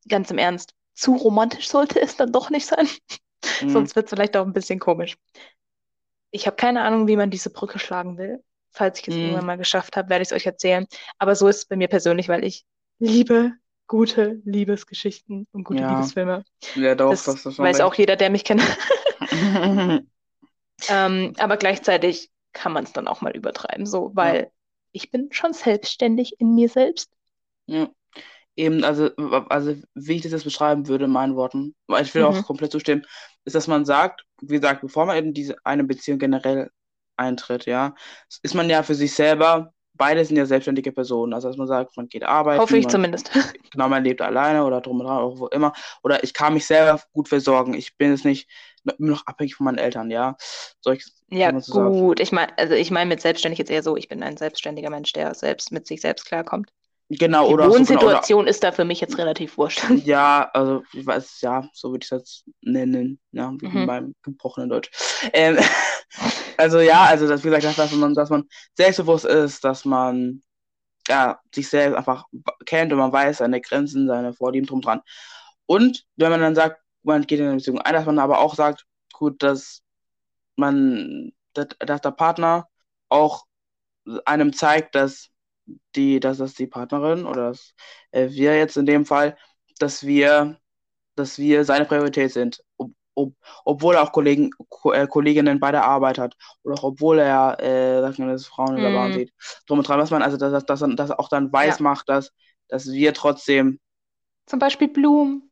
ganz 0.07 0.31
im 0.31 0.37
Ernst, 0.37 0.73
zu 0.95 1.15
romantisch 1.15 1.69
sollte 1.69 2.01
es 2.01 2.17
dann 2.17 2.31
doch 2.31 2.49
nicht 2.49 2.65
sein, 2.67 2.87
Mhm. 3.61 3.69
sonst 3.69 3.95
wird 3.95 4.07
es 4.07 4.11
vielleicht 4.11 4.37
auch 4.37 4.45
ein 4.45 4.53
bisschen 4.53 4.79
komisch. 4.79 5.17
Ich 6.31 6.47
habe 6.47 6.55
keine 6.55 6.81
Ahnung, 6.83 7.07
wie 7.07 7.15
man 7.15 7.29
diese 7.29 7.49
Brücke 7.49 7.79
schlagen 7.79 8.17
will. 8.17 8.43
Falls 8.71 8.99
ich 8.99 9.07
es 9.07 9.15
Mhm. 9.15 9.21
irgendwann 9.23 9.45
mal 9.45 9.57
geschafft 9.57 9.95
habe, 9.95 10.09
werde 10.09 10.21
ich 10.23 10.29
es 10.29 10.33
euch 10.33 10.45
erzählen. 10.45 10.85
Aber 11.17 11.35
so 11.35 11.47
ist 11.47 11.57
es 11.57 11.65
bei 11.65 11.77
mir 11.77 11.87
persönlich, 11.87 12.27
weil 12.27 12.43
ich 12.43 12.65
liebe 12.99 13.53
gute 13.87 14.41
Liebesgeschichten 14.43 15.47
und 15.53 15.63
gute 15.63 15.83
Ja. 15.83 15.89
Liebesfilme. 15.89 16.43
Ja, 16.75 16.95
doch, 16.95 17.11
Das 17.11 17.23
das 17.23 17.45
ist 17.45 17.55
schon 17.55 17.65
weiß 17.65 17.79
auch 17.81 17.93
jeder, 17.93 18.15
der 18.17 18.29
mich 18.29 18.43
kennt. 18.43 18.61
recht. 18.61 20.05
Ähm, 20.87 21.33
aber 21.37 21.57
gleichzeitig 21.57 22.31
kann 22.53 22.71
man 22.73 22.83
es 22.83 22.93
dann 22.93 23.07
auch 23.07 23.21
mal 23.21 23.35
übertreiben, 23.35 23.85
so, 23.85 24.11
weil 24.13 24.51
ich 24.91 25.11
bin 25.11 25.29
schon 25.31 25.53
selbstständig 25.53 26.39
in 26.39 26.55
mir 26.55 26.69
selbst. 26.69 27.11
Ja. 27.67 27.91
Eben, 28.57 28.83
also, 28.85 29.09
also 29.49 29.75
wie 29.95 30.13
ich 30.15 30.21
das 30.21 30.31
jetzt 30.31 30.45
beschreiben 30.45 30.87
würde 30.87 31.05
in 31.05 31.11
meinen 31.11 31.35
Worten, 31.35 31.75
weil 31.87 32.03
ich 32.05 32.15
will 32.15 32.23
Mhm. 32.23 32.25
auch 32.25 32.45
komplett 32.45 32.71
zustimmen, 32.71 33.05
ist, 33.43 33.55
dass 33.55 33.67
man 33.67 33.85
sagt, 33.85 34.23
wie 34.41 34.55
gesagt, 34.55 34.81
bevor 34.81 35.05
man 35.05 35.17
in 35.17 35.33
diese 35.33 35.55
eine 35.65 35.83
Beziehung 35.83 36.19
generell 36.19 36.69
eintritt, 37.17 37.65
ja, 37.65 37.95
ist 38.43 38.55
man 38.55 38.69
ja 38.69 38.83
für 38.83 38.95
sich 38.95 39.13
selber, 39.13 39.73
beide 39.93 40.23
sind 40.25 40.37
ja 40.37 40.45
selbstständige 40.45 40.91
Personen. 40.91 41.33
Also, 41.33 41.47
dass 41.49 41.57
man 41.57 41.67
sagt, 41.67 41.95
man 41.97 42.07
geht 42.07 42.23
arbeiten, 42.23 42.61
Hoffe 42.61 42.77
ich 42.77 42.83
man, 42.85 42.91
zumindest. 42.93 43.31
genau, 43.71 43.89
man 43.89 44.03
lebt 44.03 44.21
alleine 44.21 44.63
oder 44.65 44.81
drum 44.81 44.99
und 44.99 45.05
dran, 45.07 45.23
oder 45.23 45.37
wo 45.39 45.47
immer. 45.47 45.73
Oder 46.03 46.23
ich 46.23 46.33
kann 46.33 46.53
mich 46.53 46.65
selber 46.65 47.01
gut 47.13 47.27
versorgen. 47.29 47.73
Ich 47.73 47.97
bin 47.97 48.11
jetzt 48.11 48.25
nicht 48.25 48.49
immer 48.83 49.11
noch 49.11 49.25
abhängig 49.27 49.55
von 49.55 49.65
meinen 49.65 49.77
Eltern, 49.77 50.11
ja. 50.11 50.35
Solch, 50.81 51.05
Ja, 51.29 51.51
so 51.59 51.73
sagen. 51.73 51.95
gut. 51.99 52.19
Ich 52.19 52.31
meine, 52.31 52.57
also 52.57 52.73
ich 52.73 52.89
meine 52.91 53.07
mit 53.09 53.21
selbstständig 53.21 53.59
jetzt 53.59 53.69
eher 53.71 53.83
so, 53.83 53.95
ich 53.97 54.07
bin 54.07 54.23
ein 54.23 54.37
selbstständiger 54.37 54.89
Mensch, 54.89 55.11
der 55.13 55.33
selbst 55.35 55.71
mit 55.71 55.85
sich 55.87 56.01
selbst 56.01 56.25
klarkommt. 56.25 56.71
Genau, 57.09 57.47
Die 57.47 57.53
oder 57.53 57.71
so, 57.71 57.85
genau, 57.85 58.03
oder, 58.05 58.15
Wohnsituation 58.19 58.47
ist 58.47 58.63
da 58.63 58.71
für 58.71 58.83
mich 58.85 58.99
jetzt 58.99 59.17
relativ 59.17 59.57
wurscht. 59.57 59.83
Ja, 60.05 60.49
also 60.53 60.83
ich 60.93 61.05
weiß, 61.05 61.41
ja, 61.41 61.69
so 61.73 61.91
würde 61.91 62.03
ich 62.03 62.09
jetzt 62.09 62.45
nennen, 62.61 63.19
ja, 63.31 63.51
wie 63.59 63.67
Mhm. 63.67 63.77
in 63.77 63.85
meinem 63.85 64.15
gebrochenen 64.23 64.69
Deutsch. 64.69 64.89
Ähm, 65.33 65.57
also 66.57 66.79
ja, 66.79 67.03
also 67.03 67.27
das, 67.27 67.43
wie 67.43 67.49
gesagt, 67.49 67.77
dass 67.77 67.91
man, 67.91 68.13
dass 68.15 68.29
man 68.29 68.45
selbstbewusst 68.75 69.25
ist, 69.25 69.63
dass 69.63 69.85
man 69.85 70.41
ja, 71.07 71.39
sich 71.53 71.69
selbst 71.69 71.95
einfach 71.97 72.25
kennt 72.65 72.91
und 72.91 72.99
man 72.99 73.11
weiß 73.11 73.37
seine 73.37 73.61
Grenzen, 73.61 74.07
seine 74.07 74.33
Vorlieben 74.33 74.67
drum 74.67 74.81
dran. 74.81 75.01
Und 75.67 76.03
wenn 76.15 76.31
man 76.31 76.41
dann 76.41 76.55
sagt, 76.55 76.81
man 77.03 77.25
geht 77.27 77.39
in 77.39 77.45
eine 77.47 77.57
Beziehung 77.57 77.79
ein, 77.81 77.93
dass 77.93 78.05
man 78.05 78.19
aber 78.19 78.39
auch 78.39 78.55
sagt, 78.55 78.85
gut, 79.13 79.43
dass 79.43 79.81
man, 80.55 81.31
dass, 81.53 81.67
dass 81.79 82.01
der 82.01 82.11
Partner 82.11 82.67
auch 83.09 83.45
einem 84.25 84.53
zeigt, 84.53 84.95
dass 84.95 85.29
die, 85.95 86.19
dass 86.19 86.37
das 86.37 86.53
die 86.55 86.67
Partnerin 86.67 87.25
oder 87.25 87.49
dass, 87.49 87.73
äh, 88.11 88.29
wir 88.29 88.57
jetzt 88.57 88.77
in 88.77 88.85
dem 88.85 89.05
Fall, 89.05 89.37
dass 89.79 90.05
wir, 90.05 90.57
dass 91.15 91.37
wir 91.39 91.65
seine 91.65 91.85
Priorität 91.85 92.31
sind. 92.33 92.63
Ob, 92.77 92.91
ob, 93.15 93.33
obwohl 93.65 93.95
er 93.95 94.03
auch 94.03 94.11
Kollegen, 94.11 94.51
Ko 94.69 94.93
äh, 94.93 95.07
Kolleginnen 95.07 95.59
bei 95.59 95.71
der 95.71 95.85
Arbeit 95.85 96.17
hat 96.19 96.35
oder 96.63 96.75
auch 96.75 96.83
obwohl 96.83 97.19
er, 97.19 97.59
äh, 97.61 98.01
sag 98.01 98.13
ich 98.13 98.19
mal, 98.19 98.27
dass 98.31 98.45
Frauen 98.47 98.77
in 98.77 98.83
der 98.83 98.91
Bahn 98.91 99.13
Mhm. 99.13 99.13
sieht. 99.13 99.33
Drum 99.67 99.79
und 99.79 99.87
dran, 99.87 99.99
was 99.99 100.11
man, 100.11 100.21
also 100.23 100.37
dass, 100.37 100.51
dass, 100.65 100.79
dass, 100.81 100.95
dass 100.95 101.11
auch 101.11 101.29
dann 101.29 101.51
weiß 101.51 101.79
Ja. 101.79 101.83
macht, 101.83 102.09
dass, 102.09 102.31
dass 102.69 102.91
wir 102.91 103.13
trotzdem, 103.13 103.79
Zum 104.47 104.57
Beispiel 104.59 104.87
Blumen. 104.87 105.44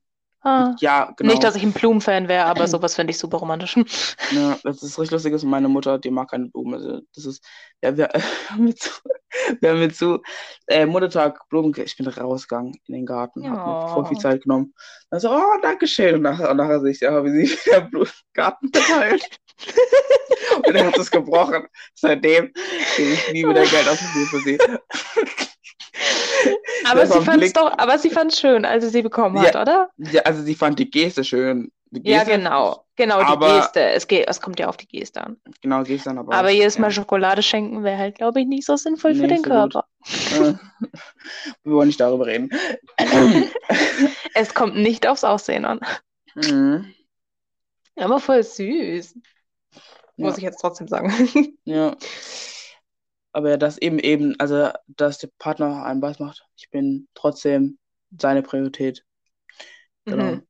Ah. 0.43 0.75
ja, 0.79 1.13
genau. 1.15 1.32
Nicht, 1.32 1.43
dass 1.43 1.56
ich 1.56 1.63
ein 1.63 1.71
Blumenfan 1.71 2.27
wäre, 2.27 2.45
aber 2.45 2.67
sowas 2.67 2.95
finde 2.95 3.12
ich 3.12 3.17
super 3.17 3.38
romantisch. 3.38 3.77
Ja, 4.32 4.58
das 4.63 4.84
ist 4.84 4.99
richtig 4.99 5.12
lustig, 5.12 5.34
ist 5.34 5.43
meine 5.45 5.69
Mutter, 5.69 5.97
die 5.97 6.12
mag 6.12 6.32
keine 6.32 6.49
Blumen. 6.49 6.73
Also 6.73 6.99
das 7.15 7.25
ist, 7.25 7.45
ja, 7.82 7.95
wir, 7.95 8.10
haben 8.49 8.67
jetzt, 8.67 9.01
wir 9.62 9.69
haben 9.69 9.82
jetzt 9.82 9.99
zu 9.99 10.21
äh, 10.67 10.86
Muttertag 10.86 11.47
Blumen, 11.47 11.73
ich 11.77 11.95
bin 11.95 12.08
rausgegangen 12.08 12.73
in 12.88 12.93
den 12.93 13.06
Garten, 13.06 13.49
hab 13.49 13.88
mir 13.88 13.93
voll 13.93 14.06
viel. 14.08 14.17
Zeit 14.17 14.43
genommen. 14.43 14.73
Dann 15.10 15.21
so, 15.21 15.32
oh, 15.32 15.58
danke 15.62 15.88
schön. 15.88 16.15
Und 16.15 16.23
nachher, 16.23 16.51
und 16.51 16.58
nachher 16.58 16.82
sehe 16.82 16.91
ich, 16.91 16.99
ja, 16.99 17.23
wie 17.23 17.45
sie 17.45 17.58
wieder 17.65 17.82
Blumen 17.82 18.08
im 18.08 18.34
Garten 18.34 18.69
verteilt. 18.73 19.25
und 20.67 20.75
dann 20.75 20.88
hat 20.88 20.97
es 20.97 21.10
gebrochen. 21.10 21.67
Seitdem 21.93 22.51
gebe 22.97 23.12
ich 23.12 23.32
nie 23.32 23.47
wieder 23.47 23.65
Geld 23.65 23.88
aus 23.88 23.99
dem 23.99 24.12
Blumen 24.12 24.27
für 24.27 24.39
sie. 24.39 24.58
Aber 26.91 27.06
sie 27.08 27.22
fand 27.22 27.43
es 27.43 27.54
doch, 27.54 27.78
aber 27.78 27.98
sie 28.00 28.10
fand 28.10 28.32
es 28.34 28.39
schön, 28.39 28.65
als 28.65 28.84
sie 28.84 28.89
sie 28.89 29.02
bekommen 29.02 29.38
Ja, 29.38 29.43
hat, 29.46 29.56
oder? 29.56 29.89
Ja, 29.98 30.22
also 30.24 30.41
sie 30.43 30.56
fand 30.56 30.80
die 30.80 30.89
Geste 30.89 31.24
schön. 31.24 31.72
Die 31.91 32.10
Ja, 32.10 32.19
Geste, 32.24 32.38
genau. 32.39 32.86
Genau, 32.96 33.19
die 33.19 33.26
aber- 33.26 33.58
Geste. 33.60 33.82
Es 33.82 34.08
geht, 34.08 34.28
es 34.28 34.41
kommt 34.41 34.60
ja 34.60 34.67
auf 34.67 34.78
die 34.78 34.88
Geste 34.88 35.24
an. 35.24 35.38
Genau, 35.62 35.84
Geste 35.84 36.10
dann 36.10 36.17
aber. 36.19 36.34
Aber 36.34 36.50
jedes 36.50 36.76
ja. 36.76 36.82
Mal 36.82 36.91
Schokolade 36.91 37.43
schenken 37.43 37.84
wäre 37.84 37.98
halt, 37.98 38.15
glaube 38.15 38.41
ich, 38.41 38.48
nicht 38.48 38.65
so 38.65 38.76
sinnvoll 38.76 39.13
für 39.15 39.22
Nee, 39.22 39.28
den 39.28 39.38
so. 39.43 39.50
Körper. 39.50 39.86
Wir 41.63 41.72
wollen 41.74 41.88
nicht 41.88 42.00
darüber 42.00 42.26
reden. 42.26 42.50
Es 44.36 44.54
kommt 44.56 44.76
nicht 44.76 45.08
aufs 45.08 45.24
Aussehen 45.24 45.65
an. 45.65 45.80
Mhm. 46.36 46.91
Aber 47.96 48.19
voll 48.19 48.41
süß. 48.43 49.15
Muss 50.17 50.32
Ja. 50.34 50.38
ich 50.38 50.43
jetzt 50.43 50.60
trotzdem 50.60 50.88
sagen. 50.88 51.13
Ja. 51.65 51.96
Aber 53.34 53.50
ja, 53.50 53.58
dass 53.58 53.78
eben 53.80 54.00
eben, 54.00 54.39
also 54.39 54.69
dass 54.88 55.17
der 55.17 55.30
Partner 55.39 55.84
einen 55.86 56.02
weiß 56.02 56.19
macht, 56.19 56.46
ich 56.56 56.69
bin 56.69 57.08
trotzdem 57.15 57.80
seine 58.17 58.43
Priorität. 58.43 59.04
Genau. 60.06 60.24
Mhm. 60.24 60.48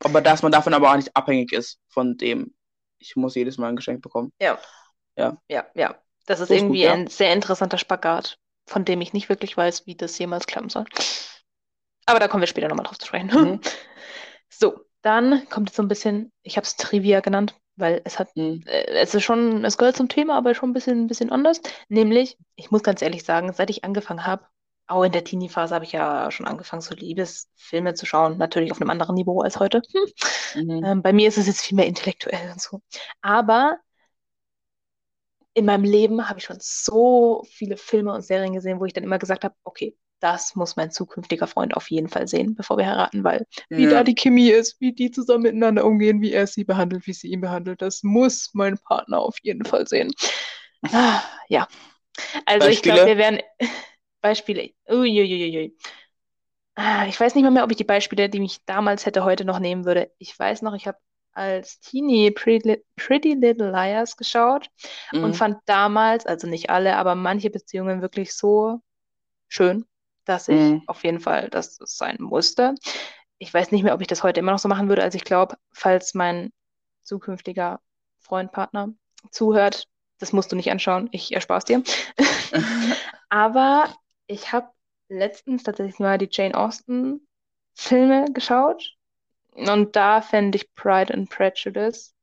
Aber 0.00 0.20
dass 0.20 0.42
man 0.42 0.52
davon 0.52 0.74
aber 0.74 0.90
auch 0.90 0.96
nicht 0.96 1.14
abhängig 1.16 1.52
ist 1.52 1.80
von 1.88 2.16
dem, 2.16 2.54
ich 2.98 3.16
muss 3.16 3.34
jedes 3.34 3.58
Mal 3.58 3.68
ein 3.68 3.76
Geschenk 3.76 4.02
bekommen. 4.02 4.32
Ja. 4.40 4.58
Ja. 5.16 5.36
Ja, 5.48 5.66
ja. 5.74 5.96
Das 6.26 6.40
ist 6.40 6.48
So 6.48 6.54
ist 6.54 6.60
irgendwie 6.60 6.80
gut, 6.80 6.86
ja. 6.86 6.92
ein 6.92 7.06
sehr 7.08 7.32
interessanter 7.32 7.78
Spagat, 7.78 8.38
von 8.66 8.84
dem 8.84 9.00
ich 9.00 9.12
nicht 9.12 9.28
wirklich 9.28 9.56
weiß, 9.56 9.86
wie 9.86 9.96
das 9.96 10.18
jemals 10.18 10.46
klappen 10.46 10.68
soll. 10.68 10.84
Aber 12.04 12.20
da 12.20 12.28
kommen 12.28 12.42
wir 12.42 12.48
später 12.48 12.68
nochmal 12.68 12.86
drauf 12.86 12.98
zu 12.98 13.06
sprechen. 13.06 13.28
Mhm. 13.28 13.60
So, 14.48 14.86
dann 15.02 15.48
kommt 15.50 15.68
jetzt 15.68 15.76
so 15.76 15.82
ein 15.82 15.88
bisschen, 15.88 16.32
ich 16.42 16.56
habe 16.56 16.64
es 16.64 16.76
Trivia 16.76 17.18
genannt, 17.18 17.56
weil 17.76 18.00
es 18.04 18.18
hat, 18.18 18.28
Mhm. 18.36 18.62
äh, 18.66 18.84
es 19.00 19.14
ist 19.14 19.24
schon, 19.24 19.64
es 19.64 19.78
gehört 19.78 19.96
zum 19.96 20.08
Thema, 20.08 20.36
aber 20.36 20.54
schon 20.54 20.70
ein 20.70 20.72
bisschen, 20.72 21.04
ein 21.04 21.06
bisschen 21.06 21.30
anders. 21.30 21.60
Nämlich, 21.88 22.38
ich 22.56 22.70
muss 22.70 22.82
ganz 22.82 23.02
ehrlich 23.02 23.24
sagen, 23.24 23.52
seit 23.52 23.70
ich 23.70 23.84
angefangen 23.84 24.26
habe, 24.26 24.44
auch 24.88 25.02
in 25.02 25.12
der 25.12 25.24
Teenie-Phase 25.24 25.74
habe 25.74 25.84
ich 25.84 25.92
ja 25.92 26.30
schon 26.30 26.46
angefangen, 26.46 26.80
so 26.82 26.94
Liebesfilme 26.94 27.94
zu 27.94 28.06
schauen, 28.06 28.38
natürlich 28.38 28.70
auf 28.72 28.80
einem 28.80 28.90
anderen 28.90 29.14
Niveau 29.16 29.40
als 29.40 29.58
heute. 29.58 29.82
Hm. 29.92 30.06
Mhm. 30.54 30.80
Ähm, 30.84 31.02
bei 31.02 31.12
mir 31.12 31.28
ist 31.28 31.38
es 31.38 31.46
jetzt 31.46 31.60
viel 31.62 31.76
mehr 31.76 31.86
intellektuell 31.86 32.50
und 32.52 32.60
so. 32.60 32.80
Aber 33.22 33.78
in 35.54 35.64
meinem 35.64 35.84
Leben 35.84 36.28
habe 36.28 36.38
ich 36.38 36.44
schon 36.44 36.58
so 36.60 37.42
viele 37.48 37.76
Filme 37.76 38.12
und 38.14 38.22
Serien 38.22 38.52
gesehen, 38.52 38.78
wo 38.80 38.84
ich 38.84 38.92
dann 38.92 39.04
immer 39.04 39.18
gesagt 39.18 39.44
habe, 39.44 39.54
okay, 39.64 39.96
das 40.20 40.54
muss 40.56 40.76
mein 40.76 40.90
zukünftiger 40.90 41.46
Freund 41.46 41.76
auf 41.76 41.90
jeden 41.90 42.08
Fall 42.08 42.26
sehen, 42.28 42.54
bevor 42.54 42.78
wir 42.78 42.86
heiraten, 42.86 43.24
weil 43.24 43.46
wie 43.74 43.86
Ja. 43.86 43.88
da 43.88 44.04
die 44.04 44.14
Chemie 44.14 44.50
ist, 44.50 44.80
wie 44.80 44.92
die 44.92 45.10
zusammen 45.10 45.42
miteinander 45.44 45.84
umgehen, 45.84 46.20
wie 46.22 46.32
er 46.32 46.46
sie 46.46 46.64
behandelt, 46.64 47.06
wie 47.06 47.12
sie 47.12 47.28
ihn 47.28 47.40
behandelt, 47.42 47.82
das 47.82 48.02
muss 48.02 48.50
mein 48.54 48.78
Partner 48.78 49.20
auf 49.20 49.36
jeden 49.42 49.64
Fall 49.64 49.86
sehen. 49.86 50.12
Ah, 50.92 51.22
ja. 51.48 51.68
Also 52.46 52.68
ich 52.68 52.82
glaube, 52.84 53.04
Beispiele? 53.04 53.06
wir 53.06 53.18
werden 53.18 53.40
Beispiele. 54.22 54.74
Uiuiuiui. 54.88 55.76
Ah, 56.74 57.06
Ich 57.08 57.18
weiß 57.18 57.34
nicht 57.34 57.44
mal 57.44 57.50
mehr, 57.50 57.64
ob 57.64 57.70
ich 57.70 57.76
die 57.78 57.84
Beispiele, 57.84 58.28
die 58.28 58.40
mich 58.40 58.64
damals 58.66 59.06
hätte, 59.06 59.24
heute 59.24 59.44
noch 59.44 59.58
nehmen 59.58 59.84
würde. 59.84 60.12
Ich 60.18 60.38
weiß 60.38 60.62
noch, 60.62 60.74
ich 60.74 60.86
habe 60.86 60.98
als 61.32 61.80
Teenie 61.80 62.30
Pretty, 62.30 62.82
Pretty 62.96 63.34
Little 63.34 63.70
Liars 63.70 64.16
geschaut 64.16 64.68
und 65.20 65.36
Mhm. 65.36 65.36
fand 65.36 65.58
damals, 65.66 66.26
also 66.26 66.46
nicht 66.46 66.70
alle, 66.70 66.96
aber 66.96 67.14
manche 67.14 67.50
Beziehungen 67.50 68.02
wirklich 68.02 68.34
so 68.34 68.80
schön, 69.48 69.86
dass 70.26 70.48
ich 70.48 70.60
Mhm. 70.60 70.84
auf 70.88 71.04
jeden 71.04 71.20
Fall 71.20 71.50
das 71.50 71.78
sein 71.84 72.18
musste. 72.20 72.76
Ich 73.38 73.52
weiß 73.54 73.72
nicht 73.72 73.84
mehr, 73.84 73.94
ob 73.94 74.02
ich 74.02 74.08
das 74.08 74.22
heute 74.24 74.40
immer 74.40 74.52
noch 74.52 74.58
so 74.60 74.68
machen 74.68 74.88
würde. 74.90 75.02
Also 75.04 75.16
ich 75.16 75.24
glaube, 75.24 75.56
falls 75.72 76.14
mein 76.14 76.52
zukünftiger 77.04 77.80
Freund, 78.20 78.52
Partner 78.52 78.90
zuhört, 79.30 79.88
das 80.20 80.32
musst 80.34 80.52
du 80.52 80.56
nicht 80.56 80.70
anschauen. 80.70 81.08
Ich 81.12 81.32
erspare 81.34 81.58
es 81.58 81.64
dir. 81.66 81.82
Aber 83.30 83.94
ich 84.26 84.52
habe 84.52 84.70
letztens 85.08 85.62
tatsächlich 85.64 85.98
mal 86.00 86.18
die 86.18 86.28
Jane 86.30 86.54
Austen 86.56 87.26
Filme 87.74 88.26
geschaut 88.32 88.96
und 89.54 89.96
da 89.96 90.22
fände 90.22 90.58
ich 90.58 90.74
Pride 90.74 91.14
and 91.14 91.30
Prejudice 91.30 92.14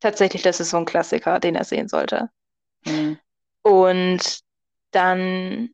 tatsächlich, 0.00 0.42
das 0.42 0.60
ist 0.60 0.70
so 0.70 0.76
ein 0.76 0.84
Klassiker, 0.84 1.40
den 1.40 1.54
er 1.54 1.64
sehen 1.64 1.88
sollte. 1.88 2.30
Mhm. 2.86 3.18
Und 3.62 4.40
dann 4.92 5.70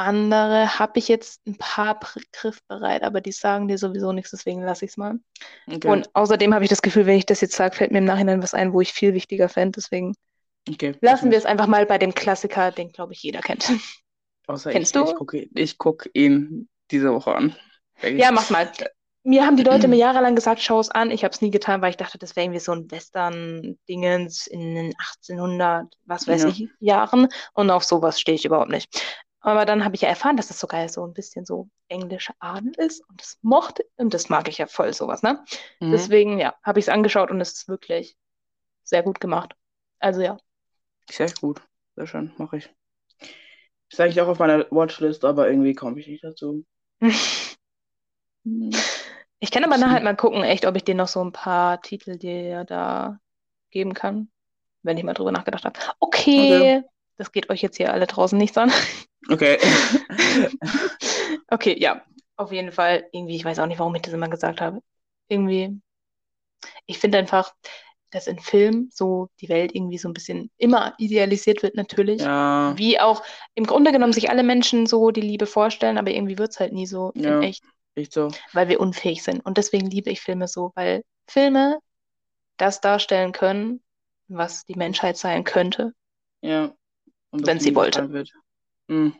andere 0.00 0.78
habe 0.78 0.98
ich 0.98 1.08
jetzt 1.08 1.46
ein 1.46 1.56
paar 1.58 1.98
pr- 2.00 2.22
griffbereit, 2.32 3.02
aber 3.02 3.20
die 3.20 3.32
sagen 3.32 3.68
dir 3.68 3.78
sowieso 3.78 4.12
nichts, 4.12 4.30
deswegen 4.30 4.62
lasse 4.62 4.84
ich 4.84 4.92
es 4.92 4.96
mal. 4.96 5.18
Okay. 5.66 5.88
Und 5.88 6.14
außerdem 6.14 6.52
habe 6.54 6.64
ich 6.64 6.70
das 6.70 6.82
Gefühl, 6.82 7.06
wenn 7.06 7.18
ich 7.18 7.26
das 7.26 7.40
jetzt 7.40 7.54
sage, 7.56 7.76
fällt 7.76 7.92
mir 7.92 7.98
im 7.98 8.04
Nachhinein 8.04 8.42
was 8.42 8.54
ein, 8.54 8.72
wo 8.72 8.80
ich 8.80 8.92
viel 8.92 9.14
wichtiger 9.14 9.48
fände. 9.48 9.76
Deswegen 9.76 10.14
okay. 10.68 10.94
lassen 11.00 11.30
wir 11.30 11.38
es 11.38 11.46
einfach 11.46 11.66
mal 11.66 11.86
bei 11.86 11.98
dem 11.98 12.14
Klassiker, 12.14 12.72
den, 12.72 12.92
glaube 12.92 13.12
ich, 13.12 13.22
jeder 13.22 13.40
kennt. 13.40 13.70
Außer 14.46 14.70
Kennst 14.72 14.96
ich, 14.96 15.02
du? 15.02 15.08
Ich 15.08 15.16
gucke 15.16 15.48
ich 15.54 15.78
guck 15.78 16.08
ihn 16.12 16.68
diese 16.90 17.12
Woche 17.12 17.34
an. 17.34 17.56
Ja, 18.02 18.32
mach 18.32 18.50
mal. 18.50 18.70
Mir 19.22 19.44
haben 19.44 19.56
die 19.56 19.62
Leute 19.62 19.86
mir 19.88 19.96
jahrelang 19.96 20.34
gesagt, 20.34 20.60
schau 20.62 20.80
es 20.80 20.90
an. 20.90 21.10
Ich 21.10 21.24
habe 21.24 21.32
es 21.32 21.40
nie 21.42 21.50
getan, 21.50 21.82
weil 21.82 21.90
ich 21.90 21.96
dachte, 21.96 22.18
das 22.18 22.36
wäre 22.36 22.46
irgendwie 22.46 22.60
so 22.60 22.72
ein 22.72 22.90
Western-Dingens 22.90 24.46
in 24.46 24.74
den 24.74 24.94
1800, 24.98 25.86
was 26.06 26.26
weiß 26.26 26.42
Ja. 26.42 26.48
ich, 26.48 26.68
Jahren. 26.80 27.28
Und 27.52 27.70
auf 27.70 27.84
sowas 27.84 28.18
stehe 28.18 28.34
ich 28.34 28.44
überhaupt 28.44 28.70
nicht. 28.70 28.88
Aber 29.40 29.64
dann 29.64 29.84
habe 29.84 29.94
ich 29.94 30.02
ja 30.02 30.08
erfahren, 30.08 30.36
dass 30.36 30.48
das 30.48 30.60
sogar 30.60 30.88
so 30.88 31.04
ein 31.06 31.14
bisschen 31.14 31.44
so 31.46 31.68
englische 31.88 32.34
Adel 32.40 32.72
ist. 32.76 33.02
Und 33.08 33.20
das 33.20 33.38
mochte, 33.42 33.84
und 33.96 34.12
das 34.12 34.28
mag 34.28 34.48
ich 34.48 34.58
ja 34.58 34.66
voll, 34.66 34.92
sowas, 34.92 35.22
ne? 35.22 35.44
Mhm. 35.80 35.92
Deswegen, 35.92 36.38
ja, 36.38 36.54
habe 36.62 36.78
ich 36.78 36.86
es 36.86 36.88
angeschaut 36.90 37.30
und 37.30 37.40
es 37.40 37.52
ist 37.52 37.68
wirklich 37.68 38.16
sehr 38.84 39.02
gut 39.02 39.20
gemacht. 39.20 39.54
Also 39.98 40.20
ja, 40.20 40.38
Sehr 41.10 41.30
gut. 41.40 41.60
Sehr 41.96 42.06
schön, 42.06 42.32
mache 42.38 42.58
ich. 42.58 42.70
Ist 43.90 44.00
eigentlich 44.00 44.20
auch 44.20 44.28
auf 44.28 44.38
meiner 44.38 44.66
Watchlist, 44.70 45.24
aber 45.24 45.48
irgendwie 45.48 45.74
komme 45.74 45.98
ich 46.00 46.06
nicht 46.06 46.24
dazu. 46.24 46.64
Hm. 48.42 48.70
Ich 49.38 49.50
kann 49.50 49.64
aber 49.64 49.76
nachher 49.76 50.02
mal 50.02 50.16
gucken, 50.16 50.42
echt, 50.42 50.64
ob 50.64 50.76
ich 50.76 50.84
dir 50.84 50.94
noch 50.94 51.08
so 51.08 51.22
ein 51.22 51.32
paar 51.32 51.82
Titel 51.82 52.16
dir 52.16 52.64
da 52.64 53.18
geben 53.70 53.92
kann, 53.92 54.30
wenn 54.82 54.96
ich 54.96 55.04
mal 55.04 55.12
drüber 55.12 55.30
nachgedacht 55.32 55.66
habe. 55.66 55.78
Okay, 55.98 56.78
Okay. 56.78 56.84
Das 57.20 57.32
geht 57.32 57.50
euch 57.50 57.60
jetzt 57.62 57.76
hier 57.76 57.92
alle 57.92 58.06
draußen 58.06 58.36
nichts 58.38 58.56
an. 58.58 58.72
Okay. 59.30 59.58
Okay, 61.48 61.76
ja, 61.80 62.02
auf 62.36 62.52
jeden 62.52 62.72
Fall. 62.72 63.08
Irgendwie, 63.12 63.36
ich 63.36 63.44
weiß 63.44 63.58
auch 63.58 63.66
nicht, 63.66 63.78
warum 63.78 63.94
ich 63.94 64.02
das 64.02 64.14
immer 64.14 64.28
gesagt 64.28 64.60
habe. 64.60 64.80
Irgendwie, 65.28 65.80
ich 66.86 66.98
finde 66.98 67.18
einfach, 67.18 67.52
dass 68.10 68.26
in 68.26 68.38
Filmen 68.38 68.88
so 68.92 69.28
die 69.40 69.48
Welt 69.48 69.74
irgendwie 69.74 69.98
so 69.98 70.08
ein 70.08 70.12
bisschen 70.14 70.50
immer 70.58 70.94
idealisiert 70.98 71.62
wird, 71.62 71.74
natürlich. 71.74 72.22
Ja, 72.22 72.72
Wie 72.76 72.98
auch 73.00 73.22
im 73.54 73.64
Grunde 73.64 73.92
genommen 73.92 74.12
sich 74.12 74.30
alle 74.30 74.42
Menschen 74.42 74.86
so 74.86 75.10
die 75.10 75.20
Liebe 75.20 75.46
vorstellen, 75.46 75.98
aber 75.98 76.10
irgendwie 76.10 76.38
wird 76.38 76.50
es 76.50 76.60
halt 76.60 76.72
nie 76.72 76.86
so, 76.86 77.10
in 77.14 77.24
Ja. 77.24 77.40
echt, 77.40 77.64
echt 77.96 78.12
so. 78.12 78.28
weil 78.52 78.68
wir 78.68 78.80
unfähig 78.80 79.22
sind. 79.22 79.44
Und 79.44 79.58
deswegen 79.58 79.88
liebe 79.90 80.10
ich 80.10 80.20
Filme 80.20 80.48
so, 80.48 80.72
weil 80.74 81.04
Filme 81.28 81.78
das 82.56 82.80
darstellen 82.80 83.32
können, 83.32 83.82
was 84.28 84.64
die 84.64 84.76
Menschheit 84.76 85.16
sein 85.16 85.44
könnte. 85.44 85.92
Ja. 86.42 86.72
Wenn 87.32 87.60
sie 87.60 87.74
wollte. 87.74 88.10
Hm. 88.88 89.14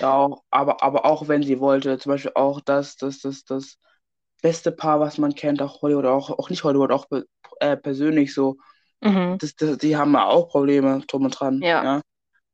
Ja, 0.00 0.12
auch, 0.14 0.42
aber, 0.50 0.82
aber 0.82 1.04
auch 1.04 1.28
wenn 1.28 1.42
sie 1.42 1.60
wollte, 1.60 1.98
zum 1.98 2.10
Beispiel 2.10 2.32
auch 2.34 2.60
das, 2.60 2.96
das, 2.96 3.20
das, 3.20 3.44
das 3.44 3.78
beste 4.42 4.72
Paar, 4.72 5.00
was 5.00 5.18
man 5.18 5.34
kennt, 5.34 5.62
auch 5.62 5.82
Hollywood, 5.82 6.06
auch, 6.06 6.30
auch 6.30 6.50
nicht 6.50 6.64
Hollywood, 6.64 6.90
auch 6.90 7.06
äh, 7.60 7.76
persönlich 7.76 8.34
so, 8.34 8.56
Mhm. 9.02 9.38
das, 9.38 9.54
das, 9.56 9.78
die 9.78 9.96
haben 9.96 10.12
ja 10.14 10.26
auch 10.26 10.48
Probleme 10.48 11.02
drum 11.06 11.24
und 11.24 11.30
dran, 11.38 11.60
Ja. 11.62 12.00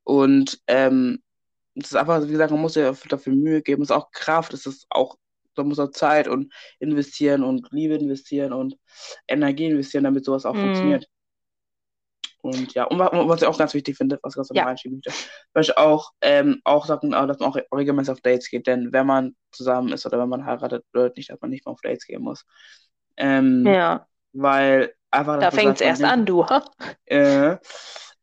Und 0.04 0.60
ähm, 0.66 1.22
das 1.74 1.92
ist 1.92 1.96
einfach, 1.96 2.22
wie 2.26 2.32
gesagt, 2.32 2.50
man 2.50 2.60
muss 2.60 2.74
ja 2.74 2.92
dafür 3.08 3.34
Mühe 3.34 3.62
geben, 3.62 3.82
es 3.82 3.90
ist 3.90 3.96
auch 3.96 4.10
Kraft, 4.12 4.52
es 4.54 4.66
ist 4.66 4.86
auch, 4.90 5.16
man 5.56 5.68
muss 5.68 5.78
auch 5.78 5.90
Zeit 5.90 6.28
und 6.28 6.52
investieren 6.80 7.44
und 7.44 7.68
Liebe 7.70 7.94
investieren 7.94 8.52
und 8.52 8.76
Energie 9.28 9.66
investieren, 9.66 10.04
damit 10.04 10.24
sowas 10.24 10.46
auch 10.46 10.56
Mhm. 10.56 10.60
funktioniert. 10.62 11.06
Und 12.42 12.72
ja, 12.74 12.84
und 12.84 12.98
wa- 12.98 13.06
und 13.08 13.28
was 13.28 13.42
ich 13.42 13.48
auch 13.48 13.58
ganz 13.58 13.74
wichtig 13.74 13.96
finde, 13.96 14.18
was 14.22 14.32
ich 14.32 14.36
ganz 14.36 14.50
Ja. 14.54 14.64
reinschieben 14.64 15.00
möchte, 15.04 15.12
möchte 15.54 15.78
auch, 15.78 16.12
ähm, 16.22 16.60
auch 16.64 16.86
sagen, 16.86 17.10
dass 17.10 17.38
man 17.38 17.48
auch 17.50 17.56
regelmäßig 17.76 18.12
auf 18.12 18.20
Dates 18.20 18.48
geht, 18.50 18.66
denn 18.66 18.92
wenn 18.92 19.06
man 19.06 19.36
zusammen 19.52 19.92
ist 19.92 20.06
oder 20.06 20.18
wenn 20.18 20.28
man 20.28 20.46
heiratet, 20.46 20.84
bedeutet 20.92 21.18
nicht, 21.18 21.30
dass 21.30 21.40
man 21.40 21.50
nicht 21.50 21.66
mehr 21.66 21.72
auf 21.72 21.80
Dates 21.82 22.06
gehen 22.06 22.22
muss. 22.22 22.44
Ähm, 23.16 23.64
Ja, 23.66 24.06
weil 24.32 24.94
einfach, 25.10 25.38
da 25.40 25.50
fängt 25.50 25.76
es 25.76 25.80
erst 25.82 26.02
man 26.02 26.10
an, 26.12 26.26
du. 26.26 26.46
ha? 26.46 26.64
Äh, 27.06 27.56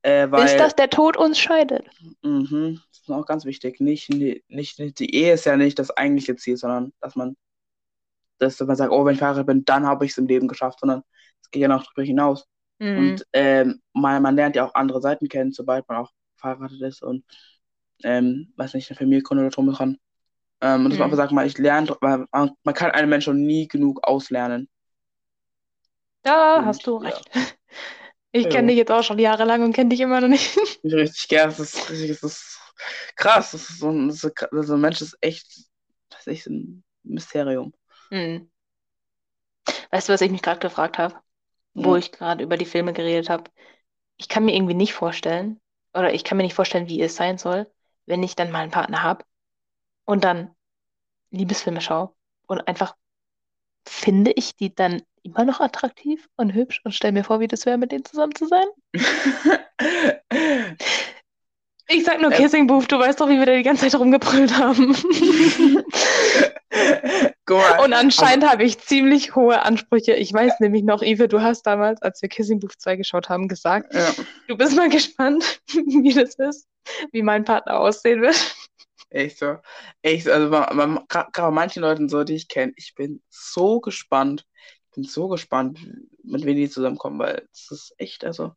äh, 0.01 0.31
Bis 0.31 0.31
weil, 0.31 0.57
dass 0.57 0.75
der 0.75 0.89
Tod 0.89 1.17
uns 1.17 1.37
scheidet. 1.39 1.85
Mhm, 2.23 2.79
das 2.91 3.01
ist 3.01 3.09
auch 3.11 3.25
ganz 3.25 3.45
wichtig. 3.45 3.79
Nicht, 3.81 4.09
nicht, 4.09 4.47
nicht, 4.79 4.99
die 4.99 5.13
Ehe 5.13 5.33
ist 5.33 5.45
ja 5.45 5.57
nicht 5.57 5.77
das 5.79 5.91
eigentliche 5.91 6.35
Ziel, 6.37 6.57
sondern 6.57 6.93
dass 7.01 7.15
man, 7.15 7.35
dass 8.39 8.59
man 8.59 8.75
sagt, 8.75 8.91
oh, 8.91 9.05
wenn 9.05 9.13
ich 9.13 9.19
verheiratet 9.19 9.47
bin, 9.47 9.65
dann 9.65 9.85
habe 9.85 10.05
ich 10.05 10.11
es 10.11 10.17
im 10.17 10.27
Leben 10.27 10.47
geschafft, 10.47 10.79
sondern 10.79 11.03
es 11.41 11.49
geht 11.51 11.61
ja 11.61 11.67
noch 11.67 11.83
darüber 11.83 12.03
hinaus. 12.03 12.47
Mhm. 12.79 13.21
Und 13.21 13.25
ähm, 13.33 13.81
man, 13.93 14.21
man 14.23 14.35
lernt 14.35 14.55
ja 14.55 14.65
auch 14.67 14.75
andere 14.75 15.01
Seiten 15.01 15.29
kennen, 15.29 15.51
sobald 15.53 15.87
man 15.89 15.97
auch 15.99 16.11
verheiratet 16.37 16.81
ist 16.81 17.03
und, 17.03 17.25
ähm, 18.03 18.53
weiß 18.57 18.73
nicht, 18.75 18.89
eine 18.91 18.97
Familie 18.97 19.23
gründet 19.23 19.45
oder 19.47 19.55
drum 19.55 19.67
und 19.69 19.79
dran. 19.79 19.97
Ähm, 20.61 20.85
und 20.85 20.91
dass 20.91 20.99
man 20.99 21.05
Mhm. 21.05 21.07
einfach 21.07 21.17
sagt, 21.17 21.33
man, 21.33 21.47
ich 21.47 21.57
lerne, 21.59 21.95
man, 22.01 22.27
man 22.63 22.75
kann 22.75 22.91
einen 22.91 23.09
Menschen 23.09 23.45
nie 23.45 23.67
genug 23.67 24.03
auslernen. 24.07 24.69
Da 26.23 26.63
Und 26.63 26.65
hast 26.65 26.85
du 26.87 26.97
ja, 27.01 27.21
recht. 27.21 27.29
Ich 28.33 28.49
ja, 28.49 28.51
kenne 28.51 28.67
dich 28.67 28.77
jetzt 28.77 28.91
auch 28.91 29.03
schon 29.03 29.19
jahrelang 29.19 29.63
und 29.63 29.73
kenne 29.73 29.89
dich 29.89 30.01
immer 30.01 30.21
noch 30.21 30.27
nicht. 30.27 30.57
ich 30.81 30.93
richtig 30.93 31.27
gern. 31.27 31.49
Das 31.49 31.59
ist 31.59 31.89
richtig, 31.89 32.19
das 32.19 32.23
ist 32.23 32.59
krass. 33.15 33.51
Das 33.51 33.69
ist 33.69 33.79
so 33.79 33.89
ein, 33.91 34.09
ist, 34.09 34.21
so 34.21 34.73
ein 34.73 34.81
Mensch 34.81 35.01
ist 35.01 35.17
echt, 35.21 35.47
das 36.09 36.21
ist 36.21 36.27
echt 36.27 36.47
ein 36.47 36.83
Mysterium. 37.03 37.73
Hm. 38.11 38.47
Weißt 39.91 40.07
du, 40.09 40.13
was 40.13 40.21
ich 40.21 40.31
mich 40.31 40.41
gerade 40.41 40.59
gefragt 40.61 40.97
habe, 40.97 41.15
wo 41.77 41.95
Hm. 41.95 41.99
ich 41.99 42.11
gerade 42.11 42.43
über 42.43 42.57
die 42.57 42.65
Filme 42.65 42.93
geredet 42.93 43.29
habe? 43.29 43.51
Ich 44.17 44.29
kann 44.29 44.45
mir 44.45 44.55
irgendwie 44.55 44.73
nicht 44.75 44.93
vorstellen, 44.93 45.59
oder 45.93 46.13
ich 46.13 46.23
kann 46.23 46.37
mir 46.37 46.43
nicht 46.43 46.55
vorstellen, 46.55 46.87
wie 46.89 47.01
es 47.01 47.15
sein 47.15 47.37
soll, 47.37 47.71
wenn 48.05 48.23
ich 48.23 48.35
dann 48.35 48.51
mal 48.51 48.61
einen 48.61 48.71
Partner 48.71 49.03
habe 49.03 49.25
und 50.05 50.23
dann 50.23 50.55
Liebesfilme 51.31 51.81
schaue 51.81 52.13
und 52.47 52.67
einfach 52.67 52.95
finde 53.87 54.31
ich 54.33 54.55
die 54.55 54.73
dann 54.75 55.03
immer 55.23 55.45
noch 55.45 55.61
attraktiv 55.61 56.29
und 56.37 56.53
hübsch 56.53 56.81
und 56.85 56.93
stelle 56.93 57.13
mir 57.13 57.23
vor, 57.23 57.39
wie 57.39 57.47
das 57.47 57.65
wäre, 57.65 57.77
mit 57.77 57.91
denen 57.91 58.05
zusammen 58.05 58.35
zu 58.35 58.47
sein. 58.47 58.67
Ich 61.89 62.03
sag 62.03 62.19
nur 62.21 62.31
Ähm. 62.31 62.37
Kissing 62.37 62.67
Booth, 62.67 62.91
du 62.91 62.99
weißt 62.99 63.19
doch, 63.21 63.29
wie 63.29 63.39
wir 63.39 63.45
da 63.45 63.55
die 63.55 63.63
ganze 63.63 63.87
Zeit 63.89 63.99
rumgebrüllt 63.99 64.57
haben. 64.57 64.93
Und 67.55 67.93
anscheinend 67.93 68.49
habe 68.49 68.63
ich 68.63 68.79
ziemlich 68.79 69.35
hohe 69.35 69.61
Ansprüche. 69.61 70.13
Ich 70.13 70.33
weiß 70.33 70.59
nämlich 70.59 70.83
noch, 70.83 71.01
Ive, 71.01 71.27
du 71.27 71.41
hast 71.41 71.63
damals, 71.63 72.01
als 72.01 72.21
wir 72.21 72.29
Kissing 72.29 72.59
Booth 72.59 72.73
2 72.77 72.97
geschaut 72.97 73.29
haben, 73.29 73.47
gesagt, 73.47 73.93
ja, 73.93 74.11
du 74.47 74.57
bist 74.57 74.75
mal 74.75 74.89
gespannt, 74.89 75.61
wie 75.73 76.13
das 76.13 76.35
ist, 76.35 76.67
wie 77.11 77.21
mein 77.21 77.45
Partner 77.45 77.79
aussehen 77.79 78.21
wird. 78.21 78.35
echt 79.09 79.39
so. 79.39 79.57
Echt, 80.01 80.25
so. 80.25 80.31
also 80.31 80.49
gerade 80.49 81.29
bei 81.33 81.51
manchen 81.51 81.81
Leuten 81.81 82.09
so, 82.09 82.23
die 82.25 82.35
ich 82.35 82.49
kenne, 82.49 82.73
ich 82.75 82.93
bin 82.95 83.21
so 83.29 83.79
gespannt. 83.79 84.45
Ich 84.85 84.91
bin 84.95 85.03
so 85.05 85.29
gespannt, 85.29 85.79
mit 86.23 86.43
wem 86.43 86.55
die 86.55 86.69
zusammenkommen, 86.69 87.19
weil 87.19 87.47
es 87.53 87.71
ist 87.71 87.93
echt, 87.97 88.25
also, 88.25 88.53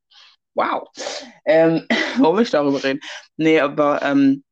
wow. 0.54 0.88
Ähm, 1.44 1.86
warum 2.18 2.40
ich 2.40 2.50
darüber 2.50 2.82
reden? 2.82 3.00
Nee, 3.36 3.60
aber 3.60 4.02
ähm, 4.02 4.42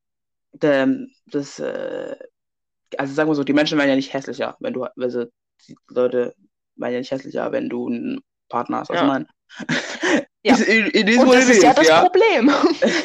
der, 0.52 0.88
das, 1.26 1.58
äh, 1.58 2.16
also 2.96 3.14
sagen 3.14 3.30
wir 3.30 3.34
so, 3.34 3.44
die 3.44 3.52
Menschen 3.52 3.78
werden 3.78 3.90
ja 3.90 3.96
nicht 3.96 4.12
hässlicher, 4.12 4.56
wenn 4.60 4.72
du, 4.72 4.84
also 4.84 5.26
die 5.66 5.76
Leute 5.88 6.34
werden 6.76 6.92
ja 6.94 6.98
nicht 7.00 7.10
hässlicher, 7.10 7.52
wenn 7.52 7.68
du 7.68 7.88
einen 7.88 8.20
Partner 8.48 8.78
hast. 8.78 8.90
Also 8.90 9.04
Ja. 9.04 9.08
mein, 9.08 9.28
Ja. 10.44 10.54
It, 10.56 10.94
it, 10.94 11.08
is 11.08 11.18
Und 11.18 11.32
das 11.32 11.48
it 11.48 11.56
ist 11.56 11.62
ja 11.62 11.74
das 11.74 11.88
ja. 11.88 12.02
Problem. 12.02 12.50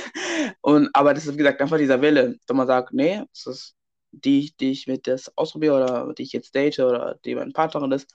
Und, 0.62 0.90
aber 0.94 1.14
das 1.14 1.26
ist, 1.26 1.34
wie 1.34 1.38
gesagt, 1.38 1.62
einfach 1.62 1.78
dieser 1.78 2.02
Wille, 2.02 2.38
dass 2.46 2.56
man 2.56 2.68
sagt, 2.68 2.94
nee, 2.94 3.24
das 3.34 3.48
ist 3.48 3.76
die, 4.12 4.54
die 4.60 4.72
ich 4.72 4.88
mit 4.88 5.08
das 5.08 5.36
ausprobiere 5.38 5.76
oder 5.76 6.14
die 6.14 6.24
ich 6.24 6.32
jetzt 6.34 6.54
date 6.56 6.80
oder 6.80 7.16
die 7.26 7.36
meine 7.36 7.52
Partnerin 7.52 7.92
ist. 7.92 8.14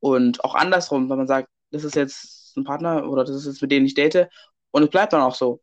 Und 0.00 0.42
auch 0.44 0.54
andersrum, 0.54 1.08
wenn 1.08 1.18
man 1.18 1.26
sagt, 1.28 1.48
das 1.70 1.84
ist 1.84 1.94
jetzt 1.94 2.56
ein 2.56 2.64
Partner 2.64 3.08
oder 3.08 3.24
das 3.24 3.36
ist 3.36 3.46
jetzt 3.46 3.62
mit 3.62 3.70
dem 3.70 3.84
ich 3.84 3.94
date 3.94 4.28
und 4.72 4.82
es 4.82 4.90
bleibt 4.90 5.12
dann 5.12 5.22
auch 5.22 5.34
so. 5.34 5.62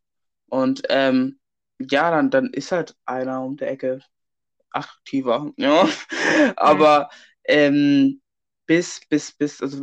Und 0.49 0.83
ähm, 0.89 1.39
ja, 1.79 2.09
dann, 2.09 2.31
dann 2.31 2.47
ist 2.53 2.71
halt 2.71 2.95
einer 3.05 3.43
um 3.43 3.57
der 3.57 3.71
Ecke 3.71 4.01
aktiver, 4.77 5.51
ja. 5.57 5.87
Aber 6.55 7.09
ähm, 7.45 8.21
bis, 8.65 9.01
bis, 9.09 9.31
bis, 9.33 9.61
also 9.61 9.79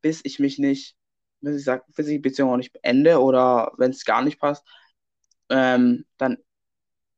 bis 0.00 0.20
ich 0.24 0.38
mich 0.38 0.58
nicht, 0.58 0.96
bis 1.40 1.58
ich 1.58 1.64
sag, 1.64 1.84
bis 1.94 2.06
ich 2.08 2.14
die 2.14 2.18
Beziehung 2.20 2.52
auch 2.52 2.56
nicht 2.56 2.72
beende 2.72 3.20
oder 3.20 3.72
wenn 3.78 3.90
es 3.90 4.04
gar 4.04 4.22
nicht 4.22 4.40
passt, 4.40 4.64
ähm, 5.50 6.04
dann 6.18 6.38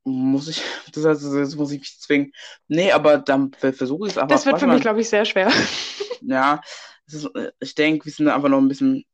muss 0.05 0.49
ich, 0.49 0.63
das 0.93 1.05
heißt, 1.05 1.25
das 1.25 1.57
muss 1.57 1.73
ich 1.73 1.81
mich 1.81 2.01
zwingen. 2.01 2.33
Nee, 2.69 2.93
aber 2.93 3.19
dann 3.19 3.53
ver- 3.53 3.73
versuche 3.73 4.07
ich 4.09 4.13
es 4.15 4.19
einfach. 4.19 4.37
Das 4.37 4.47
wird 4.47 4.61
für 4.61 4.67
mich, 4.67 4.83
glaube 4.83 5.01
ich, 5.01 5.09
sehr 5.09 5.25
schwer. 5.25 5.51
Ja, 6.23 6.61
ist, 7.07 7.25
äh, 7.35 7.51
ich 7.61 7.75
denke, 7.75 8.05
wir 8.05 8.13
sind 8.13 8.29
einfach 8.29 8.49
noch 8.49 8.59
ein 8.59 8.69
bisschen, 8.69 9.05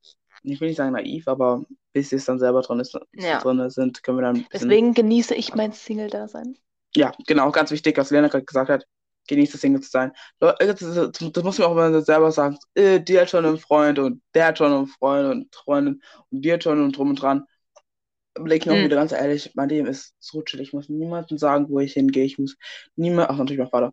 ich 0.43 0.61
will 0.61 0.69
nicht 0.69 0.77
sagen 0.77 0.93
naiv, 0.93 1.29
aber 1.29 1.65
bis 1.93 2.13
es 2.13 2.25
dann 2.25 2.39
selber 2.39 2.63
drin 2.63 2.81
ist, 2.81 2.99
Ja. 3.15 3.39
drin 3.41 3.71
sind, 3.71 4.03
können 4.03 4.19
wir 4.19 4.23
dann 4.23 4.45
Deswegen 4.53 4.93
genieße 4.93 5.35
ich 5.35 5.55
mein 5.55 5.73
Single-Dasein. 5.73 6.59
Ja, 6.97 7.13
genau, 7.27 7.51
ganz 7.53 7.71
wichtig, 7.71 7.97
was 7.99 8.11
Lena 8.11 8.29
gerade 8.29 8.45
gesagt 8.45 8.71
hat, 8.71 8.87
genießt 9.29 9.55
das 9.55 9.61
Single 9.61 9.83
zu 9.83 9.91
sein. 9.91 10.13
Leute, 10.41 10.75
Das, 10.75 11.45
muss 11.45 11.59
man 11.59 11.69
auch 11.69 11.75
mal 11.75 12.03
selber 12.03 12.33
sagen, 12.33 12.59
äh, 12.75 13.01
die 13.01 13.19
hat 13.21 13.31
schon 13.31 13.45
einen 13.47 13.59
Freund 13.59 13.99
und 13.99 14.23
der 14.35 14.47
hat 14.49 14.59
schon 14.59 14.73
einen 14.73 14.87
Freund 14.87 15.29
und 15.31 15.55
Freundin 15.55 16.03
und 16.31 16.43
die 16.43 16.53
hat 16.53 16.65
schon 16.65 16.81
und 16.83 16.97
drum 16.97 17.11
und 17.11 17.23
dran. 17.23 17.45
Überleg 18.39 18.67
mir 18.67 18.75
auch 18.75 18.77
Mhm. 18.77 18.85
wieder 18.85 18.97
ganz 18.97 19.13
ehrlich, 19.13 19.53
mein 19.55 19.71
Leben 19.71 19.87
ist 19.89 20.15
so 20.21 20.43
chill, 20.43 20.61
ich 20.61 20.73
muss 20.75 20.91
niemandem 20.91 21.39
sagen, 21.39 21.69
wo 21.71 21.81
ich 21.81 21.95
hingehe, 21.95 22.25
ich 22.25 22.39
muss 22.39 22.57
niemand, 22.97 23.31
ach 23.31 23.39
natürlich 23.39 23.59
mein 23.61 23.71
Vater, 23.71 23.93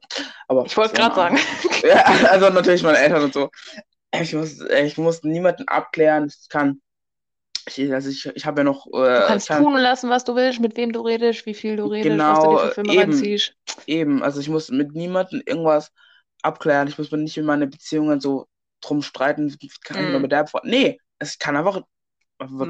aber 0.49 0.65
Ich 0.65 0.75
wollte 0.77 0.95
gerade 0.95 1.15
sagen. 1.15 1.39
ja, 1.83 2.03
also 2.29 2.49
natürlich 2.49 2.83
meine 2.83 2.97
Eltern 2.99 3.23
und 3.23 3.33
so. 3.33 3.49
Ich 4.13 4.33
muss, 4.33 4.59
ich 4.61 4.97
muss 4.97 5.23
niemanden 5.23 5.67
abklären. 5.67 6.27
Ich 6.27 6.49
kann, 6.49 6.81
ich, 7.67 7.93
also 7.93 8.09
ich, 8.09 8.25
ich 8.27 8.45
habe 8.45 8.61
ja 8.61 8.63
noch, 8.65 8.87
Du 9.15 9.21
äh, 9.21 9.21
kannst 9.23 9.47
kann, 9.47 9.57
tun 9.57 9.73
und 9.73 9.81
lassen, 9.81 10.09
was 10.11 10.23
du 10.23 10.35
willst, 10.35 10.59
mit 10.59 10.77
wem 10.77 10.91
du 10.91 11.01
redest, 11.01 11.45
wie 11.47 11.53
viel 11.55 11.77
du 11.77 11.85
redest, 11.87 12.27
was 12.27 12.39
du 12.39 12.47
Genau, 12.47 12.49
dir 12.49 12.57
für 12.59 12.69
Filme 12.69 12.93
eben. 12.93 12.95
reinziehst. 12.95 13.55
eben, 13.87 14.23
also 14.23 14.39
ich 14.41 14.49
muss 14.49 14.69
mit 14.69 14.93
niemandem 14.95 15.41
irgendwas 15.45 15.91
abklären. 16.43 16.87
Ich 16.87 16.97
muss 16.97 17.11
mir 17.11 17.17
nicht 17.19 17.37
in 17.37 17.45
meine 17.45 17.67
Beziehungen 17.67 18.19
so 18.21 18.47
drum 18.81 19.01
streiten, 19.01 19.55
kann 19.83 19.99
ich 20.01 20.09
Mm. 20.09 20.11
nur 20.11 20.19
mit 20.21 20.31
der 20.31 20.47
Freundin. 20.47 20.71
Nee, 20.71 21.01
es 21.19 21.39
kann 21.39 21.55
einfach, 21.57 21.81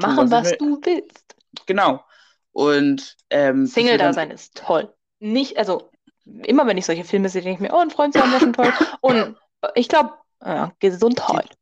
Machen, 0.00 0.30
ich 0.30 0.30
was 0.30 0.44
will. 0.44 0.58
du 0.58 0.80
willst. 0.84 1.34
Genau. 1.66 2.04
Und 2.52 3.16
ähm, 3.30 3.66
Single-Dasein 3.66 4.30
ist 4.30 4.56
toll. 4.56 4.92
Nicht, 5.18 5.56
also, 5.58 5.90
immer 6.24 6.66
wenn 6.66 6.76
ich 6.78 6.86
solche 6.86 7.04
Filme 7.04 7.28
sehe, 7.28 7.42
denke 7.42 7.64
ich 7.64 7.70
mir, 7.70 7.74
oh, 7.76 7.80
einen 7.80 7.90
Freund 7.90 8.14
zu 8.14 8.20
haben 8.20 8.30
wäre 8.30 8.40
schon 8.40 8.52
toll. 8.52 8.72
Und 9.00 9.36
ich 9.74 9.88
glaube, 9.88 10.14
äh, 10.40 10.68
Gesundheit. 10.80 11.56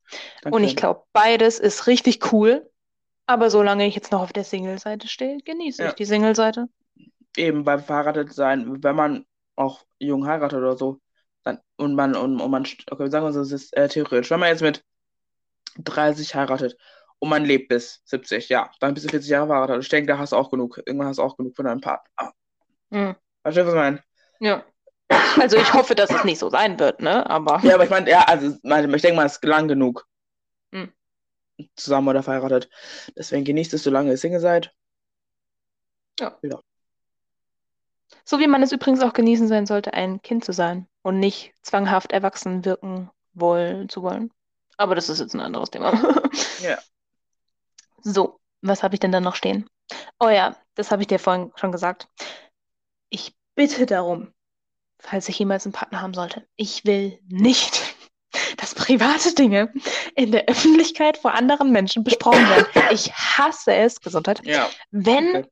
Und 0.48 0.64
ich 0.64 0.76
danke. 0.76 0.76
glaube, 0.76 1.04
beides 1.12 1.58
ist 1.58 1.86
richtig 1.86 2.32
cool. 2.32 2.70
Aber 3.26 3.50
solange 3.50 3.86
ich 3.86 3.94
jetzt 3.94 4.12
noch 4.12 4.20
auf 4.20 4.32
der 4.32 4.44
Single-Seite 4.44 5.08
stehe, 5.08 5.38
genieße 5.38 5.82
Ja. 5.82 5.88
ich 5.88 5.94
die 5.94 6.04
Single-Seite. 6.04 6.68
Eben 7.36 7.64
beim 7.64 7.80
verheiratet 7.82 8.32
sein, 8.32 8.82
wenn 8.82 8.96
man 8.96 9.26
auch 9.56 9.84
jung 9.98 10.26
heiratet 10.26 10.58
oder 10.58 10.76
so, 10.76 11.00
dann 11.44 11.58
und 11.76 11.94
man 11.94 12.14
und, 12.14 12.40
und 12.40 12.50
man, 12.50 12.66
okay, 12.90 13.08
sagen 13.10 13.24
wir 13.24 13.32
so, 13.32 13.40
es 13.40 13.52
ist 13.52 13.76
äh, 13.76 13.88
theoretisch, 13.88 14.30
wenn 14.30 14.40
man 14.40 14.50
jetzt 14.50 14.62
mit 14.62 14.84
30 15.78 16.34
heiratet 16.34 16.76
und 17.18 17.30
man 17.30 17.44
lebt 17.44 17.68
bis 17.68 18.02
70, 18.04 18.48
ja, 18.48 18.70
dann 18.80 18.94
bist 18.94 19.06
du 19.06 19.10
40 19.10 19.30
Jahre 19.30 19.46
verheiratet. 19.46 19.82
Ich 19.82 19.88
denke, 19.88 20.12
da 20.12 20.18
hast 20.18 20.32
du 20.32 20.36
auch 20.36 20.50
genug. 20.50 20.78
Irgendwann 20.84 21.08
hast 21.08 21.18
du 21.18 21.22
auch 21.22 21.36
genug 21.36 21.56
von 21.56 21.64
deinem 21.64 21.80
Partner. 21.80 22.32
Hm. 22.90 23.14
Weißt 23.44 23.56
du, 23.56 23.62
was 23.62 23.72
ich 23.72 23.78
meine? 23.78 24.02
Ja. 24.40 24.64
Also 25.40 25.56
ich 25.56 25.72
hoffe, 25.72 25.94
dass 25.94 26.10
es 26.10 26.24
nicht 26.24 26.38
so 26.38 26.50
sein 26.50 26.78
wird, 26.78 27.00
ne? 27.00 27.28
Aber 27.28 27.60
Ja, 27.62 27.74
aber 27.74 27.84
ich 27.84 27.90
meine, 27.90 28.10
ja, 28.10 28.24
also 28.24 28.48
ich 28.62 29.02
denke 29.02 29.14
mal, 29.14 29.26
es 29.26 29.34
ist 29.34 29.44
lang 29.44 29.68
genug. 29.68 30.06
Zusammen 31.76 32.08
oder 32.08 32.22
verheiratet. 32.22 32.68
Deswegen 33.16 33.44
genießt 33.44 33.74
es, 33.74 33.82
solange 33.82 34.10
ihr 34.10 34.18
Single 34.18 34.40
seid. 34.40 34.74
so 38.24 38.38
wie 38.38 38.46
man 38.46 38.62
es 38.62 38.72
übrigens 38.72 39.02
auch 39.02 39.12
genießen 39.12 39.48
sein 39.48 39.66
sollte, 39.66 39.94
ein 39.94 40.22
Kind 40.22 40.44
zu 40.44 40.52
sein 40.52 40.86
und 41.02 41.18
nicht 41.18 41.52
zwanghaft 41.62 42.12
erwachsen 42.12 42.64
wirken 42.64 43.10
wollen 43.34 43.88
zu 43.88 44.02
wollen. 44.02 44.30
Aber 44.76 44.94
das 44.94 45.08
ist 45.08 45.20
jetzt 45.20 45.34
ein 45.34 45.40
anderes 45.40 45.70
Thema. 45.70 45.92
Ja. 46.62 46.78
So, 48.04 48.38
was 48.60 48.84
habe 48.84 48.94
ich 48.94 49.00
denn 49.00 49.10
da 49.10 49.20
noch 49.20 49.34
stehen? 49.34 49.68
Oh 50.20 50.28
ja, 50.28 50.56
das 50.76 50.92
habe 50.92 51.02
ich 51.02 51.08
dir 51.08 51.18
vorhin 51.18 51.50
schon 51.56 51.72
gesagt. 51.72 52.06
Ich 53.08 53.34
bitte 53.56 53.84
darum, 53.84 54.32
falls 55.00 55.28
ich 55.28 55.40
jemals 55.40 55.66
einen 55.66 55.72
Partner 55.72 56.02
haben 56.02 56.14
sollte, 56.14 56.46
ich 56.54 56.84
will 56.84 57.18
nicht, 57.26 57.96
dass 58.62 58.74
private 58.76 59.34
Dinge 59.34 59.72
in 60.14 60.30
der 60.30 60.44
Öffentlichkeit 60.46 61.18
vor 61.18 61.34
anderen 61.34 61.72
Menschen 61.72 62.04
besprochen 62.04 62.48
werden. 62.48 62.66
Ich 62.92 63.12
hasse 63.12 63.74
es, 63.74 64.00
Gesundheit, 64.00 64.40
Ja. 64.46 64.70
wenn 64.92 65.28
Okay. 65.36 65.48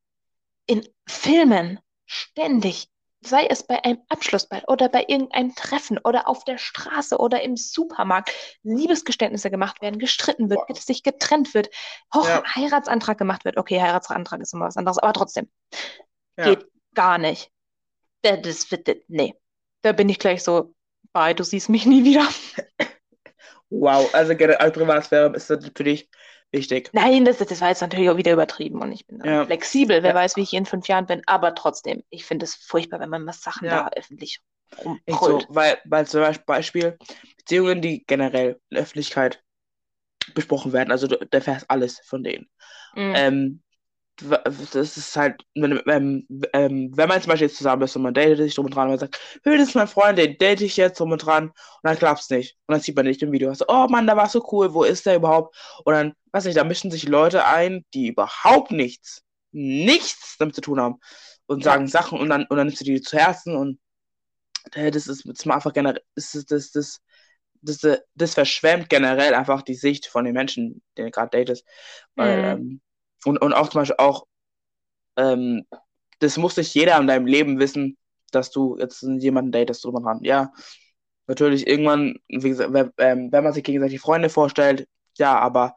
in 0.67 0.89
Filmen 1.09 1.81
ständig, 2.07 2.89
sei 3.21 3.47
es 3.47 3.67
bei 3.67 3.85
einem 3.85 3.99
Abschlussball 4.09 4.63
oder 4.69 4.89
bei 4.89 5.05
irgendeinem 5.09 5.57
Treffen 5.57 5.99
oder 6.05 6.29
auf 6.29 6.45
der 6.45 6.57
Straße 6.59 7.19
oder 7.19 7.43
im 7.43 7.57
Supermarkt, 7.57 8.31
Liebesgeständnisse 8.63 9.51
gemacht 9.51 9.83
werden, 9.83 9.99
gestritten 9.99 10.49
wird, 10.49 10.65
Boah. 10.69 10.77
sich 10.77 11.03
getrennt 11.03 11.53
wird, 11.53 11.69
Hoch 12.15 12.29
Ja. 12.29 12.45
Heiratsantrag 12.55 13.19
gemacht 13.19 13.45
wird. 13.45 13.57
Okay, 13.57 13.81
Heiratsantrag 13.81 14.41
ist 14.41 14.55
immer 14.55 14.67
was 14.67 14.77
anderes, 14.77 14.99
aber 14.99 15.13
trotzdem, 15.15 15.51
Ja. 16.39 16.45
geht 16.45 16.65
gar 16.95 17.19
nicht. 17.19 17.51
Da- 18.23 18.37
Das 18.37 18.71
wird, 18.71 18.87
das- 18.87 18.97
nee. 19.09 19.35
Da 19.83 19.91
bin 19.91 20.09
ich 20.09 20.21
gleich 20.21 20.45
so, 20.45 20.73
bye, 21.13 21.35
du 21.35 21.43
siehst 21.43 21.69
mich 21.71 21.87
nie 21.87 22.05
wieder. 22.05 22.29
Wow, 23.71 24.11
also 24.13 24.35
generell 24.35 24.71
Privatsphäre 24.71 25.35
ist 25.35 25.49
das 25.49 25.65
für 25.65 25.85
dich 25.85 26.09
wichtig. 26.53 26.91
Nein, 26.93 27.25
das, 27.25 27.39
das 27.39 27.61
war 27.61 27.69
jetzt 27.69 27.81
natürlich 27.81 28.11
auch 28.11 28.17
wieder 28.17 28.33
übertrieben 28.33 28.83
und 28.83 28.93
ich 28.93 29.07
bin 29.07 29.23
Ja. 29.25 29.45
flexibel. 29.45 30.03
Wer 30.03 30.11
Ja. 30.11 30.17
weiß, 30.17 30.37
wie 30.37 30.43
ich 30.43 30.53
in 30.53 30.67
fünf 30.67 30.89
Jahren 30.89 31.07
bin, 31.07 31.23
aber 31.27 31.55
trotzdem, 31.55 32.03
ich 32.11 32.25
finde 32.25 32.45
es 32.45 32.55
furchtbar, 32.55 33.01
wenn 33.01 33.11
man 33.11 33.27
was 33.27 33.43
Sachen 33.43 33.69
Ja. 33.69 33.85
da 33.85 33.91
öffentlich 33.97 34.41
Echt 35.07 35.21
so, 35.21 35.45
weil, 35.49 35.79
weil 35.85 36.07
zum 36.07 36.23
Beispiel, 36.47 36.97
Beziehungen, 37.37 37.83
die 37.83 38.05
generell 38.07 38.61
in 38.71 38.75
der 38.77 38.83
Öffentlichkeit 38.83 39.43
besprochen 40.35 40.73
werden, 40.73 40.93
also 40.93 41.07
du 41.07 41.17
du 41.19 41.27
erfährst 41.31 41.69
alles 41.71 42.01
von 42.05 42.23
denen. 42.23 42.49
Mhm. 42.97 43.13
Ähm, 43.15 43.63
das 44.73 44.97
ist 44.97 45.17
halt, 45.17 45.45
wenn, 45.55 45.81
ähm, 45.87 46.27
ähm, 46.53 46.91
wenn 46.97 47.09
man 47.09 47.23
zum 47.23 47.31
Beispiel 47.31 47.49
jetzt 47.49 47.59
zusammen 47.59 47.83
ist 47.83 47.97
und 47.97 48.03
man 48.03 48.15
datet 48.15 48.39
sich 48.39 48.55
drum 48.55 48.67
und 48.67 48.75
dran 48.75 48.85
und 48.87 48.91
man 48.93 48.99
sagt, 48.99 49.21
hey, 49.45 49.59
das 49.59 49.69
ist 49.69 49.75
mein 49.75 49.89
Freund, 49.89 50.19
den 50.19 50.37
date 50.39 50.61
ich 50.63 50.77
jetzt 50.77 51.01
drum 51.01 51.13
und 51.13 51.25
dran 51.25 51.49
und 51.49 51.55
dann 51.83 51.97
klappt's 51.99 52.31
nicht. 52.31 52.57
Und 52.67 52.75
dann 52.75 52.81
sieht 52.81 52.97
man 52.97 53.07
nicht 53.07 53.23
im 53.23 53.33
Video, 53.33 53.53
so, 53.55 53.65
oh 53.69 53.87
Mann, 53.89 54.07
da 54.07 54.17
war 54.17 54.29
so 54.29 54.47
cool, 54.53 54.75
wo 54.75 54.85
ist 54.85 55.07
der 55.07 55.17
überhaupt? 55.17 55.57
Und 55.85 55.95
dann, 55.95 56.15
weiß 56.33 56.45
nicht, 56.45 56.57
da 56.59 56.65
mischen 56.65 56.91
sich 56.91 57.09
Leute 57.09 57.47
ein, 57.47 57.85
die 57.95 58.09
überhaupt 58.09 58.73
nichts, 58.73 59.23
nichts 59.53 60.37
damit 60.39 60.55
zu 60.55 60.61
tun 60.61 60.81
haben 60.81 60.97
und 61.47 61.65
sagen 61.65 61.89
Sachen 61.89 62.19
und 62.21 62.29
dann, 62.31 62.45
und 62.47 62.57
dann 62.57 62.67
nimmst 62.67 62.81
du 62.81 62.85
die 62.85 63.01
zu 63.01 63.17
Herzen 63.19 63.57
und 63.57 63.79
äh, 64.73 64.91
das 64.91 65.07
ist, 65.07 65.27
das 65.27 65.41
ist 65.41 65.47
einfach 65.51 65.73
generell, 65.73 66.03
das, 66.15 66.33
das, 66.49 66.73
das, 66.73 67.01
das, 67.63 67.81
das 68.15 68.35
verschwemmt 68.35 68.89
generell 68.89 69.35
einfach 69.35 69.63
die 69.63 69.75
Sicht 69.75 70.07
von 70.07 70.25
den 70.25 70.35
Menschen, 70.35 70.83
den 70.97 71.07
du 71.07 71.11
gerade 71.11 71.31
datest. 71.39 71.67
Weil, 72.17 72.41
Mhm. 72.41 72.45
ähm, 72.45 72.81
und, 73.25 73.39
und 73.39 73.53
auch 73.53 73.69
zum 73.69 73.81
Beispiel 73.81 73.97
auch, 73.99 74.27
ähm, 75.17 75.67
das 76.19 76.37
muss 76.37 76.57
nicht 76.57 76.75
jeder 76.75 76.99
in 76.99 77.07
deinem 77.07 77.27
Leben 77.27 77.59
wissen, 77.59 77.97
dass 78.31 78.51
du 78.51 78.77
jetzt 78.79 79.03
jemanden 79.03 79.53
datest 79.53 79.85
drüber 79.85 80.01
dran. 80.01 80.21
Ja, 80.23 80.53
natürlich 81.27 81.67
irgendwann, 81.67 82.19
wie 82.29 82.49
gesagt, 82.49 82.73
wenn, 82.73 82.93
ähm, 82.99 83.33
wenn 83.33 83.45
man 83.45 83.53
sich 83.53 83.65
gegenseitig 83.65 84.01
Freunde 84.01 84.29
vorstellt, 84.29 84.89
ja, 85.19 85.39
aber 85.39 85.77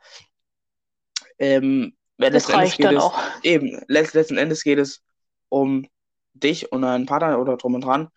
ähm, 1.40 1.96
wenn 2.18 2.34
Das 2.34 2.46
Endes 2.46 2.58
reicht 2.58 2.78
geht 2.78 2.86
dann 2.86 2.98
es, 2.98 3.04
auch. 3.04 3.20
eben, 3.44 3.82
letzt, 3.88 4.14
letzten 4.14 4.38
Endes 4.38 4.64
geht 4.64 4.80
es 4.80 5.02
um 5.50 5.88
dich 6.34 6.72
und 6.72 6.82
deinen 6.82 7.06
Partner 7.06 7.40
oder 7.40 7.58
drum 7.58 7.76
und 7.76 7.82
dran. 7.82 8.10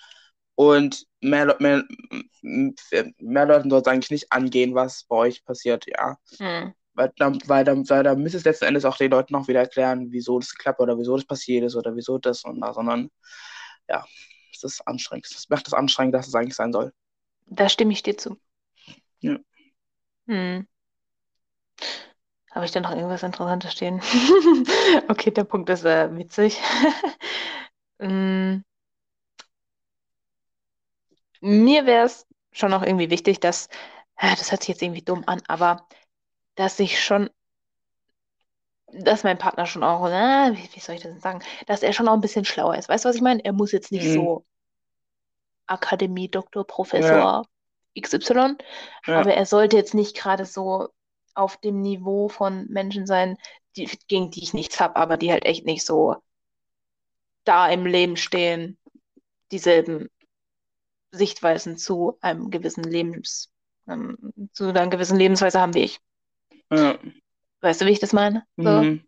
Und 0.55 1.07
mehr, 1.20 1.55
mehr, 1.61 1.85
mehr 2.41 3.47
Leuten 3.47 3.68
soll 3.68 3.81
es 3.81 3.87
eigentlich 3.87 4.11
nicht 4.11 4.33
angehen, 4.33 4.74
was 4.74 5.05
bei 5.05 5.16
euch 5.16 5.45
passiert, 5.45 5.85
ja. 5.87 6.16
Mhm. 6.39 6.74
Weil 6.97 7.12
dann, 7.18 7.38
weil 7.47 7.64
dann, 7.64 7.88
weil 7.90 8.03
dann 8.03 8.22
müsst 8.22 8.34
ihr 8.34 8.38
es 8.38 8.44
letzten 8.44 8.64
Endes 8.64 8.86
auch 8.86 8.97
den 8.97 9.11
Leuten 9.11 9.34
noch 9.34 9.49
wieder 9.49 9.61
erklären, 9.61 10.11
wieso 10.11 10.38
das 10.38 10.55
klappt 10.55 10.80
oder 10.80 10.99
wieso 10.99 11.14
das 11.14 11.26
passiert 11.26 11.64
ist 11.64 11.76
oder 11.76 11.94
wieso 11.94 12.16
das 12.18 12.42
und 12.44 12.61
das, 12.61 12.74
sondern 12.74 13.11
ja, 13.88 14.05
es 14.53 14.64
ist 14.64 14.80
anstrengend. 14.88 15.26
Das 15.32 15.49
macht 15.51 15.66
es 15.66 15.74
anstrengend, 15.74 16.14
dass 16.14 16.26
es 16.26 16.34
eigentlich 16.34 16.55
sein 16.55 16.72
soll. 16.72 16.92
Da 17.44 17.68
stimme 17.68 17.92
ich 17.92 18.03
dir 18.03 18.16
zu. 18.16 18.38
Ja. 19.20 19.36
Hm. 20.26 20.66
Habe 22.51 22.64
ich 22.64 22.72
da 22.72 22.80
noch 22.80 22.92
irgendwas 22.92 23.22
Interessantes 23.22 23.72
stehen? 23.72 24.01
Okay, 25.09 25.30
der 25.30 25.44
Punkt 25.44 25.68
ist 25.68 25.84
äh, 25.84 26.16
witzig. 26.16 26.59
Mm. 27.99 28.62
Mir 31.42 31.84
wäre 31.86 32.07
es 32.07 32.26
schon 32.53 32.70
noch 32.70 32.82
irgendwie 32.82 33.11
wichtig, 33.11 33.40
dass, 33.40 33.68
das 34.16 34.51
hört 34.51 34.62
sich 34.62 34.68
jetzt 34.68 34.82
irgendwie 34.82 35.03
dumm 35.03 35.22
an, 35.26 35.42
aber 35.49 35.86
dass 36.57 36.79
ich 36.81 37.03
schon, 37.03 37.31
dass 38.93 39.23
mein 39.25 39.39
Partner 39.39 39.65
schon 39.67 39.83
auch, 39.85 40.09
na, 40.09 40.51
wie, 40.53 40.69
wie 40.75 40.81
soll 40.81 40.97
ich 40.97 41.03
das 41.03 41.13
denn 41.13 41.21
sagen, 41.21 41.41
dass 41.69 41.83
er 41.85 41.93
schon 41.93 42.09
auch 42.09 42.15
ein 42.15 42.21
bisschen 42.21 42.45
schlauer 42.45 42.77
ist. 42.77 42.89
Weißt 42.89 43.05
du, 43.05 43.09
was 43.09 43.17
ich 43.17 43.23
meine? 43.23 43.45
Er 43.45 43.53
muss 43.53 43.71
jetzt 43.73 43.93
nicht 43.93 44.05
Mhm. 44.05 44.13
so 44.13 44.45
Akademie, 45.69 46.29
Doktor, 46.29 46.65
Professor 46.67 47.45
XY, 47.95 48.57
Ja. 49.07 49.21
aber 49.21 49.35
er 49.35 49.47
sollte 49.47 49.77
jetzt 49.77 49.95
nicht 49.95 50.17
gerade 50.17 50.45
so 50.45 50.89
auf 51.35 51.57
dem 51.59 51.81
Niveau 51.83 52.29
von 52.29 52.67
Menschen 52.69 53.07
sein, 53.07 53.37
die, 53.77 53.89
gegen 54.09 54.31
die 54.31 54.43
ich 54.43 54.55
nichts 54.55 54.81
habe, 54.81 54.97
aber 54.97 55.17
die 55.17 55.31
halt 55.33 55.45
echt 55.45 55.65
nicht 55.67 55.85
so 55.85 56.17
da 57.45 57.69
im 57.71 57.87
Leben 57.87 58.17
stehen, 58.17 58.79
dieselben 59.53 60.09
Sichtweisen 61.11 61.77
zu 61.79 62.17
einem 62.21 62.51
gewissen 62.51 62.85
Lebens, 62.85 63.51
ähm, 63.89 64.17
zu 64.53 64.69
einer 64.69 64.87
gewissen 64.89 65.17
Lebensweise 65.19 65.61
haben 65.61 65.75
wie 65.75 65.83
ich. 65.85 66.01
Ja. 66.71 66.99
Weißt 67.61 67.81
du, 67.81 67.87
wie 67.87 67.91
ich 67.93 68.01
das 68.01 68.12
meine? 68.12 68.45
So, 68.57 68.62
Mhm. 68.62 69.01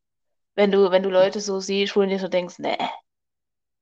wenn 0.57 0.71
du, 0.73 0.91
wenn 0.91 1.03
du 1.03 1.11
Leute 1.11 1.41
so 1.41 1.61
siehst, 1.61 1.97
wo 1.97 2.01
du 2.03 2.09
dir 2.09 2.19
so 2.21 2.29
denkst, 2.29 2.59
nee. 2.59 2.79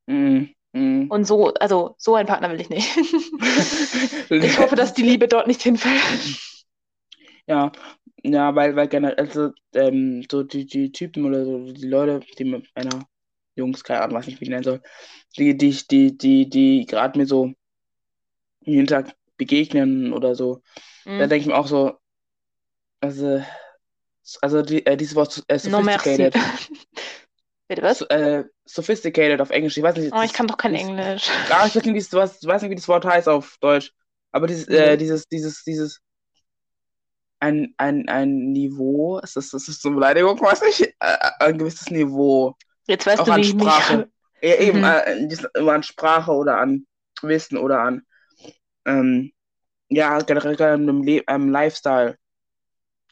Mhm. 0.09 0.55
Mhm. 0.75 1.09
Und 1.11 1.25
so, 1.25 1.55
also 1.55 1.95
so 1.99 2.15
einen 2.15 2.27
Partner 2.29 2.51
will 2.51 2.61
ich 2.61 2.69
nicht. 2.71 2.89
Ich 4.31 4.59
hoffe, 4.59 4.77
dass 4.77 4.95
die 4.95 5.03
Liebe 5.03 5.29
dort 5.29 5.47
nicht 5.47 5.63
hinfällt. 5.63 6.03
Ja, 7.47 7.73
ja, 8.23 8.55
weil, 8.55 8.75
weil 8.77 8.89
generell, 8.89 9.17
also, 9.17 9.53
ähm, 9.75 10.25
so 10.31 10.43
die, 10.43 10.67
die 10.67 10.91
Typen 10.93 11.25
oder 11.25 11.45
so, 11.45 11.73
die 11.73 11.87
Leute, 11.87 12.21
die 12.39 12.45
mit 12.45 12.69
einer 12.75 13.07
Jungs, 13.57 13.85
keine 13.85 14.03
Ahnung, 14.03 14.23
wie 14.27 14.31
ich 14.33 14.39
die 14.39 14.49
nennen 14.49 14.65
soll, 14.65 14.83
die, 15.39 15.57
die, 15.57 15.71
die, 15.91 16.17
die, 16.17 16.49
die 16.51 16.87
gerade 16.87 17.19
mir 17.19 17.27
so 17.27 17.53
jeden 18.61 18.87
Tag 18.87 19.15
begegnen 19.39 20.13
oder 20.13 20.35
so, 20.35 20.63
da 21.05 21.13
Mhm. 21.27 21.31
denke 21.31 21.37
ich 21.43 21.47
mir 21.47 21.57
auch 21.57 21.67
so, 21.69 21.99
also, 23.01 23.43
also 24.43 24.63
die, 24.63 24.85
äh, 24.87 24.97
dieses 24.97 25.15
Wort 25.15 25.43
äh, 25.49 25.59
No 25.65 25.79
sophisticated, 25.83 26.35
Bitte 27.69 27.83
was? 27.83 27.99
so, 27.99 28.07
äh, 28.09 28.45
sophisticated 28.65 29.41
auf 29.41 29.51
Englisch, 29.51 29.77
ich 29.77 29.83
weiß 29.83 29.97
nicht, 29.97 30.13
Oh, 30.15 30.23
ich 30.23 30.33
kann 30.33 30.47
doch 30.47 30.57
kein 30.57 30.75
Englisch. 30.75 31.29
ja, 31.51 31.67
ich 31.67 31.75
weiß 31.75 31.85
nicht, 31.85 31.95
wie 31.95 31.99
das, 31.99 32.13
was, 32.13 32.43
ich 32.43 32.49
weiß 32.49 32.63
nicht, 32.63 32.71
wie 32.71 32.77
das 32.77 32.89
Wort 32.89 33.05
heißt 33.05 33.29
auf 33.29 33.57
Deutsch, 33.61 33.93
aber 34.33 34.47
dieses, 34.47 34.69
äh, 34.69 34.97
dieses, 34.97 35.27
dieses, 35.29 35.65
dieses, 35.65 36.01
ein, 37.41 37.75
ein, 37.77 38.09
ein 38.09 38.53
Niveau, 38.53 39.19
ist 39.19 39.37
das, 39.37 39.53
ist 39.53 39.69
das 39.69 39.85
eine 39.85 39.95
Beleidigung, 39.95 40.41
weiß 40.41 40.63
nicht, 40.63 40.83
äh, 41.01 41.17
ein 41.41 41.59
gewisses 41.59 41.91
Niveau, 41.91 42.57
Jetzt 42.87 43.07
weißt 43.07 43.23
auch 43.23 43.27
du, 43.27 43.33
an 43.33 43.39
wie 43.43 43.47
ich 43.49 43.55
mich. 43.55 43.65
Sprache, 43.65 44.09
ja, 44.43 44.55
eben 44.57 44.79
Mhm. 44.79 44.85
äh, 44.85 45.71
an 45.71 45.83
Sprache 45.83 46.33
oder 46.33 46.59
an 46.59 46.87
Wissen 47.23 47.59
oder 47.59 47.81
an, 47.81 48.03
ähm, 48.87 49.33
ja, 49.89 50.19
generell 50.21 50.61
an 50.63 50.83
einem 50.89 51.03
Le 51.03 51.23
einem 51.27 51.51
Lifestyle 51.51 52.17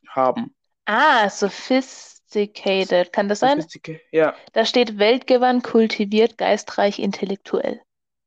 haben. 0.08 0.54
Ah, 0.86 1.28
sophisticated. 1.30 3.12
Kann 3.12 3.28
das 3.28 3.40
sein? 3.40 3.60
Sophistic 3.60 4.00
ja, 4.12 4.34
Da 4.52 4.64
steht 4.64 4.98
weltgewandt, 4.98 5.64
kultiviert, 5.64 6.38
geistreich, 6.38 6.98
intellektuell. 6.98 7.80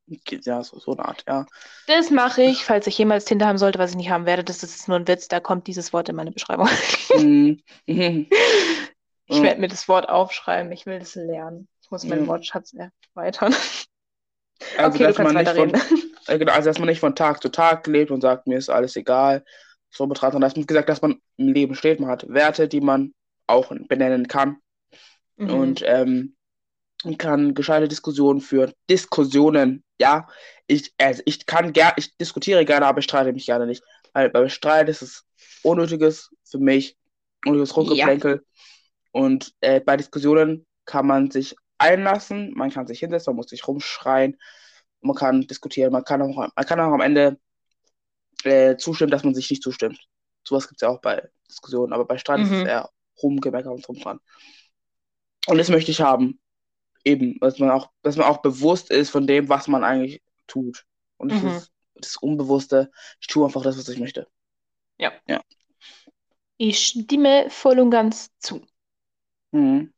ja, 0.08 0.64
so, 0.64 0.80
so 0.80 0.91
eine 0.93 1.05
Art, 1.05 1.24
ja. 1.28 1.45
Das 1.88 2.10
mache 2.12 2.41
ich, 2.43 2.64
falls 2.64 2.88
ich 2.88 2.97
jemals 2.97 3.26
Tinder 3.26 3.47
haben 3.47 3.58
sollte, 3.58 3.80
was 3.80 3.91
ich 3.91 3.97
nicht 3.97 4.10
haben 4.10 4.26
werde. 4.26 4.43
Das 4.43 4.64
ist 4.64 4.88
nur 4.88 4.97
ein 4.97 5.08
Witz, 5.08 5.28
da 5.28 5.39
kommt 5.39 5.68
dieses 5.68 5.93
Wort 5.93 6.10
in 6.10 6.16
meine 6.16 6.32
Beschreibung. 6.32 6.70
Mhm. 7.16 7.62
Ich 9.30 9.41
werde 9.41 9.60
mir 9.60 9.68
das 9.68 9.89
Wort 9.89 10.08
aufschreiben. 10.08 10.72
Ich 10.72 10.86
will 10.86 10.99
das 10.99 11.16
lernen. 11.16 11.68
Ich 11.82 11.91
muss 11.91 12.05
meinen 12.05 12.22
Ja. 12.22 12.28
Wortschatz 12.28 12.74
erweitern. 13.14 13.53
Also, 14.76 14.95
okay, 14.95 15.03
du 15.03 15.03
dass 15.03 15.16
kannst 15.16 15.34
man 15.34 15.43
nicht 15.43 15.55
von, 15.55 15.72
genau, 16.28 16.51
also, 16.53 16.70
dass 16.70 16.80
man 16.80 16.88
nicht 16.88 16.99
von 16.99 17.16
Tag 17.16 17.41
zu 17.41 17.49
Tag 17.49 17.86
lebt 17.88 18.12
und 18.12 18.22
sagt, 18.22 18.47
mir 18.47 18.58
ist 18.58 18.70
alles 18.70 18.95
egal. 18.95 19.43
So 19.90 20.06
betrachtet, 20.06 20.34
sondern 20.34 20.50
dass 20.50 20.58
man 20.58 20.68
gesagt, 20.68 20.90
dass 20.90 21.02
man 21.02 21.22
im 21.38 21.48
Leben 21.50 21.76
steht. 21.76 22.00
Man 22.00 22.10
hat 22.10 22.28
Werte, 22.28 22.68
die 22.68 22.82
man 22.82 23.14
auch 23.48 23.72
benennen 23.88 24.28
kann. 24.28 24.58
Mhm. 25.38 25.50
Und 25.50 25.84
ähm, 25.86 26.36
kann 27.18 27.54
gescheite 27.54 27.88
Diskussionen 27.88 28.42
führen. 28.42 28.74
Diskussionen, 28.90 29.84
ja. 30.00 30.28
Ich, 30.66 30.94
also 30.98 31.22
ich 31.26 31.46
kann 31.46 31.72
gerne, 31.72 31.94
ich 31.98 32.18
diskutiere 32.18 32.66
gerne, 32.66 32.86
aber 32.86 33.00
ich 33.00 33.06
streite 33.06 33.32
mich 33.32 33.46
gerne 33.46 33.66
nicht. 33.66 33.84
Weil 34.14 34.30
beim 34.30 34.50
Streit 34.50 34.90
ist 34.90 35.02
es 35.02 35.26
unnötiges 35.64 36.30
für 36.44 36.58
mich, 36.58 36.98
unnötiges 37.46 37.78
Rumgeplänkel. 37.78 38.44
Und 39.12 39.54
äh, 39.62 39.80
bei 39.80 39.96
Diskussionen 39.96 40.66
kann 40.86 41.08
man 41.08 41.32
sich 41.32 41.56
einlassen, 41.78 42.54
man 42.56 42.72
kann 42.72 42.88
sich 42.88 43.00
hinsetzen, 43.00 43.32
man 43.32 43.38
muss 43.38 43.50
sich 43.50 43.68
rumschreien, 43.68 44.38
man 45.02 45.16
kann 45.16 45.42
diskutieren, 45.42 45.92
man 45.92 46.04
kann 46.04 46.22
auch, 46.22 46.36
man 46.36 46.66
kann 46.66 46.80
auch 46.80 46.92
am 46.92 47.02
Ende 47.02 47.40
äh, 48.48 48.78
zustimmen, 48.78 49.12
dass 49.12 49.24
man 49.24 49.36
sich 49.36 49.50
nicht 49.50 49.64
zustimmt. 49.64 50.00
Sowas 50.48 50.68
gibt 50.68 50.82
es 50.82 50.86
ja 50.86 50.89
auch 50.89 51.02
bei 51.02 51.30
Diskussionen, 51.50 51.93
aber 51.93 52.06
bei 52.06 52.18
Streit 52.18 52.41
ist 52.41 52.52
es 52.52 52.62
Mhm. 52.62 52.68
eher 52.68 52.89
rumgemeckert 53.22 53.74
und 53.74 53.88
drum 53.88 54.00
dran. 54.00 54.20
Und 55.48 55.58
das 55.58 55.70
möchte 55.70 55.91
ich 55.91 56.02
haben. 56.02 56.39
Eben, 57.04 57.39
dass 57.39 57.60
man 57.60 57.72
auch, 57.72 57.89
dass 58.02 58.18
man 58.18 58.28
auch 58.28 58.39
bewusst 58.41 58.91
ist 58.91 59.10
von 59.10 59.28
dem, 59.28 59.50
was 59.50 59.68
man 59.68 59.84
eigentlich 59.84 60.22
tut. 60.48 60.86
Und 61.18 61.32
das 61.32 61.41
Mhm. 61.41 61.50
ist 61.50 61.72
das 61.95 62.18
Unbewusste. 62.18 62.91
Ich 63.22 63.28
tue 63.28 63.45
einfach 63.45 63.64
das, 63.64 63.78
was 63.78 63.88
ich 63.89 64.00
möchte. 64.00 64.28
Ich 66.58 66.86
stimme 66.86 67.50
voll 67.50 67.80
und 67.80 67.91
ganz 67.91 68.32
zu. 68.39 68.62
Mhm. 69.52 69.91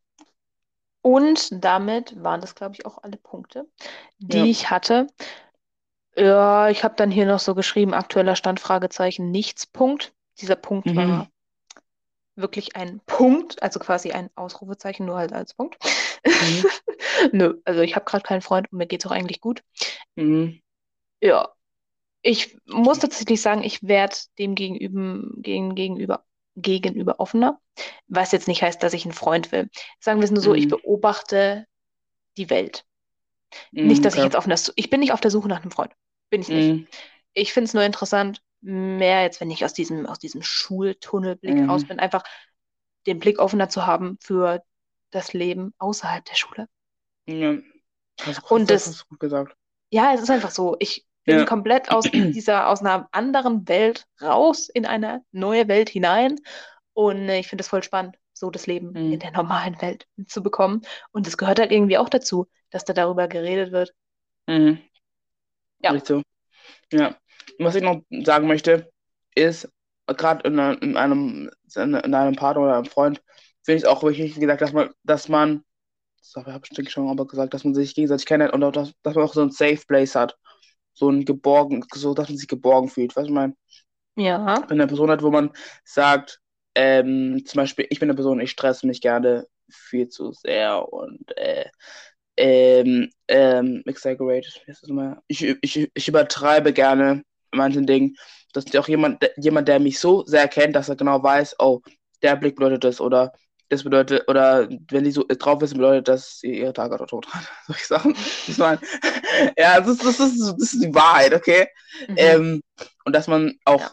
Und 1.02 1.64
damit 1.64 2.22
waren 2.24 2.42
das, 2.42 2.56
glaube 2.56 2.76
ich, 2.76 2.86
auch 2.86 3.02
alle 3.04 3.18
Punkte, 3.18 3.68
die 4.20 4.38
Ja. 4.38 4.46
ich 4.46 4.70
hatte. 4.70 5.08
Ja, 6.16 6.70
ich 6.70 6.84
habe 6.84 6.96
dann 6.96 7.10
hier 7.10 7.26
noch 7.26 7.40
so 7.40 7.56
geschrieben, 7.56 7.94
aktueller 7.96 8.36
Stand, 8.36 8.60
Fragezeichen, 8.60 9.32
nichts, 9.32 9.66
Punkt. 9.66 10.14
Dieser 10.40 10.56
Punkt 10.56 10.96
Mhm. 10.96 10.96
war 10.96 11.32
wirklich 12.36 12.76
ein 12.76 13.02
Punkt, 13.06 13.62
also 13.62 13.80
quasi 13.80 14.12
ein 14.12 14.30
Ausrufezeichen, 14.36 15.06
nur 15.06 15.18
halt 15.18 15.34
als 15.34 15.54
Punkt. 15.54 15.78
Mhm. 16.40 16.70
Nö, 17.34 17.62
also 17.66 17.82
ich 17.82 17.96
habe 17.96 18.06
gerade 18.06 18.24
keinen 18.24 18.42
Freund 18.42 18.72
und 18.72 18.78
mir 18.78 18.88
geht 18.88 19.04
es 19.04 19.10
auch 19.12 19.16
eigentlich 19.16 19.42
gut. 19.42 19.64
Mhm. 20.18 20.60
Ja, 21.22 21.50
ich 22.24 22.58
muss 22.68 23.00
tatsächlich 23.00 23.42
sagen, 23.42 23.64
ich 23.64 23.84
werde 23.84 24.16
dem 24.40 24.56
gegenüber, 24.56 25.28
gegen, 25.42 25.76
gegenüber, 25.76 26.26
gegenüber 26.56 27.20
offener, 27.20 27.62
was 28.08 28.32
jetzt 28.34 28.48
nicht 28.50 28.64
heißt, 28.64 28.84
dass 28.84 28.94
ich 28.94 29.06
einen 29.06 29.14
Freund 29.14 29.52
will. 29.52 29.70
Sagen 30.00 30.20
wir 30.22 30.26
es 30.26 30.32
nur 30.32 30.44
so, 30.44 30.56
ich 30.56 30.68
Mhm. 30.68 30.70
beobachte 30.70 31.68
die 32.38 32.50
Welt. 32.50 32.86
Mhm. 33.72 33.88
Nicht, 33.88 34.06
dass 34.06 34.14
ich 34.14 34.20
okay. 34.20 34.28
jetzt 34.28 34.36
auf 34.36 34.46
einer, 34.46 34.56
ich 34.76 34.90
bin 34.90 35.00
nicht 35.00 35.12
auf 35.14 35.22
der 35.22 35.32
Suche 35.32 35.48
nach 35.48 35.62
einem 35.62 35.72
Freund. 35.72 35.92
Bin 36.30 36.42
ich 36.42 36.50
nicht. 36.50 36.70
Mhm. 36.70 36.88
Ich 37.34 37.54
finde 37.54 37.68
es 37.68 37.74
nur 37.74 37.84
interessant, 37.84 38.42
mehr 38.62 39.22
jetzt, 39.24 39.40
wenn 39.42 39.52
ich 39.52 39.64
aus 39.64 39.74
diesem, 39.74 40.06
aus 40.06 40.20
diesem 40.20 40.42
Schultunnelblick 40.42 41.56
Mhm. 41.56 41.70
raus 41.70 41.86
bin, 41.86 42.00
einfach 42.00 42.24
den 43.08 43.20
Blick 43.20 43.40
offener 43.40 43.70
zu 43.70 43.86
haben 43.88 44.18
für 44.22 44.64
das 45.12 45.34
Leben 45.34 45.74
außerhalb 45.78 46.26
der 46.26 46.36
Schule. 46.36 46.68
Ja. 47.28 47.58
Und 48.50 48.70
das- 48.70 48.98
du 48.98 49.06
gut 49.10 49.20
gesagt. 49.20 49.56
Ja, 49.92 50.14
es 50.14 50.22
ist 50.22 50.30
einfach 50.30 50.52
so. 50.52 50.76
Ich 50.80 51.06
bin 51.26 51.40
Ja. 51.40 51.46
komplett 51.46 51.92
aus 51.92 52.04
dieser, 52.42 52.68
aus 52.70 52.82
einer 52.82 53.08
anderen 53.12 53.68
Welt 53.68 54.06
raus 54.22 54.70
in 54.70 54.86
eine 54.86 55.24
neue 55.32 55.68
Welt 55.68 55.90
hinein. 55.90 56.36
Und 56.94 57.30
äh, 57.30 57.40
ich 57.40 57.48
finde 57.48 57.62
es 57.64 57.68
voll 57.70 57.82
spannend, 57.84 58.18
so 58.34 58.50
das 58.52 58.68
Leben 58.68 58.90
Mhm. 58.92 59.14
in 59.14 59.20
der 59.20 59.32
normalen 59.32 59.82
Welt 59.82 60.06
mitzubekommen. 60.18 60.82
Und 61.12 61.28
es 61.28 61.38
gehört 61.38 61.60
halt 61.60 61.72
irgendwie 61.72 61.98
auch 61.98 62.10
dazu, 62.10 62.48
dass 62.72 62.86
da 62.86 62.94
darüber 62.94 63.28
geredet 63.28 63.72
wird. 63.72 63.94
Mhm. 64.48 64.80
Ja. 65.84 65.92
Richtig 65.92 66.08
so. 66.08 66.22
Ja. 66.92 67.16
Und 67.58 67.66
Was 67.66 67.76
ich 67.76 67.84
noch 67.84 68.02
sagen 68.24 68.48
möchte, 68.48 68.92
ist, 69.36 69.70
gerade 70.08 70.48
in, 70.48 70.58
in 70.58 70.98
einem, 70.98 71.50
in 71.76 71.96
einem 71.96 72.36
Partner 72.36 72.64
oder 72.64 72.76
einem 72.76 72.86
Freund, 72.86 73.22
finde 73.64 73.78
ich 73.78 73.84
es 73.84 73.90
auch 73.90 74.04
wichtig, 74.04 74.36
wie 74.36 74.40
gesagt, 74.40 74.62
dass 74.62 74.74
man, 74.74 74.90
dass 75.04 75.30
man, 75.30 75.64
das 76.18 76.36
habe 76.36 76.62
ich 76.78 76.92
schon 76.92 77.10
aber 77.10 77.28
gesagt, 77.28 77.54
dass 77.54 77.64
man 77.64 77.76
sich 77.76 77.96
gegenseitig 77.96 78.26
kennenlernt 78.26 78.54
und 78.56 78.64
auch, 78.64 78.72
dass, 78.72 78.94
dass 79.04 79.16
man 79.16 79.24
auch 79.26 79.34
so 79.34 79.42
ein 79.42 79.52
Safe 79.52 79.80
Place 79.88 80.16
hat. 80.16 80.38
So 80.94 81.10
ein 81.10 81.24
geborgen, 81.24 81.86
so 81.94 82.14
dass 82.14 82.28
man 82.28 82.38
sich 82.38 82.48
geborgen 82.48 82.90
fühlt. 82.90 83.16
Weißt 83.16 83.28
du, 83.28 83.32
ich 83.32 83.36
meine, 83.36 83.56
Ja. 84.18 84.64
wenn 84.68 84.82
eine 84.82 84.88
Person 84.88 85.10
hat, 85.12 85.24
wo 85.24 85.32
man 85.32 85.52
sagt, 85.86 86.42
ähm, 86.76 87.42
zum 87.46 87.58
Beispiel, 87.60 87.88
ich 87.90 88.00
bin 88.00 88.10
eine 88.10 88.16
Person, 88.16 88.42
ich 88.42 88.52
stresse 88.52 88.86
mich 88.86 89.00
gerne 89.00 89.48
viel 89.70 90.10
zu 90.10 90.34
sehr 90.34 90.92
und 90.92 91.38
äh, 91.38 91.70
ähm, 92.40 93.10
ähm, 93.28 93.84
exaggerated, 93.86 94.62
wie 94.66 94.72
heißt 94.72 94.84
das 94.84 94.90
nochmal? 94.90 95.22
Ich, 95.28 95.44
ich, 95.62 95.92
ich 95.94 96.08
übertreibe 96.08 96.74
gerne 96.74 97.24
manchen 97.54 97.86
Dingen. 97.86 98.16
Das 98.54 98.66
ist 98.66 98.78
auch 98.78 98.88
jemand, 98.88 99.22
der- 99.22 99.34
jemand, 99.38 99.68
der 99.68 99.80
mich 99.80 100.00
so 100.00 100.26
sehr 100.26 100.48
kennt, 100.48 100.76
dass 100.76 100.90
er 100.90 100.96
genau 100.96 101.22
weiß, 101.22 101.58
oh, 101.60 101.82
der 102.24 102.36
Blick 102.38 102.56
bedeutet 102.56 102.84
das 102.86 103.02
oder 103.02 103.34
das 103.72 103.84
bedeutet, 103.84 104.28
oder 104.28 104.68
wenn 104.90 105.04
die 105.04 105.12
so 105.12 105.24
drauf 105.28 105.62
ist, 105.62 105.76
bedeutet 105.76 106.08
das, 106.08 106.40
sie 106.40 106.60
ihre 106.60 106.74
Tage 106.74 106.96
oder 106.96 107.06
tot 107.06 107.28
hat. 107.32 107.44
Solche 107.68 107.86
Sachen. 107.86 108.16
Ich 108.48 108.58
meine, 108.58 108.80
ja, 109.58 109.80
das 109.80 109.90
ist, 109.90 110.04
das, 110.06 110.20
ist, 110.20 110.40
das 110.58 110.74
ist 110.74 110.84
die 110.84 110.96
Wahrheit, 110.96 111.34
okay? 111.36 111.68
Mhm. 112.08 112.16
Ähm, 112.18 112.62
und 113.06 113.16
dass 113.16 113.28
man 113.28 113.60
auch 113.66 113.82
Ja. 113.82 113.92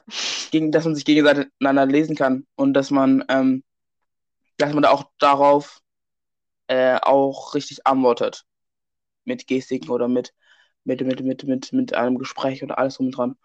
gegen, 0.50 0.72
dass 0.72 0.84
man 0.84 0.94
sich 0.94 1.04
gegenseitig 1.04 1.48
einander 1.60 1.86
lesen 1.86 2.16
kann 2.16 2.46
und 2.56 2.72
dass 2.74 2.90
man, 2.90 3.24
ähm, 3.28 3.62
dass 4.58 4.72
man 4.72 4.82
da 4.82 4.90
auch 4.90 5.04
darauf 5.18 5.80
äh, 6.68 6.98
auch 7.02 7.54
richtig 7.54 7.86
antwortet. 7.86 8.44
Mit 9.24 9.46
Gestiken 9.46 9.90
oder 9.90 10.08
mit, 10.08 10.32
mit, 10.84 11.00
mit, 11.00 11.20
mit, 11.22 11.44
mit, 11.44 11.72
mit 11.72 11.94
einem 11.94 12.18
Gespräch 12.18 12.62
oder 12.62 12.78
alles 12.78 12.96
drum 12.96 13.06
und 13.06 13.12
dran. 13.12 13.36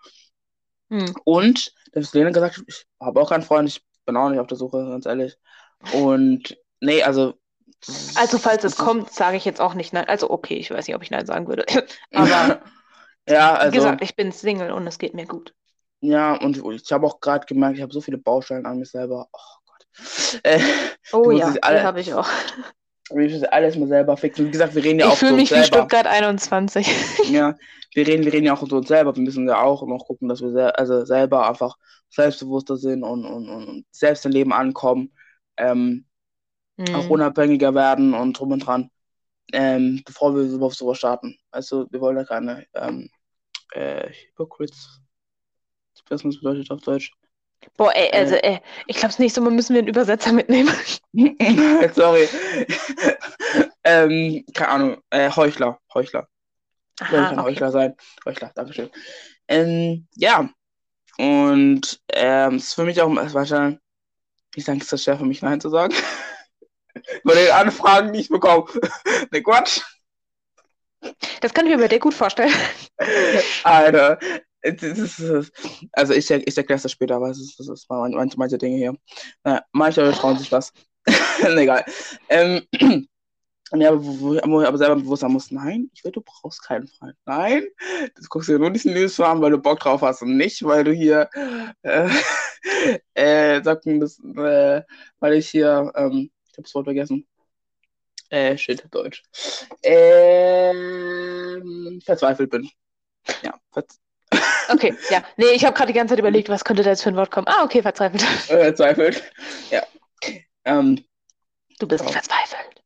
Hm. 0.89 1.15
Und, 1.23 1.73
das 1.93 2.05
ist 2.05 2.13
Lena 2.13 2.29
gesagt, 2.31 2.63
ich 2.67 2.85
habe 2.99 3.19
auch 3.19 3.29
keinen 3.29 3.43
Freund, 3.43 3.69
ich 3.69 3.83
bin 4.05 4.17
auch 4.17 4.29
nicht 4.29 4.39
auf 4.39 4.47
der 4.47 4.57
Suche, 4.57 4.85
ganz 4.89 5.05
ehrlich. 5.05 5.37
Und, 5.93 6.57
nee, 6.79 7.01
also. 7.01 7.39
Also, 8.15 8.37
falls 8.37 8.63
es 8.63 8.75
kommt, 8.75 9.11
sage 9.11 9.37
ich 9.37 9.45
jetzt 9.45 9.59
auch 9.59 9.73
nicht 9.73 9.91
nein. 9.93 10.07
Also, 10.07 10.29
okay, 10.29 10.55
ich 10.55 10.69
weiß 10.69 10.85
nicht, 10.85 10.95
ob 10.95 11.01
ich 11.01 11.09
nein 11.09 11.25
sagen 11.25 11.47
würde. 11.47 11.65
Aber 12.13 12.61
ja, 13.27 13.53
wie 13.53 13.59
also. 13.59 13.71
gesagt, 13.71 14.03
ich 14.03 14.15
bin 14.15 14.31
Single 14.31 14.71
und 14.71 14.85
es 14.85 14.99
geht 14.99 15.13
mir 15.13 15.25
gut. 15.25 15.53
Ja, 16.01 16.35
und 16.35 16.57
ich 16.57 16.91
habe 16.91 17.07
auch 17.07 17.19
gerade 17.19 17.45
gemerkt, 17.45 17.77
ich 17.77 17.81
habe 17.81 17.93
so 17.93 18.01
viele 18.01 18.17
Baustellen 18.17 18.65
an 18.65 18.77
mir 18.77 18.85
selber. 18.85 19.27
Oh 19.31 19.39
Gott. 19.65 20.39
Äh, 20.43 20.59
Oh 21.13 21.31
ja, 21.31 21.53
alle- 21.61 21.83
habe 21.83 22.01
ich 22.01 22.13
auch. 22.13 22.27
Ich 23.19 23.33
muss 23.33 23.43
alles 23.43 23.75
mal 23.77 23.87
selber 23.87 24.17
fixen. 24.17 24.47
Wie 24.47 24.51
gesagt, 24.51 24.75
wir 24.75 24.83
reden 24.83 24.99
ja 24.99 25.07
Ich 25.07 25.11
auch 25.13 25.17
fühle 25.17 25.31
für 25.31 25.35
uns 25.35 25.51
mich 25.51 25.59
wie. 25.59 25.63
Stuttgart 25.63 26.07
21. 26.07 26.87
Ja, 27.31 27.55
wir 27.93 28.07
reden, 28.07 28.25
wir 28.25 28.33
reden 28.33 28.45
ja 28.45 28.53
auch 28.53 28.67
für 28.67 28.75
uns 28.75 28.87
selber. 28.87 29.15
Wir 29.15 29.23
müssen 29.23 29.47
ja 29.47 29.61
auch 29.61 29.85
noch 29.85 30.05
gucken, 30.05 30.29
dass 30.29 30.41
wir 30.41 30.51
sel 30.51 30.71
also 30.71 31.05
selber 31.05 31.47
einfach 31.49 31.77
selbstbewusster 32.09 32.77
sind 32.77 33.03
und, 33.03 33.25
und, 33.25 33.49
und, 33.49 33.85
selbst 33.91 34.25
im 34.25 34.31
Leben 34.31 34.53
ankommen. 34.53 35.13
Ähm, 35.57 36.05
auch 36.93 37.03
Hm. 37.03 37.11
unabhängiger 37.11 37.75
werden 37.75 38.13
und 38.13 38.33
drum 38.39 38.51
und 38.53 38.65
dran. 38.65 38.89
Ähm, 39.53 40.01
bevor 40.05 40.35
wir 40.35 40.43
überhaupt 40.43 40.75
sowas 40.75 40.97
starten. 40.97 41.37
Also, 41.51 41.85
wir 41.91 41.99
wollen 42.01 42.17
ja 42.17 42.23
keine 42.23 42.65
ähm, 42.73 43.09
äh, 43.73 44.09
Hypocrites. 44.29 45.01
Ich 45.95 46.09
weiß 46.09 46.23
nicht, 46.23 46.37
was 46.37 46.41
das 46.41 46.41
bedeutet 46.41 46.71
auf 46.71 46.81
Deutsch. 46.81 47.11
Boah, 47.77 47.95
ey, 47.95 48.11
also, 48.11 48.35
ey, 48.35 48.59
ich 48.87 48.97
glaube, 48.97 49.09
das 49.09 49.19
nächste 49.19 49.41
Mal 49.41 49.51
müssen 49.51 49.73
wir 49.73 49.79
einen 49.79 49.87
Übersetzer 49.87 50.31
mitnehmen. 50.31 50.71
Sorry. 51.93 52.27
ähm, 53.83 54.45
keine 54.53 54.69
Ahnung. 54.69 54.97
Äh, 55.09 55.31
Heuchler. 55.31 55.79
Heuchler. 55.93 56.27
Soll 57.09 57.19
Aha, 57.19 57.29
kein 57.29 57.39
okay. 57.39 57.49
Heuchler 57.51 57.71
sein. 57.71 57.95
Heuchler, 58.25 58.51
Dankeschön. 58.53 58.89
Ähm, 59.47 60.07
ja. 60.15 60.49
Und 61.17 62.01
ähm, 62.09 62.55
es 62.55 62.65
ist 62.65 62.73
für 62.73 62.83
mich 62.83 63.01
auch 63.01 63.09
wahrscheinlich, 63.33 63.79
ich 64.55 64.65
denke, 64.65 64.85
es 64.85 64.91
ist 64.91 65.03
schwer 65.03 65.17
für 65.17 65.25
mich 65.25 65.41
Nein 65.41 65.61
zu 65.61 65.69
sagen. 65.69 65.93
Bei 67.23 67.35
den 67.35 67.51
Anfragen, 67.51 68.13
die 68.13 68.19
ich 68.19 68.29
bekomme. 68.29 68.65
ne 69.31 69.41
Quatsch. 69.41 69.81
Das 71.39 71.53
kann 71.53 71.65
ich 71.65 71.71
mir 71.71 71.79
bei 71.79 71.87
dir 71.87 71.99
gut 71.99 72.13
vorstellen. 72.13 72.53
Alter. 73.63 74.19
Das 74.63 74.75
das 74.77 75.19
ist, 75.19 75.53
also 75.93 76.13
ich, 76.13 76.29
ich 76.29 76.57
erkläre 76.57 76.79
es 76.83 76.91
später, 76.91 77.15
aber 77.15 77.29
es 77.29 77.39
ist, 77.39 77.59
das 77.59 77.67
ist 77.67 77.89
man- 77.89 78.11
manche, 78.11 78.37
manche 78.37 78.57
Dinge 78.57 78.77
hier. 78.77 78.95
Naja, 79.43 79.63
manche 79.71 80.11
trauen 80.11 80.37
sich 80.37 80.51
was. 80.51 80.71
egal. 81.57 81.83
Ähm, 82.29 82.61
ja, 83.73 83.93
wo, 83.95 84.35
wo 84.45 84.61
ich 84.61 84.67
aber 84.67 84.77
selber 84.77 84.95
bewusst 84.97 85.21
sein 85.21 85.31
muss, 85.31 85.51
nein, 85.51 85.89
ich 85.93 86.03
will, 86.03 86.11
du 86.11 86.21
brauchst 86.21 86.63
keinen 86.63 86.87
Freund. 86.87 87.15
Nein, 87.25 87.63
du 88.15 88.21
guckst 88.29 88.49
dir 88.49 88.59
nur 88.59 88.71
diesen 88.71 88.93
News 88.93 89.19
an, 89.19 89.41
weil 89.41 89.51
du 89.51 89.57
Bock 89.59 89.79
drauf 89.79 90.01
hast 90.01 90.21
und 90.23 90.37
nicht, 90.37 90.63
weil 90.63 90.83
du 90.83 90.91
hier, 90.93 91.29
äh, 91.83 92.09
äh, 93.15 93.61
sag 93.63 93.85
ein 93.85 93.99
bisschen, 93.99 94.37
äh, 94.37 94.83
weil 95.19 95.33
ich 95.35 95.49
hier, 95.49 95.91
ähm, 95.95 96.31
ich 96.51 96.57
hab 96.57 96.65
das 96.65 96.75
Wort 96.75 96.85
vergessen. 96.85 97.25
Äh, 98.29 98.57
shit, 98.57 98.85
Deutsch. 98.91 99.23
Ähm, 99.83 101.99
verzweifelt 102.03 102.49
bin. 102.49 102.69
Ja, 103.43 103.59
ver 103.73 103.85
Okay, 104.73 104.95
ja. 105.09 105.23
Nee, 105.37 105.51
ich 105.53 105.65
habe 105.65 105.75
gerade 105.75 105.91
die 105.91 105.97
ganze 105.97 106.13
Zeit 106.13 106.19
überlegt, 106.19 106.49
was 106.49 106.63
könnte 106.63 106.83
da 106.83 106.89
jetzt 106.91 107.03
für 107.03 107.09
ein 107.09 107.15
Wort 107.15 107.31
kommen. 107.31 107.47
Ah, 107.47 107.63
okay, 107.63 107.81
verzweifelt. 107.81 108.23
äh, 108.49 108.63
verzweifelt. 108.65 109.23
Ja. 109.69 109.83
Ähm, 110.65 111.03
Du 111.79 111.87
bist 111.87 112.03
Ja. 112.05 112.11
verzweifelt. 112.11 112.83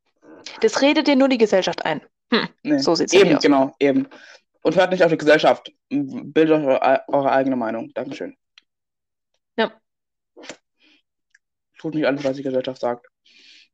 Das 0.62 0.82
redet 0.82 1.08
dir 1.08 1.16
nur 1.18 1.28
die 1.28 1.38
Gesellschaft 1.38 1.84
ein. 1.86 2.02
Hm. 2.32 2.48
Nee. 2.64 2.78
So 2.80 2.96
sieht's 2.96 3.12
Eben, 3.14 3.36
aus. 3.36 3.44
genau, 3.44 3.76
eben. 3.80 4.08
Und 4.62 4.76
hört 4.78 4.92
nicht 4.92 5.04
auf 5.04 5.12
die 5.12 5.18
Gesellschaft. 5.18 5.72
Bildet 5.90 6.58
euch 6.60 6.66
eure, 6.66 7.04
eure 7.10 7.32
eigene 7.32 7.56
Meinung. 7.58 7.92
Dankeschön. 7.94 8.36
Ja. 9.58 9.72
Tut 11.78 11.94
nicht 11.94 12.06
alles, 12.06 12.24
was 12.24 12.38
die 12.38 12.44
Gesellschaft 12.44 12.80
sagt. 12.82 13.06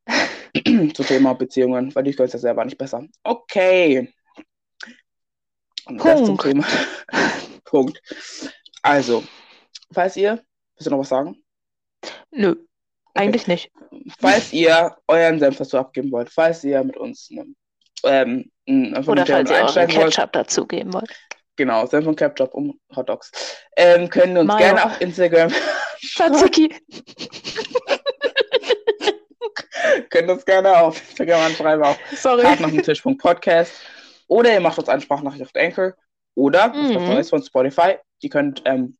Zu 0.94 1.04
Thema 1.04 1.34
Beziehungen, 1.34 1.94
weil 1.94 2.08
ich 2.08 2.18
weiß 2.18 2.32
ja 2.32 2.38
selber 2.40 2.64
nicht 2.64 2.76
besser. 2.76 3.04
Okay. 3.22 4.12
Und 5.86 6.04
das 6.04 6.24
zum 6.24 6.36
Punkt. 6.36 6.66
Punkt. 7.64 8.00
Also, 8.82 9.24
falls 9.92 10.16
ihr, 10.16 10.42
willst 10.76 10.86
du 10.86 10.90
noch 10.90 10.98
was 10.98 11.08
sagen? 11.08 11.42
Nö, 12.30 12.56
eigentlich 13.14 13.46
nicht. 13.46 13.70
Falls 14.18 14.52
ihr 14.52 14.96
euren 15.06 15.38
Senf 15.38 15.58
dazu 15.58 15.78
abgeben 15.78 16.10
wollt, 16.10 16.30
falls 16.30 16.64
ihr 16.64 16.82
mit 16.82 16.96
uns 16.96 17.30
ne, 17.30 17.46
ähm, 18.04 18.50
Oder 19.06 19.26
falls 19.26 19.50
ihr 19.50 19.56
euren 19.56 19.88
Ketchup 19.88 20.32
dazugeben 20.32 20.92
wollt. 20.92 21.10
Genau, 21.56 21.84
Senf 21.86 22.06
und 22.06 22.16
Ketchup 22.16 22.54
um 22.54 22.80
Hot 22.96 23.08
Dogs. 23.08 23.30
Ähm, 23.76 24.08
können 24.08 24.38
uns 24.38 24.48
Mayo. 24.48 24.58
gerne 24.58 24.86
auf 24.86 25.00
Instagram, 25.00 25.52
Tzatziki. 26.00 26.74
können 30.10 30.30
uns 30.30 30.44
gerne 30.44 30.76
auf 30.76 31.00
Instagram 31.10 31.40
anschreiben, 31.42 31.84
auf 31.84 31.98
Sorry. 32.16 32.44
Podcast 33.16 33.72
Oder 34.28 34.54
ihr 34.54 34.60
macht 34.60 34.78
uns 34.78 34.88
eine 34.88 35.02
Sprachnachricht 35.02 35.42
auf 35.42 35.50
Anchor. 35.54 35.94
Oder, 36.34 36.68
das 36.68 36.76
Mhm. 36.76 36.94
was 36.94 37.02
Neues 37.08 37.30
von 37.30 37.42
Spotify, 37.42 37.96
ihr 38.20 38.30
könnt 38.30 38.62
ähm, 38.64 38.96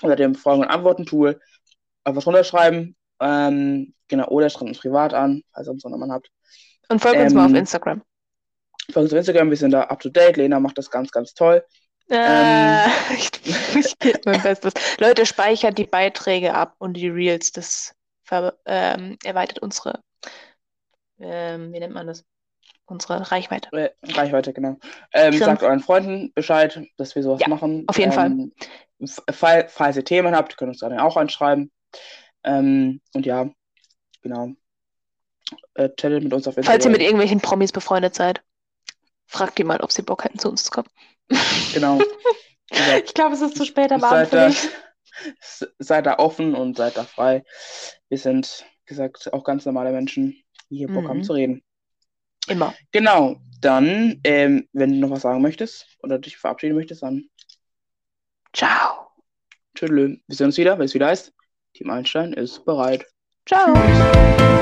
unter 0.00 0.16
dem 0.16 0.34
Fragen- 0.34 0.62
und 0.62 0.68
Antworten-Tool 0.68 1.40
einfach 2.04 2.26
runterschreiben. 2.26 2.96
Ähm, 3.20 3.94
genau, 4.08 4.26
oder 4.28 4.50
schreibt 4.50 4.68
uns 4.68 4.78
privat 4.78 5.14
an, 5.14 5.42
falls 5.52 5.68
ihr 5.68 5.72
uns 5.72 5.84
noch 5.84 6.08
habt. 6.08 6.30
Und 6.88 7.00
folgt 7.00 7.20
uns 7.20 7.34
mal 7.34 7.44
auf 7.44 7.50
Ähm, 7.50 7.56
Instagram. 7.56 8.02
Folgt 8.90 9.04
uns 9.04 9.12
auf 9.12 9.18
Instagram, 9.18 9.50
wir 9.50 9.56
sind 9.56 9.70
da 9.70 9.82
up 9.82 10.00
to 10.00 10.08
date. 10.08 10.36
Lena 10.36 10.58
macht 10.58 10.78
das 10.78 10.90
ganz, 10.90 11.10
ganz 11.10 11.34
toll. 11.34 11.64
Äh, 12.08 12.86
ich 13.14 13.30
ich 13.76 13.98
gebe 13.98 14.20
mein 14.24 14.42
Bestes. 14.42 14.72
Leute, 14.98 15.24
speichert 15.24 15.78
die 15.78 15.86
Beiträge 15.86 16.54
ab 16.54 16.74
und 16.78 16.94
die 16.94 17.08
Reels. 17.08 17.52
Das 17.52 17.94
ver 18.24 18.58
ähm, 18.66 19.18
erweitert 19.24 19.60
unsere, 19.60 20.02
ähm, 21.20 21.72
wie 21.72 21.78
nennt 21.78 21.94
man 21.94 22.06
das? 22.06 22.24
Unsere 22.86 23.30
Reichweite. 23.30 23.68
Äh, 23.72 23.90
Reichweite, 24.02 24.52
genau. 24.52 24.76
Ähm, 25.12 25.32
sagt 25.38 25.62
euren 25.62 25.80
Freunden 25.80 26.32
Bescheid, 26.34 26.80
dass 26.96 27.14
wir 27.14 27.22
sowas 27.22 27.40
Ja, 27.40 27.48
machen. 27.48 27.84
auf 27.86 27.98
jeden 27.98 28.12
ähm, 28.18 28.52
f- 29.00 29.22
Fall, 29.30 29.66
falls 29.68 29.96
ihr 29.96 30.04
Themen 30.04 30.34
habt, 30.36 30.56
könnt 30.56 30.68
ihr 30.68 30.72
uns 30.72 30.80
gerne 30.80 31.02
auch 31.02 31.16
anschreiben. 31.16 31.70
Ähm, 32.44 33.00
und 33.14 33.24
ja, 33.24 33.48
genau. 34.20 34.50
Äh, 35.74 35.88
chattet 35.96 36.24
mit 36.24 36.32
uns 36.34 36.46
auf 36.48 36.56
Instagram. 36.56 36.64
Falls 36.74 36.84
ihr 36.84 36.90
mit 36.90 37.00
irgendwelchen 37.02 37.40
Promis 37.40 37.72
befreundet 37.72 38.14
seid, 38.14 38.42
fragt 39.26 39.58
die 39.58 39.64
mal, 39.64 39.80
ob 39.80 39.92
sie 39.92 40.02
Bock 40.02 40.24
hätten, 40.24 40.38
zu 40.38 40.48
uns 40.50 40.64
zu 40.64 40.70
kommen. 40.70 40.88
Genau. 41.72 41.98
Gesagt, 42.68 43.04
Ich 43.08 43.14
glaube, 43.14 43.34
es 43.34 43.40
ist 43.42 43.56
zu 43.56 43.64
spät 43.64 43.92
am 43.92 44.02
Abend 44.04 44.30
seid, 44.30 44.54
da, 44.54 45.66
seid 45.78 46.06
da 46.06 46.18
offen 46.18 46.54
und 46.54 46.76
seid 46.76 46.96
da 46.96 47.04
frei. 47.04 47.44
Wir 48.08 48.18
sind, 48.18 48.64
wie 48.84 48.88
gesagt, 48.88 49.32
auch 49.32 49.44
ganz 49.44 49.64
normale 49.66 49.92
Menschen, 49.92 50.36
die 50.70 50.78
hier 50.78 50.88
Bock 50.88 51.08
haben 51.08 51.18
Mhm. 51.18 51.22
zu 51.24 51.32
reden. 51.34 51.62
Immer. 52.48 52.74
Genau, 52.90 53.36
dann, 53.60 54.20
ähm, 54.24 54.68
wenn 54.72 54.92
du 54.92 54.98
noch 54.98 55.10
was 55.10 55.22
sagen 55.22 55.42
möchtest 55.42 55.86
oder 56.02 56.18
dich 56.18 56.36
verabschieden 56.36 56.74
möchtest, 56.76 57.02
dann 57.02 57.28
Ciao. 58.52 59.10
tschüss. 59.74 59.90
Wir 59.90 60.18
sehen 60.28 60.46
uns 60.46 60.58
wieder, 60.58 60.78
wenn 60.78 60.86
es 60.86 60.94
wieder 60.94 61.06
heißt. 61.06 61.32
Team 61.74 61.90
Einstein 61.90 62.32
ist 62.32 62.64
bereit. 62.64 63.06
Ciao. 63.46 63.72
Tschüss. 63.74 64.61